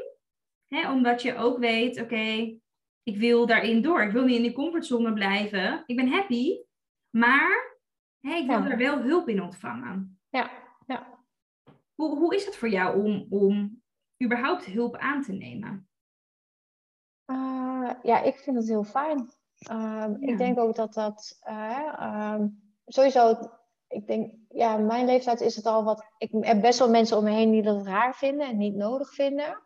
hè, 0.68 0.92
omdat 0.92 1.22
je 1.22 1.36
ook 1.36 1.58
weet, 1.58 2.02
oké, 2.02 2.58
ik 3.04 3.18
wil 3.18 3.46
daarin 3.46 3.82
door. 3.82 4.02
Ik 4.02 4.12
wil 4.12 4.26
niet 4.26 4.36
in 4.36 4.42
die 4.42 4.54
comfortzone 4.54 5.14
blijven. 5.14 5.84
Ik 5.86 5.96
ben 5.96 6.08
happy, 6.08 6.60
maar 7.10 7.78
hey, 8.20 8.42
ik 8.42 8.48
wil 8.48 8.64
er 8.64 8.78
wel 8.78 9.02
hulp 9.02 9.30
in 9.30 9.42
ontvangen. 9.42 10.20
Ja, 10.30 10.52
ja. 10.88 11.24
Hoe, 11.96 12.18
hoe 12.18 12.36
is 12.36 12.46
het 12.46 12.56
voor 12.56 12.70
jou 12.70 13.04
om, 13.04 13.26
om 13.30 13.82
überhaupt 14.24 14.66
hulp 14.66 14.96
aan 14.96 15.22
te 15.22 15.34
nemen? 15.34 15.88
Uh, 17.32 17.92
ja, 18.04 18.22
ik 18.22 18.36
vind 18.36 18.58
het 18.58 18.68
heel 18.68 18.84
fijn. 18.84 19.20
Uh, 19.20 19.28
ja. 19.70 20.18
Ik 20.20 20.38
denk 20.38 20.60
ook 20.60 20.76
dat 20.76 20.94
dat 20.94 21.42
uh, 21.50 22.40
sowieso, 22.86 23.38
ik 23.96 24.08
denk, 24.08 24.34
ja, 24.50 24.78
mijn 24.78 25.06
leeftijd 25.06 25.42
is 25.42 25.56
het 25.56 25.66
al 25.66 25.84
wat. 25.84 26.06
Ik 26.18 26.30
heb 26.40 26.62
best 26.62 26.80
wel 26.80 26.90
mensen 26.90 27.18
om 27.18 27.24
me 27.24 27.32
heen 27.32 27.52
die 27.52 27.62
dat 27.62 27.86
raar 27.86 28.16
vinden 28.16 28.48
en 28.48 28.58
niet 28.58 28.76
nodig 28.76 29.14
vinden. 29.14 29.64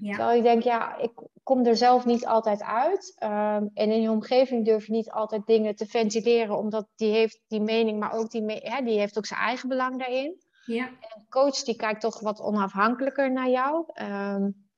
Ja. 0.00 0.14
Terwijl 0.16 0.36
ik 0.36 0.42
denk, 0.42 0.62
ja, 0.62 0.96
ik 0.96 1.12
kom 1.42 1.64
er 1.66 1.76
zelf 1.76 2.04
niet 2.04 2.26
altijd 2.26 2.62
uit. 2.62 3.16
Um, 3.22 3.70
en 3.74 3.90
in 3.90 4.00
je 4.00 4.10
omgeving 4.10 4.64
durf 4.64 4.86
je 4.86 4.92
niet 4.92 5.10
altijd 5.10 5.46
dingen 5.46 5.74
te 5.74 5.86
ventileren, 5.86 6.58
omdat 6.58 6.88
die 6.96 7.12
heeft 7.12 7.40
die 7.46 7.60
mening, 7.60 7.98
maar 7.98 8.12
ook 8.12 8.30
die, 8.30 8.42
me 8.42 8.60
hè, 8.62 8.84
die 8.84 8.98
heeft 8.98 9.18
ook 9.18 9.26
zijn 9.26 9.40
eigen 9.40 9.68
belang 9.68 9.98
daarin. 9.98 10.42
Ja. 10.64 10.86
En 10.86 11.10
een 11.16 11.26
coach 11.28 11.62
die 11.62 11.76
kijkt 11.76 12.00
toch 12.00 12.20
wat 12.20 12.40
onafhankelijker 12.40 13.32
naar 13.32 13.50
jou. 13.50 13.86
Um, 14.02 14.70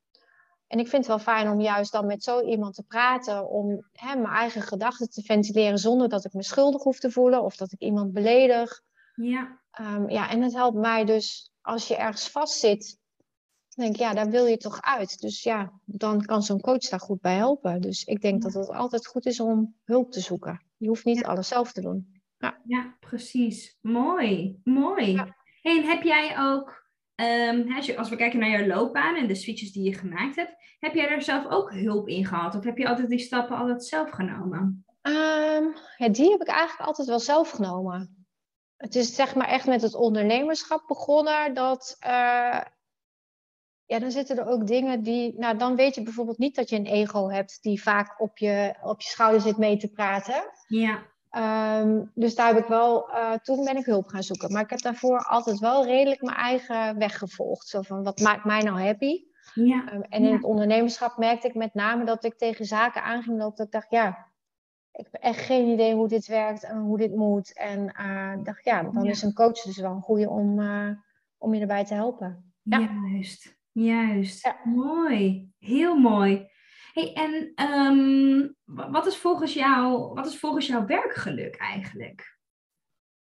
en 0.67 0.79
ik 0.79 0.89
vind 0.89 1.07
het 1.07 1.07
wel 1.07 1.35
fijn 1.35 1.51
om 1.51 1.61
juist 1.61 1.93
dan 1.93 2.07
met 2.07 2.23
zo 2.23 2.41
iemand 2.41 2.75
te 2.75 2.83
praten, 2.83 3.49
om 3.49 3.87
hè, 3.93 4.17
mijn 4.17 4.35
eigen 4.35 4.63
gedachten 4.63 5.11
te 5.11 5.23
ventileren 5.23 5.79
zonder 5.79 6.09
dat 6.09 6.25
ik 6.25 6.33
me 6.33 6.43
schuldig 6.43 6.83
hoef 6.83 6.99
te 6.99 7.11
voelen 7.11 7.43
of 7.43 7.57
dat 7.57 7.73
ik 7.73 7.81
iemand 7.81 8.13
beledig. 8.13 8.83
Ja. 9.15 9.61
Um, 9.81 10.11
ja, 10.11 10.31
en 10.31 10.43
het 10.43 10.55
helpt 10.55 10.77
mij 10.77 11.05
dus 11.05 11.53
als 11.61 11.89
je 11.89 11.97
ergens 11.97 12.29
vastzit 12.29 12.99
denk 13.75 13.95
ik, 13.95 14.01
ja, 14.01 14.15
daar 14.15 14.31
wil 14.31 14.47
je 14.47 14.57
toch 14.57 14.83
uit. 14.83 15.21
Dus 15.21 15.43
ja, 15.43 15.73
dan 15.85 16.25
kan 16.25 16.43
zo'n 16.43 16.61
coach 16.61 16.89
daar 16.89 17.01
goed 17.01 17.21
bij 17.21 17.37
helpen. 17.37 17.81
Dus 17.81 18.05
ik 18.05 18.21
denk 18.21 18.43
dat 18.43 18.55
het 18.55 18.69
altijd 18.69 19.07
goed 19.07 19.27
is 19.27 19.41
om 19.41 19.75
hulp 19.85 20.11
te 20.11 20.21
zoeken. 20.21 20.63
Je 20.77 20.89
hoeft 20.89 21.05
niet 21.05 21.25
alles 21.25 21.49
zelf 21.49 21.73
te 21.73 21.81
doen. 21.81 22.23
Ja, 22.39 22.61
ja 22.65 22.97
precies. 23.01 23.79
Mooi, 23.81 24.61
mooi. 24.65 25.13
Ja. 25.13 25.37
en 25.63 25.85
heb 25.85 26.03
jij 26.03 26.39
ook, 26.39 26.89
um, 27.15 27.77
als, 27.97 28.09
we 28.09 28.17
kijken 28.17 28.39
naar 28.39 28.51
jouw 28.51 28.67
loopbaan 28.67 29.17
en 29.17 29.29
de 29.29 29.35
switches 29.35 29.73
die 29.73 29.85
je 29.85 29.95
gemaakt 29.95 30.37
hebt, 30.37 30.55
heb 30.79 30.95
jij 30.95 31.09
daar 31.09 31.23
zelf 31.23 31.47
ook 31.47 31.73
hulp 31.73 32.09
in 32.09 32.27
gehad? 32.27 32.55
Of 32.55 32.65
heb 32.65 32.79
je 32.79 32.89
altijd 32.89 33.09
die 33.09 33.19
stappen 33.19 33.57
altijd 33.57 33.85
zelf 33.85 34.11
genomen? 34.11 34.85
Um, 35.03 35.75
ja, 35.97 36.09
die 36.09 36.31
heb 36.31 36.41
ik 36.41 36.47
eigenlijk 36.47 36.89
altijd 36.89 37.09
wel 37.09 37.21
zelf 37.21 37.51
genomen. 37.51 38.24
Het 38.77 38.95
is 38.95 39.15
zeg 39.15 39.35
maar 39.35 39.49
echt 39.49 39.67
met 39.67 39.83
het 39.83 39.95
ondernemerschap 39.95 40.85
begonnen 40.87 41.55
dat 41.55 41.97
uh, 42.07 42.61
ja, 43.87 43.99
dan 43.99 44.11
zitten 44.11 44.39
er 44.39 44.47
ook 44.47 44.67
dingen 44.67 45.03
die. 45.03 45.39
Nou, 45.39 45.57
dan 45.57 45.77
weet 45.77 45.95
je 45.95 46.03
bijvoorbeeld 46.03 46.39
niet 46.39 46.57
dat 46.57 46.69
je 46.69 46.77
een 46.77 46.87
ego 46.87 47.31
hebt 47.31 47.59
die 47.63 47.83
vaak 47.83 48.21
op 48.21 48.39
je, 48.39 48.75
op 48.83 49.01
je 49.01 49.09
schouder 49.09 49.41
zit 49.41 49.57
mee 49.57 49.77
te 49.77 49.89
praten. 49.89 50.45
Ja. 50.67 51.03
Um, 51.81 52.11
dus 52.15 52.35
daar 52.35 52.47
heb 52.47 52.59
ik 52.59 52.69
wel. 52.69 53.11
Uh, 53.11 53.33
toen 53.33 53.65
ben 53.65 53.77
ik 53.77 53.85
hulp 53.85 54.09
gaan 54.09 54.23
zoeken. 54.23 54.53
Maar 54.53 54.63
ik 54.63 54.71
heb 54.71 54.81
daarvoor 54.81 55.19
altijd 55.19 55.59
wel 55.59 55.85
redelijk 55.85 56.23
mijn 56.23 56.37
eigen 56.37 56.99
weg 56.99 57.19
gevolgd. 57.19 57.67
Zo 57.67 57.83
van 57.83 58.03
wat 58.03 58.21
maakt 58.21 58.45
mij 58.45 58.63
nou 58.63 58.81
happy? 58.81 59.25
Ja. 59.55 59.93
Um, 59.93 60.03
en 60.03 60.25
in 60.25 60.33
het 60.33 60.45
ondernemerschap 60.45 61.17
merkte 61.17 61.49
ik 61.49 61.55
met 61.55 61.75
name 61.75 62.05
dat 62.05 62.25
ik 62.25 62.39
tegen 62.39 62.65
zaken 62.65 63.03
aanging 63.03 63.39
lopen. 63.39 63.57
Dat 63.57 63.67
ik 63.67 63.73
dacht, 63.73 63.91
ja, 63.91 64.33
ik 64.95 65.09
heb 65.11 65.23
echt 65.23 65.41
geen 65.41 65.69
idee 65.69 65.95
hoe 65.95 66.09
dit 66.09 66.27
werkt 66.27 66.63
en 66.63 66.79
hoe 66.79 66.99
dit 66.99 67.15
moet. 67.15 67.53
En 67.53 67.95
uh, 68.01 68.45
dacht, 68.45 68.65
ja, 68.65 68.83
dan 68.83 69.05
ja. 69.05 69.11
is 69.11 69.23
een 69.23 69.35
coach 69.35 69.63
dus 69.63 69.79
wel 69.79 69.93
een 69.93 70.03
goede 70.03 70.29
om, 70.29 70.61
uh, 70.61 70.91
om 71.39 71.55
je 71.55 71.61
erbij 71.61 71.85
te 71.85 71.95
helpen. 71.95 72.53
Ja. 72.63 72.79
Juist. 72.79 73.59
Juist, 73.73 74.45
ja. 74.45 74.61
mooi. 74.65 75.53
Heel 75.59 75.97
mooi. 75.97 76.51
Hey, 76.93 77.13
en 77.13 77.53
um, 77.71 78.57
wat, 78.65 79.07
is 79.07 79.17
volgens 79.17 79.55
jou, 79.55 80.15
wat 80.15 80.27
is 80.27 80.39
volgens 80.39 80.67
jou 80.67 80.87
werkgeluk 80.87 81.57
eigenlijk? 81.57 82.39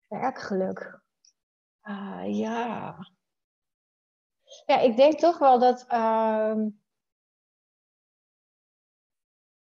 Werkgeluk? 0.09 1.01
Uh, 1.83 2.23
ja. 2.27 2.97
Ja, 4.67 4.79
ik 4.79 4.97
denk 4.97 5.19
toch 5.19 5.39
wel 5.39 5.59
dat, 5.59 5.87
uh, 5.93 6.57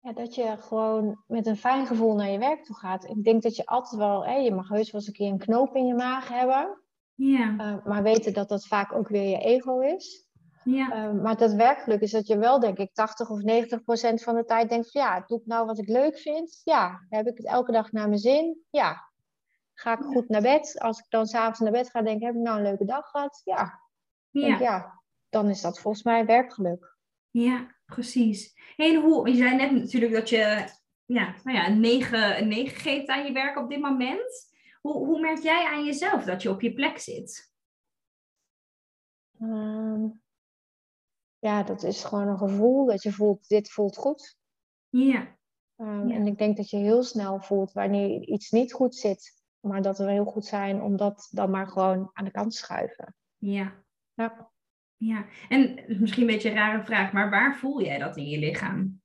ja, 0.09 0.15
dat 0.15 0.35
je 0.35 0.57
gewoon 0.59 1.23
met 1.27 1.47
een 1.47 1.57
fijn 1.57 1.85
gevoel 1.85 2.15
naar 2.15 2.29
je 2.29 2.37
werk 2.37 2.63
toe 2.63 2.75
gaat. 2.75 3.03
Ik 3.03 3.23
denk 3.23 3.41
dat 3.41 3.55
je 3.55 3.65
altijd 3.65 4.01
wel, 4.01 4.25
hè, 4.25 4.35
je 4.35 4.53
mag 4.53 4.69
heus 4.69 4.91
wel 4.91 5.01
eens 5.01 5.07
een 5.07 5.13
keer 5.13 5.31
een 5.31 5.37
knoop 5.37 5.75
in 5.75 5.85
je 5.85 5.93
maag 5.93 6.27
hebben. 6.27 6.81
Ja. 7.13 7.55
Uh, 7.57 7.85
maar 7.85 8.03
weten 8.03 8.33
dat 8.33 8.49
dat 8.49 8.67
vaak 8.67 8.93
ook 8.93 9.07
weer 9.07 9.29
je 9.29 9.37
ego 9.37 9.79
is. 9.79 10.27
Ja. 10.63 11.11
Uh, 11.11 11.21
maar 11.21 11.37
dat 11.37 11.53
werkgeluk 11.53 12.01
is 12.01 12.11
dat 12.11 12.27
je 12.27 12.37
wel, 12.37 12.59
denk 12.59 12.77
ik, 12.77 12.93
80 12.93 13.29
of 13.29 13.41
90 13.41 13.83
procent 13.83 14.23
van 14.23 14.35
de 14.35 14.45
tijd 14.45 14.69
denkt: 14.69 14.91
van, 14.91 15.01
ja, 15.01 15.23
doe 15.27 15.39
ik 15.39 15.45
nou 15.45 15.65
wat 15.65 15.79
ik 15.79 15.87
leuk 15.87 16.17
vind? 16.17 16.61
Ja. 16.63 17.05
Heb 17.09 17.27
ik 17.27 17.37
het 17.37 17.45
elke 17.45 17.71
dag 17.71 17.91
naar 17.91 18.07
mijn 18.07 18.19
zin? 18.19 18.63
Ja. 18.69 19.07
Ga 19.73 19.93
ik 19.93 20.03
goed 20.03 20.29
naar 20.29 20.41
bed? 20.41 20.79
Als 20.79 20.99
ik 20.99 21.05
dan 21.09 21.25
s'avonds 21.25 21.59
naar 21.59 21.71
bed 21.71 21.89
ga, 21.89 22.01
denk 22.01 22.17
ik: 22.17 22.25
heb 22.25 22.35
ik 22.35 22.41
nou 22.41 22.57
een 22.57 22.63
leuke 22.63 22.85
dag 22.85 23.09
gehad? 23.09 23.41
Ja. 23.43 23.79
Ja. 24.29 24.47
Denk, 24.47 24.59
ja. 24.59 25.01
dan 25.29 25.49
is 25.49 25.61
dat 25.61 25.79
volgens 25.79 26.03
mij 26.03 26.25
werkgeluk. 26.25 26.97
Ja, 27.29 27.78
precies. 27.89 28.57
En 28.75 29.01
hoe, 29.01 29.29
je 29.29 29.35
zei 29.35 29.55
net 29.55 29.71
natuurlijk 29.71 30.13
dat 30.13 30.29
je 30.29 30.69
ja, 31.05 31.35
nou 31.43 31.57
ja, 31.57 31.67
een 31.67 31.79
9, 31.79 32.37
een 32.37 32.47
9 32.47 32.77
geeft 32.77 33.07
aan 33.07 33.25
je 33.25 33.31
werk 33.31 33.57
op 33.57 33.69
dit 33.69 33.79
moment. 33.79 34.53
Hoe, 34.81 35.05
hoe 35.05 35.19
merk 35.19 35.39
jij 35.39 35.65
aan 35.65 35.85
jezelf 35.85 36.23
dat 36.23 36.41
je 36.41 36.49
op 36.49 36.61
je 36.61 36.73
plek 36.73 36.97
zit? 36.97 37.53
Ehm, 39.39 40.07
ja, 41.39 41.63
dat 41.63 41.83
is 41.83 42.03
gewoon 42.03 42.27
een 42.27 42.37
gevoel 42.37 42.85
dat 42.85 43.03
je 43.03 43.11
voelt, 43.11 43.47
dit 43.47 43.71
voelt 43.71 43.97
goed. 43.97 44.37
Ja. 44.89 45.37
Um, 45.77 46.11
En 46.11 46.27
ik 46.27 46.37
denk 46.37 46.57
dat 46.57 46.69
je 46.69 46.77
heel 46.77 47.03
snel 47.03 47.39
voelt 47.39 47.71
wanneer 47.71 48.21
iets 48.21 48.49
niet 48.49 48.73
goed 48.73 48.95
zit. 48.95 49.37
Maar 49.59 49.81
dat 49.81 49.97
we 49.97 50.11
heel 50.11 50.25
goed 50.25 50.45
zijn 50.45 50.81
om 50.81 50.97
dat 50.97 51.29
dan 51.31 51.49
maar 51.49 51.67
gewoon 51.67 52.09
aan 52.13 52.25
de 52.25 52.31
kant 52.31 52.51
te 52.51 52.57
schuiven. 52.57 53.15
Ja. 53.37 53.83
Ja. 54.13 54.51
Ja, 54.99 55.25
en 55.49 55.79
misschien 55.87 56.21
een 56.21 56.33
beetje 56.33 56.49
een 56.49 56.55
rare 56.55 56.83
vraag, 56.83 57.11
maar 57.11 57.29
waar 57.29 57.55
voel 57.55 57.81
jij 57.81 57.97
dat 57.97 58.17
in 58.17 58.25
je 58.25 58.39
lichaam? 58.39 59.01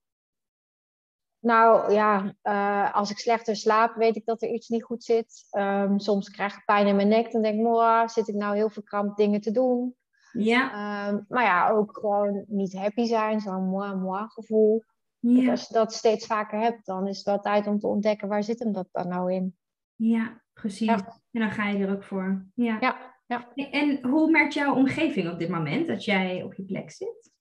Nou 1.39 1.93
ja, 1.93 2.35
uh, 2.43 2.95
als 2.95 3.11
ik 3.11 3.19
slechter 3.19 3.57
slaap, 3.57 3.95
weet 3.95 4.17
ik 4.17 4.25
dat 4.25 4.43
er 4.43 4.49
iets 4.49 4.69
niet 4.69 4.83
goed 4.83 5.05
zit. 5.05 5.47
Um, 5.59 5.99
soms 5.99 6.31
krijg 6.31 6.57
ik 6.57 6.65
pijn 6.65 6.87
in 6.87 6.97
mijn 6.97 7.09
nek. 7.09 7.33
Dan 7.33 7.43
denk 7.43 7.55
ik, 7.55 7.61
moa, 7.61 8.09
zit 8.09 8.29
ik 8.29 8.35
nou 8.35 8.57
heel 8.57 8.71
verkrampt 8.71 9.17
dingen 9.17 9.41
te 9.41 9.51
doen? 9.51 9.95
Ja. 10.33 11.09
Um, 11.09 11.25
maar 11.29 11.45
ja, 11.45 11.71
ook 11.71 11.99
gewoon 11.99 12.45
niet 12.47 12.75
happy 12.75 13.05
zijn, 13.05 13.41
zo'n 13.41 13.69
moi 13.69 13.95
moi 13.95 14.27
gevoel. 14.29 14.83
Ja. 15.19 15.51
Als 15.51 15.67
je 15.69 15.75
dat 15.75 15.93
steeds 15.93 16.27
vaker 16.27 16.61
hebt, 16.61 16.87
dan 16.87 17.07
is 17.07 17.17
het 17.17 17.27
wel 17.27 17.41
tijd 17.41 17.67
om 17.67 17.79
te 17.79 17.87
ontdekken 17.87 18.29
waar 18.29 18.43
zit 18.43 18.59
hem 18.59 18.73
dat 18.73 18.89
dan 18.93 19.09
nou 19.09 19.33
in. 19.33 19.57
Ja, 19.95 20.43
precies. 20.53 20.89
Ja. 20.89 21.21
En 21.31 21.41
dan 21.41 21.51
ga 21.51 21.69
je 21.69 21.87
er 21.87 21.93
ook 21.93 22.05
voor. 22.05 22.47
Ja. 22.55 22.77
ja. 22.81 23.14
Ja. 23.55 23.71
En 23.71 24.07
hoe 24.07 24.31
merkt 24.31 24.55
jouw 24.55 24.75
omgeving 24.75 25.31
op 25.31 25.39
dit 25.39 25.49
moment 25.49 25.87
dat 25.87 26.05
jij 26.05 26.43
op 26.43 26.55
je 26.55 26.65
plek 26.65 26.91
zit? 26.91 27.33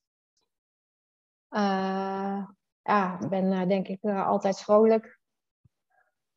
Uh, 1.50 2.48
ja, 2.82 3.20
ik 3.22 3.30
ben 3.30 3.46
uh, 3.46 3.68
denk 3.68 3.88
ik 3.88 4.04
uh, 4.04 4.28
altijd 4.28 4.60
vrolijk. 4.60 5.20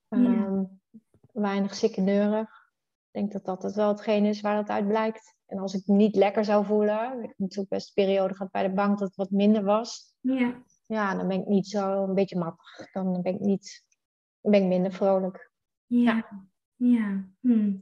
Um, 0.09 0.80
weinig 1.32 1.74
ziekeneurig. 1.74 2.70
Ik 3.11 3.20
denk 3.20 3.32
dat 3.32 3.44
dat 3.44 3.62
het 3.62 3.74
wel 3.74 3.88
hetgeen 3.88 4.24
is 4.24 4.40
waar 4.40 4.57
het 4.57 4.68
uit 4.68 4.88
blijkt. 4.88 5.34
En 5.46 5.59
als 5.59 5.74
ik 5.74 5.86
me 5.86 5.94
niet 5.94 6.16
lekker 6.16 6.44
zou 6.44 6.64
voelen, 6.64 7.22
ik 7.22 7.28
heb 7.28 7.38
natuurlijk 7.38 7.68
best 7.68 7.88
een 7.88 8.04
periode 8.04 8.34
gehad 8.34 8.52
bij 8.52 8.62
de 8.62 8.74
bank 8.74 8.98
dat 8.98 9.09
het 9.09 9.16
wat 9.16 9.30
minder 9.30 9.64
was. 9.64 10.14
Ja. 10.20 10.62
Ja, 10.86 11.14
dan 11.14 11.28
ben 11.28 11.40
ik 11.40 11.46
niet 11.46 11.66
zo 11.66 12.04
een 12.04 12.14
beetje 12.14 12.38
mattig. 12.38 12.92
Dan 12.92 13.22
ben 13.22 13.34
ik 13.34 13.40
niet, 13.40 13.84
ben 14.40 14.62
ik 14.62 14.68
minder 14.68 14.92
vrolijk. 14.92 15.50
Ja. 15.86 16.46
Ja. 16.76 17.24
Hm. 17.40 17.74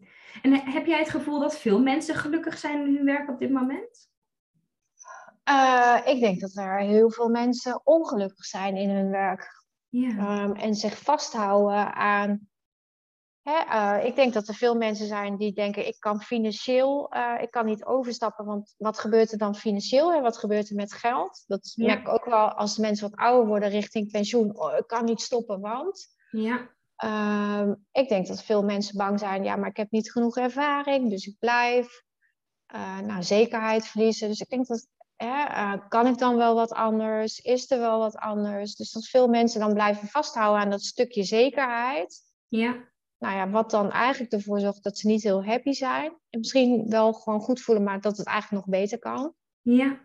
En 0.42 0.52
heb 0.52 0.86
jij 0.86 0.98
het 0.98 1.10
gevoel 1.10 1.40
dat 1.40 1.58
veel 1.58 1.80
mensen 1.80 2.14
gelukkig 2.14 2.58
zijn 2.58 2.86
in 2.86 2.96
hun 2.96 3.04
werk 3.04 3.28
op 3.28 3.38
dit 3.38 3.50
moment? 3.50 4.08
Uh, 5.48 5.98
ik 6.04 6.20
denk 6.20 6.40
dat 6.40 6.56
er 6.56 6.78
heel 6.78 7.10
veel 7.10 7.28
mensen 7.28 7.80
ongelukkig 7.84 8.44
zijn 8.44 8.76
in 8.76 8.90
hun 8.90 9.10
werk. 9.10 9.62
Ja. 9.88 10.42
Um, 10.42 10.52
en 10.52 10.74
zich 10.74 10.98
vasthouden 10.98 11.94
aan. 11.94 12.48
Hè, 13.42 13.64
uh, 13.64 14.06
ik 14.06 14.14
denk 14.14 14.32
dat 14.32 14.48
er 14.48 14.54
veel 14.54 14.74
mensen 14.74 15.06
zijn 15.06 15.36
die 15.36 15.52
denken: 15.52 15.86
ik 15.86 15.96
kan 15.98 16.22
financieel, 16.22 17.16
uh, 17.16 17.34
ik 17.40 17.50
kan 17.50 17.66
niet 17.66 17.84
overstappen, 17.84 18.44
want 18.44 18.74
wat 18.78 18.98
gebeurt 18.98 19.32
er 19.32 19.38
dan 19.38 19.54
financieel 19.54 20.12
en 20.12 20.22
wat 20.22 20.38
gebeurt 20.38 20.68
er 20.68 20.76
met 20.76 20.92
geld? 20.92 21.44
Dat 21.46 21.72
ja. 21.74 21.86
merk 21.86 22.00
ik 22.00 22.08
ook 22.08 22.24
wel 22.24 22.48
als 22.50 22.78
mensen 22.78 23.10
wat 23.10 23.18
ouder 23.18 23.46
worden 23.46 23.68
richting 23.68 24.10
pensioen. 24.10 24.58
Oh, 24.58 24.76
ik 24.76 24.86
kan 24.86 25.04
niet 25.04 25.20
stoppen, 25.20 25.60
want. 25.60 26.06
Ja. 26.30 26.68
Um, 27.04 27.84
ik 27.92 28.08
denk 28.08 28.26
dat 28.26 28.44
veel 28.44 28.62
mensen 28.62 28.96
bang 28.96 29.18
zijn, 29.18 29.44
ja, 29.44 29.56
maar 29.56 29.68
ik 29.68 29.76
heb 29.76 29.90
niet 29.90 30.12
genoeg 30.12 30.36
ervaring, 30.36 31.10
dus 31.10 31.26
ik 31.26 31.36
blijf. 31.38 32.02
Uh, 32.74 32.98
nou, 32.98 33.22
zekerheid 33.22 33.86
verliezen. 33.86 34.28
Dus 34.28 34.40
ik 34.40 34.48
denk 34.48 34.66
dat, 34.66 34.86
hè, 35.16 35.48
uh, 35.48 35.74
kan 35.88 36.06
ik 36.06 36.18
dan 36.18 36.36
wel 36.36 36.54
wat 36.54 36.72
anders? 36.72 37.38
Is 37.38 37.70
er 37.70 37.78
wel 37.78 37.98
wat 37.98 38.16
anders? 38.16 38.74
Dus 38.74 38.92
dat 38.92 39.06
veel 39.06 39.28
mensen 39.28 39.60
dan 39.60 39.74
blijven 39.74 40.08
vasthouden 40.08 40.62
aan 40.62 40.70
dat 40.70 40.82
stukje 40.82 41.22
zekerheid. 41.22 42.22
Ja. 42.48 42.92
Nou 43.18 43.36
ja, 43.36 43.50
wat 43.50 43.70
dan 43.70 43.90
eigenlijk 43.90 44.32
ervoor 44.32 44.60
zorgt 44.60 44.82
dat 44.82 44.98
ze 44.98 45.06
niet 45.06 45.22
heel 45.22 45.44
happy 45.44 45.72
zijn. 45.72 46.18
En 46.30 46.38
misschien 46.38 46.90
wel 46.90 47.12
gewoon 47.12 47.40
goed 47.40 47.60
voelen, 47.60 47.84
maar 47.84 48.00
dat 48.00 48.16
het 48.16 48.26
eigenlijk 48.26 48.66
nog 48.66 48.80
beter 48.80 48.98
kan. 48.98 49.34
Ja. 49.60 50.03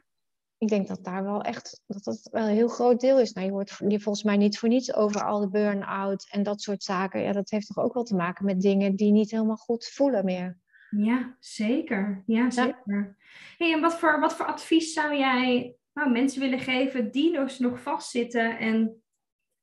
Ik 0.60 0.68
denk 0.68 0.88
dat 0.88 1.04
daar 1.04 1.24
wel 1.24 1.42
echt, 1.42 1.82
dat 1.88 2.04
dat 2.04 2.30
wel 2.32 2.48
een 2.48 2.54
heel 2.54 2.68
groot 2.68 3.00
deel 3.00 3.20
is. 3.20 3.34
Nou, 3.34 3.46
je 3.46 3.52
hoort 3.52 3.82
je 3.88 4.00
volgens 4.00 4.24
mij 4.24 4.38
niet 4.38 4.60
voor 4.60 4.70
niets 4.70 4.94
over 4.94 5.24
al 5.26 5.40
de 5.40 5.50
burn-out 5.50 6.28
en 6.32 6.44
dat 6.44 6.62
soort 6.62 6.84
zaken. 6.84 7.22
Ja, 7.22 7.32
dat 7.32 7.50
heeft 7.50 7.68
toch 7.68 7.84
ook 7.84 7.94
wel 7.94 8.04
te 8.04 8.16
maken 8.16 8.46
met 8.46 8.62
dingen 8.62 8.96
die 8.96 9.12
niet 9.12 9.32
helemaal 9.32 9.56
goed 9.56 9.86
voelen 9.86 10.26
meer. 10.26 10.58
Ja, 10.90 11.36
zeker. 11.40 12.24
Ja, 12.26 12.50
zeker. 12.50 12.82
Ja. 12.86 13.16
Hey, 13.58 13.74
en 13.74 13.82
wat 13.82 14.00
voor, 14.00 14.20
wat 14.20 14.34
voor 14.34 14.46
advies 14.46 14.94
zou 14.94 15.16
jij 15.16 15.76
nou, 15.94 16.12
mensen 16.12 16.42
willen 16.42 16.60
geven 16.60 17.12
die 17.12 17.32
dus 17.32 17.60
nog 17.60 17.82
vastzitten 17.82 18.58
en 18.58 19.02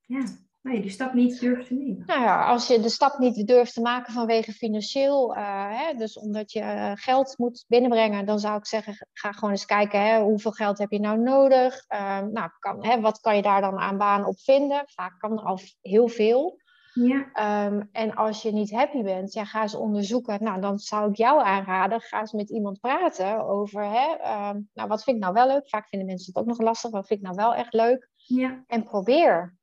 ja, 0.00 0.24
nou, 0.66 0.78
je 0.78 0.82
die 0.82 0.90
stap 0.90 1.12
niet 1.12 1.40
durft 1.40 1.66
te 1.66 1.74
nemen? 1.74 2.02
Nou 2.06 2.20
ja, 2.20 2.46
als 2.46 2.66
je 2.66 2.80
de 2.80 2.88
stap 2.88 3.18
niet 3.18 3.46
durft 3.46 3.74
te 3.74 3.80
maken 3.80 4.12
vanwege 4.12 4.52
financieel, 4.52 5.36
uh, 5.36 5.64
hè, 5.68 5.94
dus 5.94 6.18
omdat 6.18 6.52
je 6.52 6.60
uh, 6.60 6.92
geld 6.94 7.34
moet 7.38 7.64
binnenbrengen, 7.68 8.26
dan 8.26 8.38
zou 8.38 8.56
ik 8.56 8.66
zeggen, 8.66 9.06
ga 9.12 9.32
gewoon 9.32 9.50
eens 9.50 9.64
kijken, 9.64 10.06
hè, 10.06 10.20
hoeveel 10.20 10.52
geld 10.52 10.78
heb 10.78 10.90
je 10.90 11.00
nou 11.00 11.18
nodig? 11.18 11.84
Uh, 11.88 12.20
nou, 12.20 12.50
kan, 12.58 12.84
hè, 12.86 13.00
wat 13.00 13.20
kan 13.20 13.36
je 13.36 13.42
daar 13.42 13.60
dan 13.60 13.78
aan 13.78 13.98
baan 13.98 14.24
op 14.24 14.40
vinden? 14.40 14.82
Vaak 14.86 15.18
kan 15.18 15.32
er 15.32 15.44
al 15.44 15.58
heel 15.80 16.08
veel. 16.08 16.64
Ja. 16.92 17.66
Um, 17.66 17.88
en 17.92 18.14
als 18.14 18.42
je 18.42 18.52
niet 18.52 18.70
happy 18.70 19.02
bent, 19.02 19.32
ja, 19.32 19.44
ga 19.44 19.62
eens 19.62 19.74
onderzoeken. 19.74 20.42
Nou, 20.42 20.60
dan 20.60 20.78
zou 20.78 21.10
ik 21.10 21.16
jou 21.16 21.42
aanraden, 21.42 22.00
ga 22.00 22.20
eens 22.20 22.32
met 22.32 22.50
iemand 22.50 22.80
praten 22.80 23.46
over, 23.46 23.84
hè, 23.84 24.12
um, 24.48 24.68
nou, 24.74 24.88
wat 24.88 25.02
vind 25.02 25.16
ik 25.16 25.22
nou 25.22 25.34
wel 25.34 25.46
leuk? 25.46 25.68
Vaak 25.68 25.88
vinden 25.88 26.08
mensen 26.08 26.32
het 26.32 26.42
ook 26.42 26.48
nog 26.48 26.60
lastig. 26.60 26.90
Wat 26.90 27.06
vind 27.06 27.20
ik 27.20 27.26
nou 27.26 27.36
wel 27.36 27.54
echt 27.54 27.72
leuk? 27.72 28.08
Ja. 28.16 28.64
En 28.66 28.82
probeer. 28.82 29.55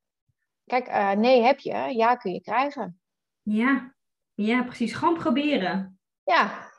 Kijk, 0.66 0.88
uh, 0.88 1.12
nee 1.12 1.42
heb 1.42 1.60
je, 1.60 1.94
ja 1.96 2.16
kun 2.16 2.34
je 2.34 2.42
krijgen. 2.42 3.00
Ja, 3.42 3.96
ja 4.34 4.64
precies. 4.64 4.94
Gewoon 4.94 5.18
proberen. 5.18 6.00
Ja. 6.24 6.72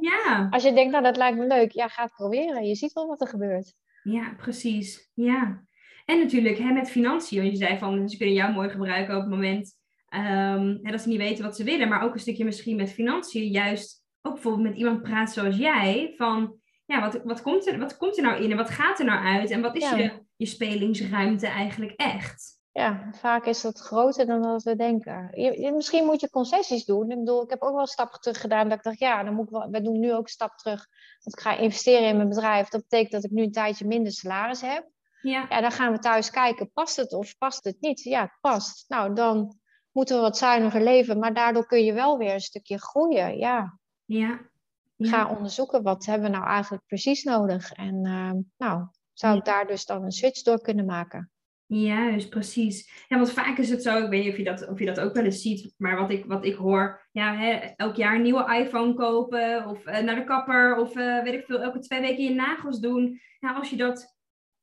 Ja. 0.00 0.46
Als 0.50 0.62
je 0.62 0.72
denkt, 0.72 0.92
nou 0.92 1.04
dat 1.04 1.16
lijkt 1.16 1.38
me 1.38 1.46
leuk, 1.46 1.70
ja, 1.70 1.88
ga 1.88 2.02
het 2.02 2.12
proberen. 2.12 2.64
Je 2.64 2.74
ziet 2.74 2.92
wel 2.92 3.06
wat 3.06 3.20
er 3.20 3.28
gebeurt. 3.28 3.74
Ja, 4.02 4.34
precies. 4.36 5.10
Ja. 5.14 5.64
En 6.04 6.18
natuurlijk 6.18 6.58
hè, 6.58 6.72
met 6.72 6.90
financiën, 6.90 7.40
want 7.42 7.58
je 7.58 7.64
zei 7.66 7.78
van 7.78 8.08
ze 8.08 8.16
kunnen 8.16 8.34
jou 8.34 8.52
mooi 8.52 8.68
gebruiken 8.68 9.14
op 9.14 9.20
het 9.20 9.30
moment 9.30 9.78
um, 10.14 10.78
hè, 10.82 10.90
dat 10.90 11.00
ze 11.00 11.08
niet 11.08 11.18
weten 11.18 11.44
wat 11.44 11.56
ze 11.56 11.64
willen, 11.64 11.88
maar 11.88 12.02
ook 12.02 12.14
een 12.14 12.20
stukje 12.20 12.44
misschien 12.44 12.76
met 12.76 12.92
financiën, 12.92 13.50
juist 13.50 14.02
ook 14.22 14.32
bijvoorbeeld 14.32 14.68
met 14.68 14.76
iemand 14.76 15.02
praat 15.02 15.32
zoals 15.32 15.56
jij, 15.56 16.14
van 16.16 16.56
ja, 16.84 17.00
wat, 17.00 17.22
wat, 17.24 17.42
komt 17.42 17.66
er, 17.66 17.78
wat 17.78 17.96
komt 17.96 18.16
er 18.16 18.22
nou 18.22 18.42
in 18.42 18.50
en 18.50 18.56
wat 18.56 18.70
gaat 18.70 18.98
er 18.98 19.04
nou 19.04 19.24
uit 19.24 19.50
en 19.50 19.60
wat 19.60 19.76
is 19.76 19.90
Ja. 19.90 19.96
je, 19.96 20.12
je 20.36 20.46
spelingsruimte 20.46 21.46
eigenlijk 21.46 21.92
echt? 21.96 22.62
Ja, 22.74 23.08
vaak 23.12 23.46
is 23.46 23.60
dat 23.60 23.78
groter 23.78 24.26
dan 24.26 24.42
dat 24.42 24.62
we 24.62 24.76
denken. 24.76 25.30
Je, 25.32 25.72
misschien 25.72 26.04
moet 26.04 26.20
je 26.20 26.30
concessies 26.30 26.84
doen. 26.84 27.10
Ik 27.10 27.18
bedoel, 27.18 27.42
ik 27.42 27.50
heb 27.50 27.62
ook 27.62 27.74
wel 27.74 27.86
stappen 27.86 28.20
terug 28.20 28.40
gedaan 28.40 28.68
dat 28.68 28.78
ik 28.78 28.84
dacht, 28.84 28.98
ja, 28.98 29.24
dan 29.24 29.34
moet 29.34 29.44
ik 29.44 29.50
wel, 29.50 29.70
we 29.70 29.80
doen 29.80 30.00
nu 30.00 30.14
ook 30.14 30.22
een 30.22 30.28
stap 30.28 30.56
terug. 30.56 30.86
Want 31.22 31.36
ik 31.36 31.40
ga 31.40 31.56
investeren 31.56 32.08
in 32.08 32.16
mijn 32.16 32.28
bedrijf. 32.28 32.68
Dat 32.68 32.80
betekent 32.80 33.12
dat 33.12 33.24
ik 33.24 33.30
nu 33.30 33.42
een 33.42 33.52
tijdje 33.52 33.86
minder 33.86 34.12
salaris 34.12 34.60
heb. 34.60 34.88
Ja, 35.20 35.46
Ja, 35.48 35.60
dan 35.60 35.72
gaan 35.72 35.92
we 35.92 35.98
thuis 35.98 36.30
kijken, 36.30 36.70
past 36.72 36.96
het 36.96 37.12
of 37.12 37.38
past 37.38 37.64
het 37.64 37.76
niet? 37.80 38.02
Ja, 38.02 38.20
het 38.20 38.38
past. 38.40 38.84
Nou, 38.88 39.14
dan 39.14 39.58
moeten 39.92 40.16
we 40.16 40.22
wat 40.22 40.38
zuiniger 40.38 40.82
leven, 40.82 41.18
maar 41.18 41.34
daardoor 41.34 41.66
kun 41.66 41.84
je 41.84 41.92
wel 41.92 42.18
weer 42.18 42.34
een 42.34 42.40
stukje 42.40 42.78
groeien. 42.78 43.38
Ja, 43.38 43.78
ja. 44.04 44.48
ja. 44.96 45.08
ga 45.08 45.30
onderzoeken, 45.36 45.82
wat 45.82 46.04
hebben 46.04 46.30
we 46.30 46.36
nou 46.36 46.48
eigenlijk 46.48 46.86
precies 46.86 47.22
nodig? 47.22 47.72
En 47.72 48.04
eh, 48.04 48.32
nou, 48.56 48.86
zou 49.12 49.36
ik 49.36 49.44
daar 49.44 49.66
dus 49.66 49.84
dan 49.84 50.02
een 50.02 50.12
switch 50.12 50.42
door 50.42 50.60
kunnen 50.60 50.84
maken? 50.84 51.28
Juist, 51.66 52.28
precies. 52.30 53.04
Ja, 53.08 53.16
want 53.16 53.32
vaak 53.32 53.58
is 53.58 53.70
het 53.70 53.82
zo, 53.82 54.02
ik 54.04 54.10
weet 54.10 54.22
niet 54.24 54.32
of 54.32 54.38
je 54.38 54.44
dat, 54.44 54.68
of 54.68 54.78
je 54.78 54.84
dat 54.86 55.00
ook 55.00 55.14
wel 55.14 55.24
eens 55.24 55.42
ziet, 55.42 55.74
maar 55.76 55.96
wat 55.96 56.10
ik, 56.10 56.24
wat 56.24 56.44
ik 56.44 56.54
hoor, 56.54 57.08
ja, 57.12 57.34
hè, 57.36 57.50
elk 57.76 57.96
jaar 57.96 58.14
een 58.14 58.22
nieuwe 58.22 58.54
iPhone 58.56 58.94
kopen 58.94 59.66
of 59.66 59.84
eh, 59.86 60.02
naar 60.04 60.14
de 60.14 60.24
kapper 60.24 60.76
of 60.76 60.96
eh, 60.96 61.22
weet 61.22 61.34
ik 61.34 61.44
veel, 61.44 61.60
elke 61.62 61.78
twee 61.78 62.00
weken 62.00 62.24
je 62.24 62.34
nagels 62.34 62.80
doen. 62.80 63.20
Ja, 63.40 63.52
als 63.52 63.70
je 63.70 63.76
dat 63.76 64.16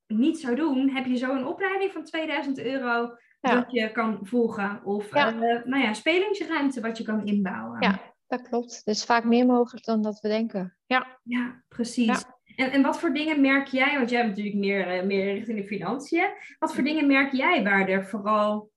niet 0.07 0.39
zou 0.39 0.55
doen, 0.55 0.89
heb 0.89 1.05
je 1.05 1.15
zo 1.15 1.35
een 1.35 1.45
opleiding 1.45 1.91
van 1.91 2.03
2000 2.03 2.59
euro 2.59 3.15
Ja. 3.41 3.55
dat 3.55 3.71
je 3.71 3.91
kan 3.91 4.19
volgen. 4.21 4.81
Of 4.83 5.13
Ja. 5.13 5.27
eh, 5.27 5.65
nou 5.65 5.83
ja, 5.83 5.93
spelingsruimte 5.93 6.81
wat 6.81 6.97
je 6.97 7.03
kan 7.03 7.25
inbouwen. 7.25 7.81
Ja. 7.81 7.99
Dat 8.27 8.41
klopt. 8.41 8.85
Dus 8.85 9.05
vaak 9.05 9.23
meer 9.23 9.45
mogelijk 9.45 9.85
dan 9.85 10.01
dat 10.01 10.19
we 10.19 10.27
denken. 10.27 10.77
Ja. 10.85 11.19
Ja, 11.23 11.63
precies. 11.67 12.05
Ja. 12.05 12.39
En, 12.55 12.71
en 12.71 12.81
wat 12.81 12.99
voor 12.99 13.13
dingen 13.13 13.41
merk 13.41 13.67
jij, 13.67 13.97
want 13.97 14.09
jij 14.09 14.19
hebt 14.19 14.29
natuurlijk 14.29 14.63
meer, 14.63 14.87
eh, 14.87 15.03
meer 15.03 15.33
richting 15.33 15.57
de 15.57 15.67
financiën. 15.67 16.29
Wat 16.59 16.73
voor 16.73 16.83
dingen 16.83 17.07
merk 17.07 17.31
jij 17.33 17.63
waar 17.63 17.87
er 17.87 18.07
vooral 18.07 18.71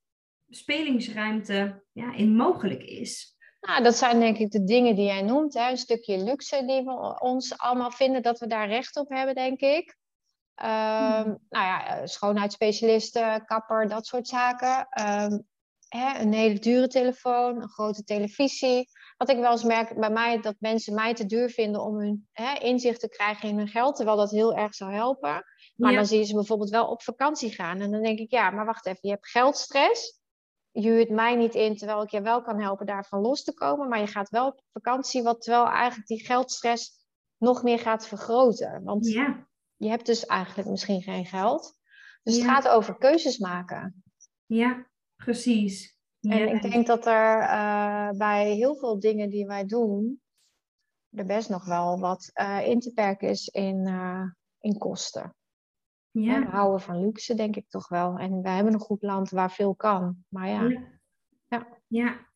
spelingsruimte 0.48 1.82
ja, 1.92 2.14
in 2.14 2.36
mogelijk 2.36 2.82
is? 2.82 3.36
Nou, 3.60 3.82
dat 3.82 3.96
zijn 3.96 4.20
denk 4.20 4.38
ik 4.38 4.50
de 4.50 4.64
dingen 4.64 4.94
die 4.94 5.04
jij 5.04 5.22
noemt. 5.22 5.54
Hè? 5.54 5.70
Een 5.70 5.76
stukje 5.76 6.18
luxe 6.18 6.64
die 6.66 6.82
we 6.82 7.20
ons 7.20 7.58
allemaal 7.58 7.90
vinden 7.90 8.22
dat 8.22 8.38
we 8.38 8.46
daar 8.46 8.68
recht 8.68 8.96
op 8.96 9.08
hebben, 9.08 9.34
denk 9.34 9.60
ik. 9.60 9.96
Ehm, 10.54 11.34
Nou 11.48 11.64
ja, 11.64 11.86
eh, 11.86 12.06
schoonheidsspecialisten, 12.06 13.44
kapper, 13.44 13.88
dat 13.88 14.06
soort 14.06 14.28
zaken. 14.28 14.86
Ehm, 14.90 15.38
hè, 15.88 16.18
een 16.18 16.32
hele 16.32 16.58
dure 16.58 16.88
telefoon, 16.88 17.62
een 17.62 17.68
grote 17.68 18.04
televisie. 18.04 18.88
Wat 19.24 19.36
ik 19.36 19.42
wel 19.42 19.52
eens 19.52 19.64
merk 19.64 20.00
bij 20.00 20.10
mij, 20.10 20.40
dat 20.40 20.54
mensen 20.58 20.94
mij 20.94 21.14
te 21.14 21.26
duur 21.26 21.50
vinden 21.50 21.82
om 21.82 21.98
hun 21.98 22.28
hè, 22.32 22.58
inzicht 22.58 23.00
te 23.00 23.08
krijgen 23.08 23.48
in 23.48 23.56
hun 23.56 23.68
geld, 23.68 23.96
terwijl 23.96 24.16
dat 24.16 24.30
heel 24.30 24.54
erg 24.54 24.74
zou 24.74 24.92
helpen. 24.92 25.44
Maar 25.76 25.92
dan 25.92 26.06
zie 26.06 26.18
je 26.18 26.24
ze 26.24 26.34
bijvoorbeeld 26.34 26.70
wel 26.70 26.86
op 26.86 27.02
vakantie 27.02 27.50
gaan. 27.50 27.80
En 27.80 27.90
dan 27.90 28.02
denk 28.02 28.18
ik, 28.18 28.30
ja, 28.30 28.50
maar 28.50 28.64
wacht 28.64 28.86
even, 28.86 28.98
je 29.00 29.10
hebt 29.10 29.28
geldstress. 29.28 30.20
Je 30.70 30.88
huurt 30.88 31.10
mij 31.10 31.36
niet 31.36 31.54
in, 31.54 31.76
terwijl 31.76 32.02
ik 32.02 32.10
je 32.10 32.22
wel 32.22 32.42
kan 32.42 32.60
helpen 32.60 32.86
daarvan 32.86 33.20
los 33.20 33.44
te 33.44 33.54
komen. 33.54 33.88
Maar 33.88 34.00
je 34.00 34.06
gaat 34.06 34.28
wel 34.28 34.46
op 34.46 34.62
vakantie, 34.72 35.22
wat 35.22 35.42
terwijl 35.42 35.66
eigenlijk 35.66 36.08
die 36.08 36.24
geldstress 36.24 36.90
nog 37.38 37.62
meer 37.62 37.78
gaat 37.78 38.06
vergroten. 38.06 38.82
Want 38.82 39.06
ja. 39.06 39.46
je 39.76 39.88
hebt 39.88 40.06
dus 40.06 40.26
eigenlijk 40.26 40.68
misschien 40.68 41.02
geen 41.02 41.26
geld. 41.26 41.78
Dus 42.22 42.36
het 42.36 42.44
gaat 42.44 42.68
over 42.68 42.98
keuzes 42.98 43.38
maken. 43.38 44.04
Ja, 44.46 44.86
precies. 45.16 45.93
En 46.28 46.48
ik 46.48 46.62
denk 46.62 46.86
dat 46.86 47.06
er 47.06 47.42
uh, 47.42 48.10
bij 48.10 48.54
heel 48.54 48.76
veel 48.76 49.00
dingen 49.00 49.30
die 49.30 49.46
wij 49.46 49.66
doen, 49.66 50.20
er 51.10 51.26
best 51.26 51.48
nog 51.48 51.64
wel 51.64 51.98
wat 51.98 52.30
uh, 52.34 52.66
in 52.66 52.80
te 52.80 52.92
perken 52.92 53.28
is 53.28 53.48
in, 53.48 53.86
uh, 53.86 54.24
in 54.58 54.78
kosten. 54.78 55.34
Ja. 56.10 56.40
we 56.40 56.46
houden 56.46 56.80
van 56.80 57.00
luxe, 57.00 57.34
denk 57.34 57.56
ik 57.56 57.68
toch 57.68 57.88
wel. 57.88 58.16
En 58.16 58.42
we 58.42 58.48
hebben 58.48 58.72
een 58.72 58.80
goed 58.80 59.02
land 59.02 59.30
waar 59.30 59.50
veel 59.50 59.74
kan. 59.74 60.24
Maar 60.28 60.48
ja. 60.48 60.90
Ja, 61.48 61.66
ja. 61.86 62.26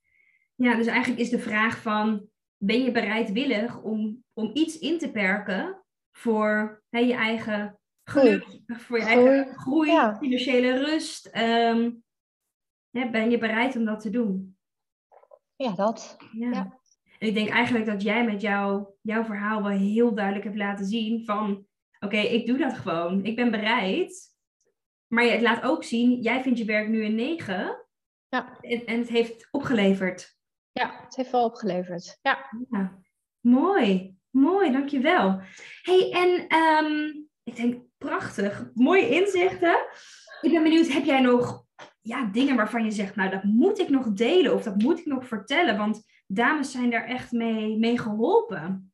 ja 0.54 0.74
dus 0.74 0.86
eigenlijk 0.86 1.20
is 1.20 1.30
de 1.30 1.38
vraag 1.38 1.82
van... 1.82 2.28
ben 2.56 2.82
je 2.82 2.90
bereidwillig 2.90 3.82
om, 3.82 4.24
om 4.32 4.50
iets 4.54 4.78
in 4.78 4.98
te 4.98 5.10
perken... 5.10 5.84
voor 6.12 6.82
hè, 6.88 6.98
je 6.98 7.14
eigen 7.14 7.78
geluk, 8.04 8.60
voor 8.66 8.98
je 8.98 9.04
eigen 9.04 9.58
groei, 9.58 10.16
financiële 10.18 10.78
rust. 10.78 11.30
Ehm, 13.02 13.10
ben 13.10 13.30
je 13.30 13.38
bereid 13.38 13.76
om 13.76 13.84
dat 13.84 14.00
te 14.00 14.10
doen? 14.10 14.56
Ja, 15.56 15.74
dat. 15.74 16.16
Ja. 16.32 16.78
En 17.18 17.28
ik 17.28 17.34
denk 17.34 17.48
eigenlijk 17.48 17.86
dat 17.86 18.02
jij 18.02 18.24
met 18.24 18.40
jou, 18.40 18.86
jouw 19.02 19.24
verhaal 19.24 19.62
wel 19.62 19.78
heel 19.78 20.14
duidelijk 20.14 20.44
hebt 20.44 20.56
laten 20.56 20.86
zien 20.86 21.24
van 21.24 21.66
oké, 22.00 22.16
ik 22.16 22.46
doe 22.46 22.58
dat 22.58 22.72
gewoon. 22.72 23.24
Ik 23.24 23.36
ben 23.36 23.50
bereid. 23.50 24.36
Maar 25.06 25.24
het 25.24 25.40
laat 25.40 25.62
ook 25.62 25.84
zien, 25.84 26.20
jij 26.22 26.42
vindt 26.42 26.58
je 26.58 26.64
werk 26.64 26.88
nu 26.88 27.04
een 27.04 27.14
9. 27.14 27.86
Ja. 28.28 28.58
En, 28.60 28.86
en 28.86 28.98
het 28.98 29.08
heeft 29.08 29.48
opgeleverd. 29.50 30.36
Ja, 30.72 31.00
het 31.04 31.16
heeft 31.16 31.30
wel 31.30 31.44
opgeleverd. 31.44 32.18
Ja. 32.22 32.50
ja. 32.70 32.98
Mooi, 33.40 34.16
mooi, 34.30 34.72
dankjewel. 34.72 35.40
hey, 35.82 36.10
en 36.12 36.56
um, 36.56 37.28
ik 37.42 37.56
denk 37.56 37.82
prachtig, 37.98 38.70
mooie 38.74 39.08
inzichten. 39.08 39.86
Ik 40.40 40.50
ben 40.52 40.62
benieuwd, 40.62 40.88
heb 40.88 41.04
jij 41.04 41.20
nog 41.20 41.66
ja, 42.08 42.24
dingen 42.24 42.56
waarvan 42.56 42.84
je 42.84 42.90
zegt, 42.90 43.16
nou 43.16 43.30
dat 43.30 43.42
moet 43.42 43.78
ik 43.78 43.88
nog 43.88 44.12
delen 44.12 44.54
of 44.54 44.62
dat 44.62 44.82
moet 44.82 44.98
ik 44.98 45.06
nog 45.06 45.26
vertellen? 45.26 45.76
Want 45.76 46.02
dames 46.26 46.70
zijn 46.70 46.90
daar 46.90 47.04
echt 47.04 47.32
mee, 47.32 47.78
mee 47.78 47.98
geholpen. 47.98 48.92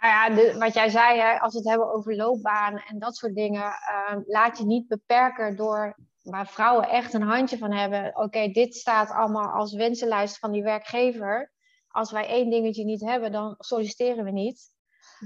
Nou 0.00 0.36
ja, 0.36 0.58
wat 0.58 0.74
jij 0.74 0.88
zei, 0.88 1.20
hè, 1.20 1.40
als 1.40 1.52
we 1.52 1.58
het 1.58 1.68
hebben 1.68 1.92
over 1.94 2.16
loopbanen 2.16 2.84
en 2.86 2.98
dat 2.98 3.16
soort 3.16 3.34
dingen, 3.34 3.62
uh, 3.62 4.16
laat 4.26 4.58
je 4.58 4.64
niet 4.64 4.88
beperken 4.88 5.56
door 5.56 5.96
waar 6.22 6.48
vrouwen 6.48 6.88
echt 6.88 7.14
een 7.14 7.22
handje 7.22 7.58
van 7.58 7.72
hebben. 7.72 8.16
Oké, 8.16 8.48
dit 8.48 8.74
staat 8.74 9.10
allemaal 9.10 9.50
als 9.50 9.74
wensenlijst 9.74 10.38
van 10.38 10.52
die 10.52 10.62
werkgever. 10.62 11.52
Als 11.88 12.12
wij 12.12 12.26
één 12.26 12.50
dingetje 12.50 12.84
niet 12.84 13.00
hebben, 13.00 13.32
dan 13.32 13.54
solliciteren 13.58 14.24
we 14.24 14.30
niet. 14.30 14.71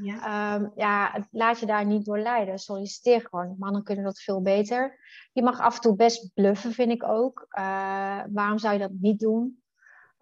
Ja. 0.03 0.55
Um, 0.55 0.72
ja, 0.76 1.26
laat 1.30 1.61
je 1.61 1.66
daar 1.66 1.86
niet 1.86 2.05
door 2.05 2.18
leiden. 2.18 2.59
Solliciteer 2.59 3.20
gewoon. 3.20 3.57
Mannen 3.59 3.82
kunnen 3.82 4.05
dat 4.05 4.20
veel 4.20 4.42
beter. 4.42 4.99
Je 5.32 5.42
mag 5.42 5.61
af 5.61 5.74
en 5.74 5.80
toe 5.80 5.97
best 5.97 6.30
bluffen, 6.34 6.72
vind 6.72 6.90
ik 6.90 7.05
ook. 7.05 7.47
Uh, 7.59 8.22
waarom 8.28 8.59
zou 8.59 8.72
je 8.72 8.78
dat 8.78 8.92
niet 9.01 9.18
doen? 9.18 9.62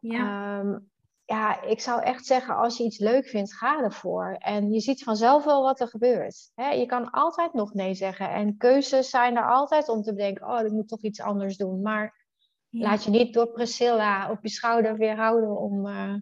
Ja. 0.01 0.59
Um, 0.59 0.93
ja, 1.25 1.63
ik 1.63 1.81
zou 1.81 2.03
echt 2.03 2.27
zeggen, 2.27 2.57
als 2.57 2.77
je 2.77 2.85
iets 2.85 2.99
leuk 2.99 3.27
vindt, 3.27 3.55
ga 3.55 3.83
ervoor. 3.83 4.37
En 4.39 4.73
je 4.73 4.81
ziet 4.81 5.03
vanzelf 5.03 5.45
wel 5.45 5.63
wat 5.63 5.81
er 5.81 5.89
gebeurt. 5.89 6.51
je 6.55 6.87
kan 6.87 7.11
altijd 7.11 7.53
nog 7.53 7.75
nee 7.75 7.95
zeggen. 7.95 8.31
En 8.31 8.57
keuzes 8.57 9.11
zijn 9.11 9.37
er 9.37 9.51
altijd 9.51 9.89
om 9.89 10.03
te 10.03 10.15
bedenken, 10.15 10.49
oh, 10.49 10.61
ik 10.61 10.73
moet 10.73 10.89
toch 10.89 11.03
iets 11.03 11.21
anders 11.21 11.57
doen. 11.57 11.83
Maar 11.83 12.25
laat 12.71 13.05
je 13.05 13.11
niet 13.11 13.35
door 13.35 13.47
Priscilla 13.47 14.31
op 14.31 14.39
je 14.43 14.49
schouder 14.49 14.97
weerhouden 14.97 15.59
om, 15.59 15.87
uh, 15.87 16.15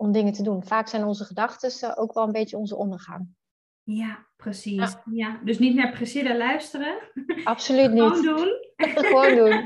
om 0.00 0.12
dingen 0.12 0.32
te 0.32 0.42
doen. 0.42 0.64
Vaak 0.64 0.88
zijn 0.88 1.04
onze 1.04 1.24
gedachten 1.24 1.96
ook 1.96 2.12
wel 2.12 2.24
een 2.24 2.32
beetje 2.32 2.56
onze 2.56 2.76
ondergang. 2.76 3.28
Ja, 3.82 4.26
precies. 4.36 4.96
Ja. 5.04 5.40
Dus 5.44 5.58
niet 5.58 5.74
naar 5.74 5.92
Priscilla 5.92 6.36
luisteren. 6.36 6.98
Absoluut 7.44 7.92
niet. 7.92 8.02
Gewoon 8.16 8.22
doen. 8.22 8.68
Gewoon 8.76 9.36
doen. 9.42 9.64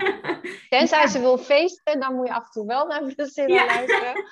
Tenzij 0.69 1.07
ze 1.07 1.21
wil 1.21 1.39
feesten, 1.39 2.01
dan 2.01 2.15
moet 2.15 2.27
je 2.27 2.35
af 2.35 2.45
en 2.45 2.51
toe 2.51 2.67
wel 2.67 2.87
naar 2.87 3.15
Priscilla 3.15 3.55
ja. 3.55 3.67
luisteren. 3.67 4.25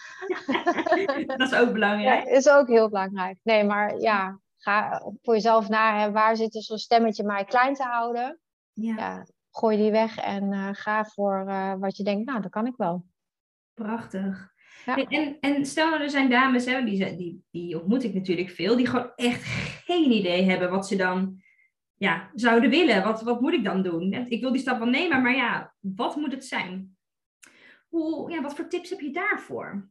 Dat 1.39 1.41
is 1.41 1.55
ook 1.55 1.73
belangrijk. 1.73 2.25
Ja, 2.25 2.31
is 2.31 2.49
ook 2.49 2.69
heel 2.69 2.89
belangrijk. 2.89 3.39
Nee, 3.43 3.65
maar 3.65 3.99
ja, 3.99 4.41
ga 4.57 5.03
voor 5.23 5.35
jezelf 5.35 5.69
naar 5.69 6.13
waar 6.13 6.37
zit 6.37 6.55
er 6.55 6.63
zo'n 6.63 6.79
stemmetje 6.79 7.25
mij 7.25 7.45
klein 7.45 7.75
te 7.75 7.83
houden. 7.83 8.41
Ja. 8.73 8.95
ja 8.97 9.27
gooi 9.51 9.77
die 9.77 9.91
weg 9.91 10.19
en 10.19 10.53
uh, 10.53 10.69
ga 10.73 11.05
voor 11.05 11.45
uh, 11.49 11.75
wat 11.75 11.97
je 11.97 12.05
denkt, 12.05 12.27
nou, 12.27 12.41
dat 12.41 12.51
kan 12.51 12.67
ik 12.67 12.77
wel. 12.77 13.05
Prachtig. 13.75 14.52
En, 14.87 15.37
en 15.41 15.67
stel 15.67 15.91
nou, 15.91 16.03
er 16.03 16.11
zijn 16.11 16.31
dames, 16.31 16.65
hè, 16.65 16.85
die, 16.85 17.17
die, 17.17 17.45
die 17.51 17.81
ontmoet 17.81 18.05
ik 18.05 18.15
natuurlijk 18.15 18.51
veel, 18.51 18.77
die 18.77 18.87
gewoon 18.87 19.13
echt 19.17 19.43
geen 19.85 20.11
idee 20.11 20.43
hebben 20.43 20.71
wat 20.71 20.87
ze 20.87 20.97
dan 20.97 21.43
ja, 21.95 22.31
zouden 22.35 22.71
willen. 22.71 23.03
Wat, 23.03 23.23
wat 23.23 23.41
moet 23.41 23.53
ik 23.53 23.65
dan 23.65 23.83
doen? 23.83 24.13
Ik 24.13 24.41
wil 24.41 24.53
die 24.53 24.61
stap 24.61 24.79
wel 24.79 24.89
nemen, 24.89 25.23
maar 25.23 25.37
ja, 25.37 25.75
wat 25.81 26.17
moet 26.17 26.33
het 26.33 26.45
zijn? 26.45 26.97
Hoe, 27.89 28.31
ja, 28.31 28.43
wat 28.43 28.55
voor 28.55 28.69
tips 28.69 28.91
heb 28.91 29.01
je 29.01 29.13
daarvoor? 29.13 29.91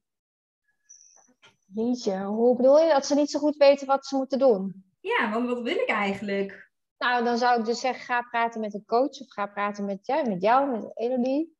Jeetje, 1.73 2.23
hoe 2.23 2.55
bedoel 2.55 2.79
je 2.79 2.89
dat 2.89 3.05
ze 3.05 3.15
niet 3.15 3.29
zo 3.29 3.39
goed 3.39 3.55
weten 3.55 3.87
wat 3.87 4.05
ze 4.05 4.15
moeten 4.15 4.39
doen? 4.39 4.83
Ja, 4.99 5.31
want 5.31 5.47
wat 5.47 5.61
wil 5.61 5.75
ik 5.75 5.89
eigenlijk? 5.89 6.71
Nou, 6.97 7.23
dan 7.23 7.37
zou 7.37 7.59
ik 7.59 7.65
dus 7.65 7.79
zeggen, 7.79 8.03
ga 8.03 8.21
praten 8.21 8.61
met 8.61 8.73
een 8.73 8.85
coach 8.85 9.21
of 9.21 9.31
ga 9.31 9.45
praten 9.45 9.85
met, 9.85 10.05
ja, 10.05 10.21
met 10.27 10.41
jou, 10.41 10.71
met 10.71 10.91
Elodie. 10.97 11.57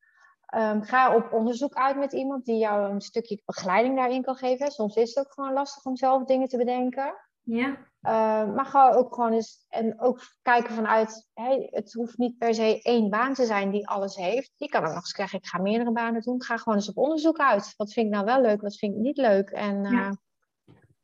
Um, 0.56 0.84
ga 0.84 1.16
op 1.16 1.34
onderzoek 1.34 1.74
uit 1.74 1.97
met 1.97 2.14
iemand 2.14 2.45
die 2.45 2.58
jou 2.58 2.91
een 2.91 3.02
stukje 3.02 3.41
begeleiding 3.45 3.95
daarin 3.95 4.22
kan 4.22 4.36
geven. 4.36 4.72
Soms 4.72 4.95
is 4.95 5.16
het 5.16 5.26
ook 5.26 5.34
gewoon 5.34 5.54
lastig 5.54 5.86
om 5.86 5.95
zelf 5.95 6.24
dingen 6.24 6.47
te 6.47 6.58
bedenken. 6.58 7.16
Ja. 7.41 7.68
Uh, 8.02 8.54
maar 8.54 8.66
ga 8.66 8.91
ook 8.91 9.16
gewoon 9.16 9.32
eens 9.32 9.66
en 9.70 10.02
ook 10.02 10.22
kijken 10.41 10.74
vanuit, 10.74 11.30
hey, 11.34 11.68
het 11.72 11.93
hoeft 11.93 12.18
niet 12.18 12.38
per 12.38 12.54
se 12.54 12.82
één 12.82 13.10
baan 13.10 13.34
te 13.34 13.45
zijn 13.45 13.72
die 13.72 13.88
alles 13.88 14.16
heeft. 14.16 14.52
Je 14.56 14.68
kan 14.68 14.82
ook 14.82 14.88
nog 14.88 14.95
eens 14.95 15.16
zeggen, 15.16 15.39
ik 15.39 15.45
ga 15.45 15.62
meerdere 15.62 15.91
banen 15.91 16.22
doen. 16.22 16.43
Ga 16.43 16.58
gewoon 16.58 16.78
eens 16.78 16.89
op 16.89 16.97
onderzoek 16.97 17.38
uit. 17.38 17.74
Wat 17.78 17.93
vind 17.93 18.06
ik 18.06 18.12
nou 18.12 18.26
wel 18.26 18.41
leuk, 18.41 18.62
wat 18.62 18.78
vind 18.78 18.93
ik 18.93 18.99
niet 18.99 19.18
leuk? 19.18 19.49
En 19.49 19.86
uh, 19.86 19.91
ja. 19.91 20.18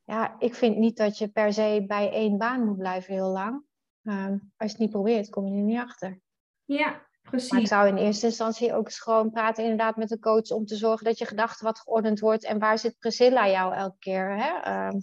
ja. 0.03 0.35
ik 0.39 0.55
vind 0.55 0.77
niet 0.77 0.97
dat 0.97 1.17
je 1.17 1.27
per 1.27 1.53
se 1.53 1.83
bij 1.87 2.11
één 2.11 2.37
baan 2.37 2.65
moet 2.65 2.77
blijven 2.77 3.13
heel 3.13 3.31
lang. 3.31 3.65
Uh, 4.03 4.27
als 4.29 4.41
je 4.57 4.67
het 4.67 4.77
niet 4.77 4.91
probeert, 4.91 5.29
kom 5.29 5.47
je 5.47 5.57
er 5.57 5.63
niet 5.63 5.79
achter. 5.79 6.19
Ja, 6.65 7.06
Precies. 7.29 7.51
Maar 7.51 7.61
ik 7.61 7.67
zou 7.67 7.87
in 7.87 7.97
eerste 7.97 8.25
instantie 8.25 8.73
ook 8.73 8.85
eens 8.85 8.99
gewoon 8.99 9.31
praten 9.31 9.63
inderdaad 9.63 9.95
met 9.95 10.09
de 10.09 10.19
coach 10.19 10.49
om 10.49 10.65
te 10.65 10.75
zorgen 10.75 11.05
dat 11.05 11.17
je 11.17 11.25
gedachten 11.25 11.65
wat 11.65 11.79
geordend 11.79 12.19
wordt. 12.19 12.43
En 12.43 12.59
waar 12.59 12.79
zit 12.79 12.99
Priscilla 12.99 13.49
jou 13.49 13.73
elke 13.73 13.97
keer 13.99 14.37
hè? 14.37 14.61
Ehm, 14.61 14.99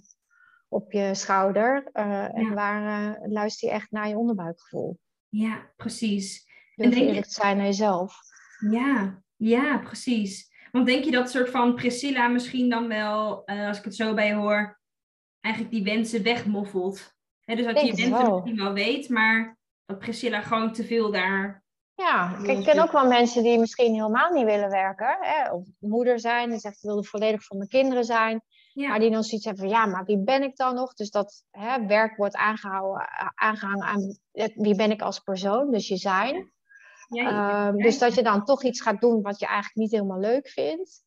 op 0.67 0.91
je 0.91 1.15
schouder? 1.15 1.89
Uh, 1.93 2.37
En 2.37 2.53
waar 2.53 3.15
uh, 3.21 3.33
luister 3.33 3.67
je 3.67 3.73
echt 3.73 3.91
naar 3.91 4.07
je 4.07 4.17
onderbuikgevoel? 4.17 4.99
Ja, 5.29 5.71
precies. 5.75 6.47
en 6.75 6.89
denk 6.89 7.03
eerlijk 7.03 7.25
je... 7.25 7.31
zijn 7.31 7.57
naar 7.57 7.65
jezelf. 7.65 8.15
Ja, 8.69 9.21
ja, 9.35 9.77
precies. 9.77 10.53
Want 10.71 10.85
denk 10.85 11.03
je 11.03 11.11
dat 11.11 11.29
soort 11.29 11.49
van 11.49 11.75
Priscilla 11.75 12.27
misschien 12.27 12.69
dan 12.69 12.87
wel, 12.87 13.41
uh, 13.45 13.67
als 13.67 13.77
ik 13.77 13.83
het 13.83 13.95
zo 13.95 14.13
bij 14.13 14.27
je 14.27 14.33
hoor, 14.33 14.79
eigenlijk 15.41 15.75
die 15.75 15.83
wensen 15.83 16.23
wegmoffelt? 16.23 17.13
Dus 17.45 17.65
dat 17.65 17.81
je 17.81 17.85
je 17.85 17.95
wensen 17.95 18.31
misschien 18.31 18.55
wel 18.55 18.73
weet, 18.73 19.09
maar 19.09 19.57
dat 19.85 19.99
Priscilla 19.99 20.41
gewoon 20.41 20.73
te 20.73 20.83
veel 20.83 21.11
daar 21.11 21.64
ja, 21.95 22.37
ik 22.43 22.63
ken 22.63 22.79
ook 22.79 22.91
wel 22.91 23.07
mensen 23.07 23.43
die 23.43 23.59
misschien 23.59 23.93
helemaal 23.93 24.31
niet 24.31 24.45
willen 24.45 24.69
werken. 24.69 25.17
Hè? 25.19 25.51
Of 25.51 25.67
moeder 25.79 26.19
zijn 26.19 26.51
en 26.51 26.59
zegt, 26.59 26.75
ik 26.75 26.89
wil 26.89 27.03
volledig 27.03 27.43
voor 27.43 27.57
mijn 27.57 27.69
kinderen 27.69 28.03
zijn. 28.03 28.41
Maar 28.73 28.99
die 28.99 29.11
dan 29.11 29.23
zoiets 29.23 29.45
hebben 29.45 29.63
van, 29.63 29.73
ja, 29.73 29.85
maar 29.85 30.05
wie 30.05 30.23
ben 30.23 30.43
ik 30.43 30.55
dan 30.55 30.75
nog? 30.75 30.93
Dus 30.93 31.09
dat 31.09 31.43
hè, 31.51 31.85
werk 31.85 32.17
wordt 32.17 32.35
aangehouden, 32.35 33.09
aangehangen 33.35 33.85
aan 33.85 34.17
wie 34.55 34.75
ben 34.75 34.91
ik 34.91 35.01
als 35.01 35.19
persoon, 35.19 35.71
dus 35.71 35.87
je 35.87 35.97
zijn. 35.97 36.53
Ja, 37.07 37.67
um, 37.67 37.77
dus 37.77 37.99
dat 37.99 38.15
je 38.15 38.23
dan 38.23 38.45
toch 38.45 38.63
iets 38.63 38.81
gaat 38.81 39.01
doen 39.01 39.21
wat 39.21 39.39
je 39.39 39.45
eigenlijk 39.45 39.75
niet 39.75 39.91
helemaal 39.91 40.19
leuk 40.19 40.47
vindt. 40.47 41.03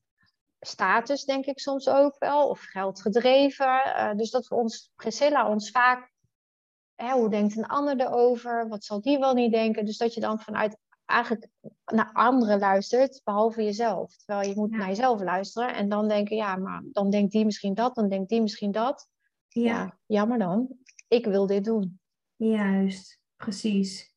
Status 0.60 1.24
denk 1.24 1.44
ik 1.44 1.58
soms 1.58 1.88
ook 1.88 2.16
wel, 2.18 2.48
of 2.48 2.60
geld 2.60 3.00
gedreven. 3.00 3.82
Uh, 3.86 4.14
dus 4.14 4.30
dat 4.30 4.48
we 4.48 4.54
ons, 4.54 4.92
Priscilla 4.96 5.48
ons 5.48 5.70
vaak 5.70 6.12
hè, 7.02 7.12
hoe 7.12 7.28
denkt 7.28 7.56
een 7.56 7.66
ander 7.66 8.00
erover? 8.00 8.68
Wat 8.68 8.84
zal 8.84 9.00
die 9.00 9.18
wel 9.18 9.34
niet 9.34 9.52
denken? 9.52 9.84
Dus 9.84 9.96
dat 9.96 10.14
je 10.14 10.20
dan 10.20 10.40
vanuit 10.40 10.76
eigenlijk 11.04 11.48
naar 11.84 12.10
anderen 12.12 12.58
luistert, 12.58 13.20
behalve 13.24 13.64
jezelf. 13.64 14.16
Terwijl 14.16 14.48
je 14.48 14.54
moet 14.54 14.70
naar 14.70 14.88
jezelf 14.88 15.20
luisteren 15.20 15.74
en 15.74 15.88
dan 15.88 16.08
denken, 16.08 16.36
ja, 16.36 16.56
maar 16.56 16.82
dan 16.92 17.10
denkt 17.10 17.32
die 17.32 17.44
misschien 17.44 17.74
dat, 17.74 17.94
dan 17.94 18.08
denkt 18.08 18.28
die 18.28 18.40
misschien 18.40 18.72
dat. 18.72 19.08
Ja, 19.48 19.62
ja 19.62 19.98
jammer 20.06 20.38
dan. 20.38 20.68
Ik 21.08 21.24
wil 21.24 21.46
dit 21.46 21.64
doen. 21.64 22.00
Juist, 22.36 23.20
precies. 23.36 24.14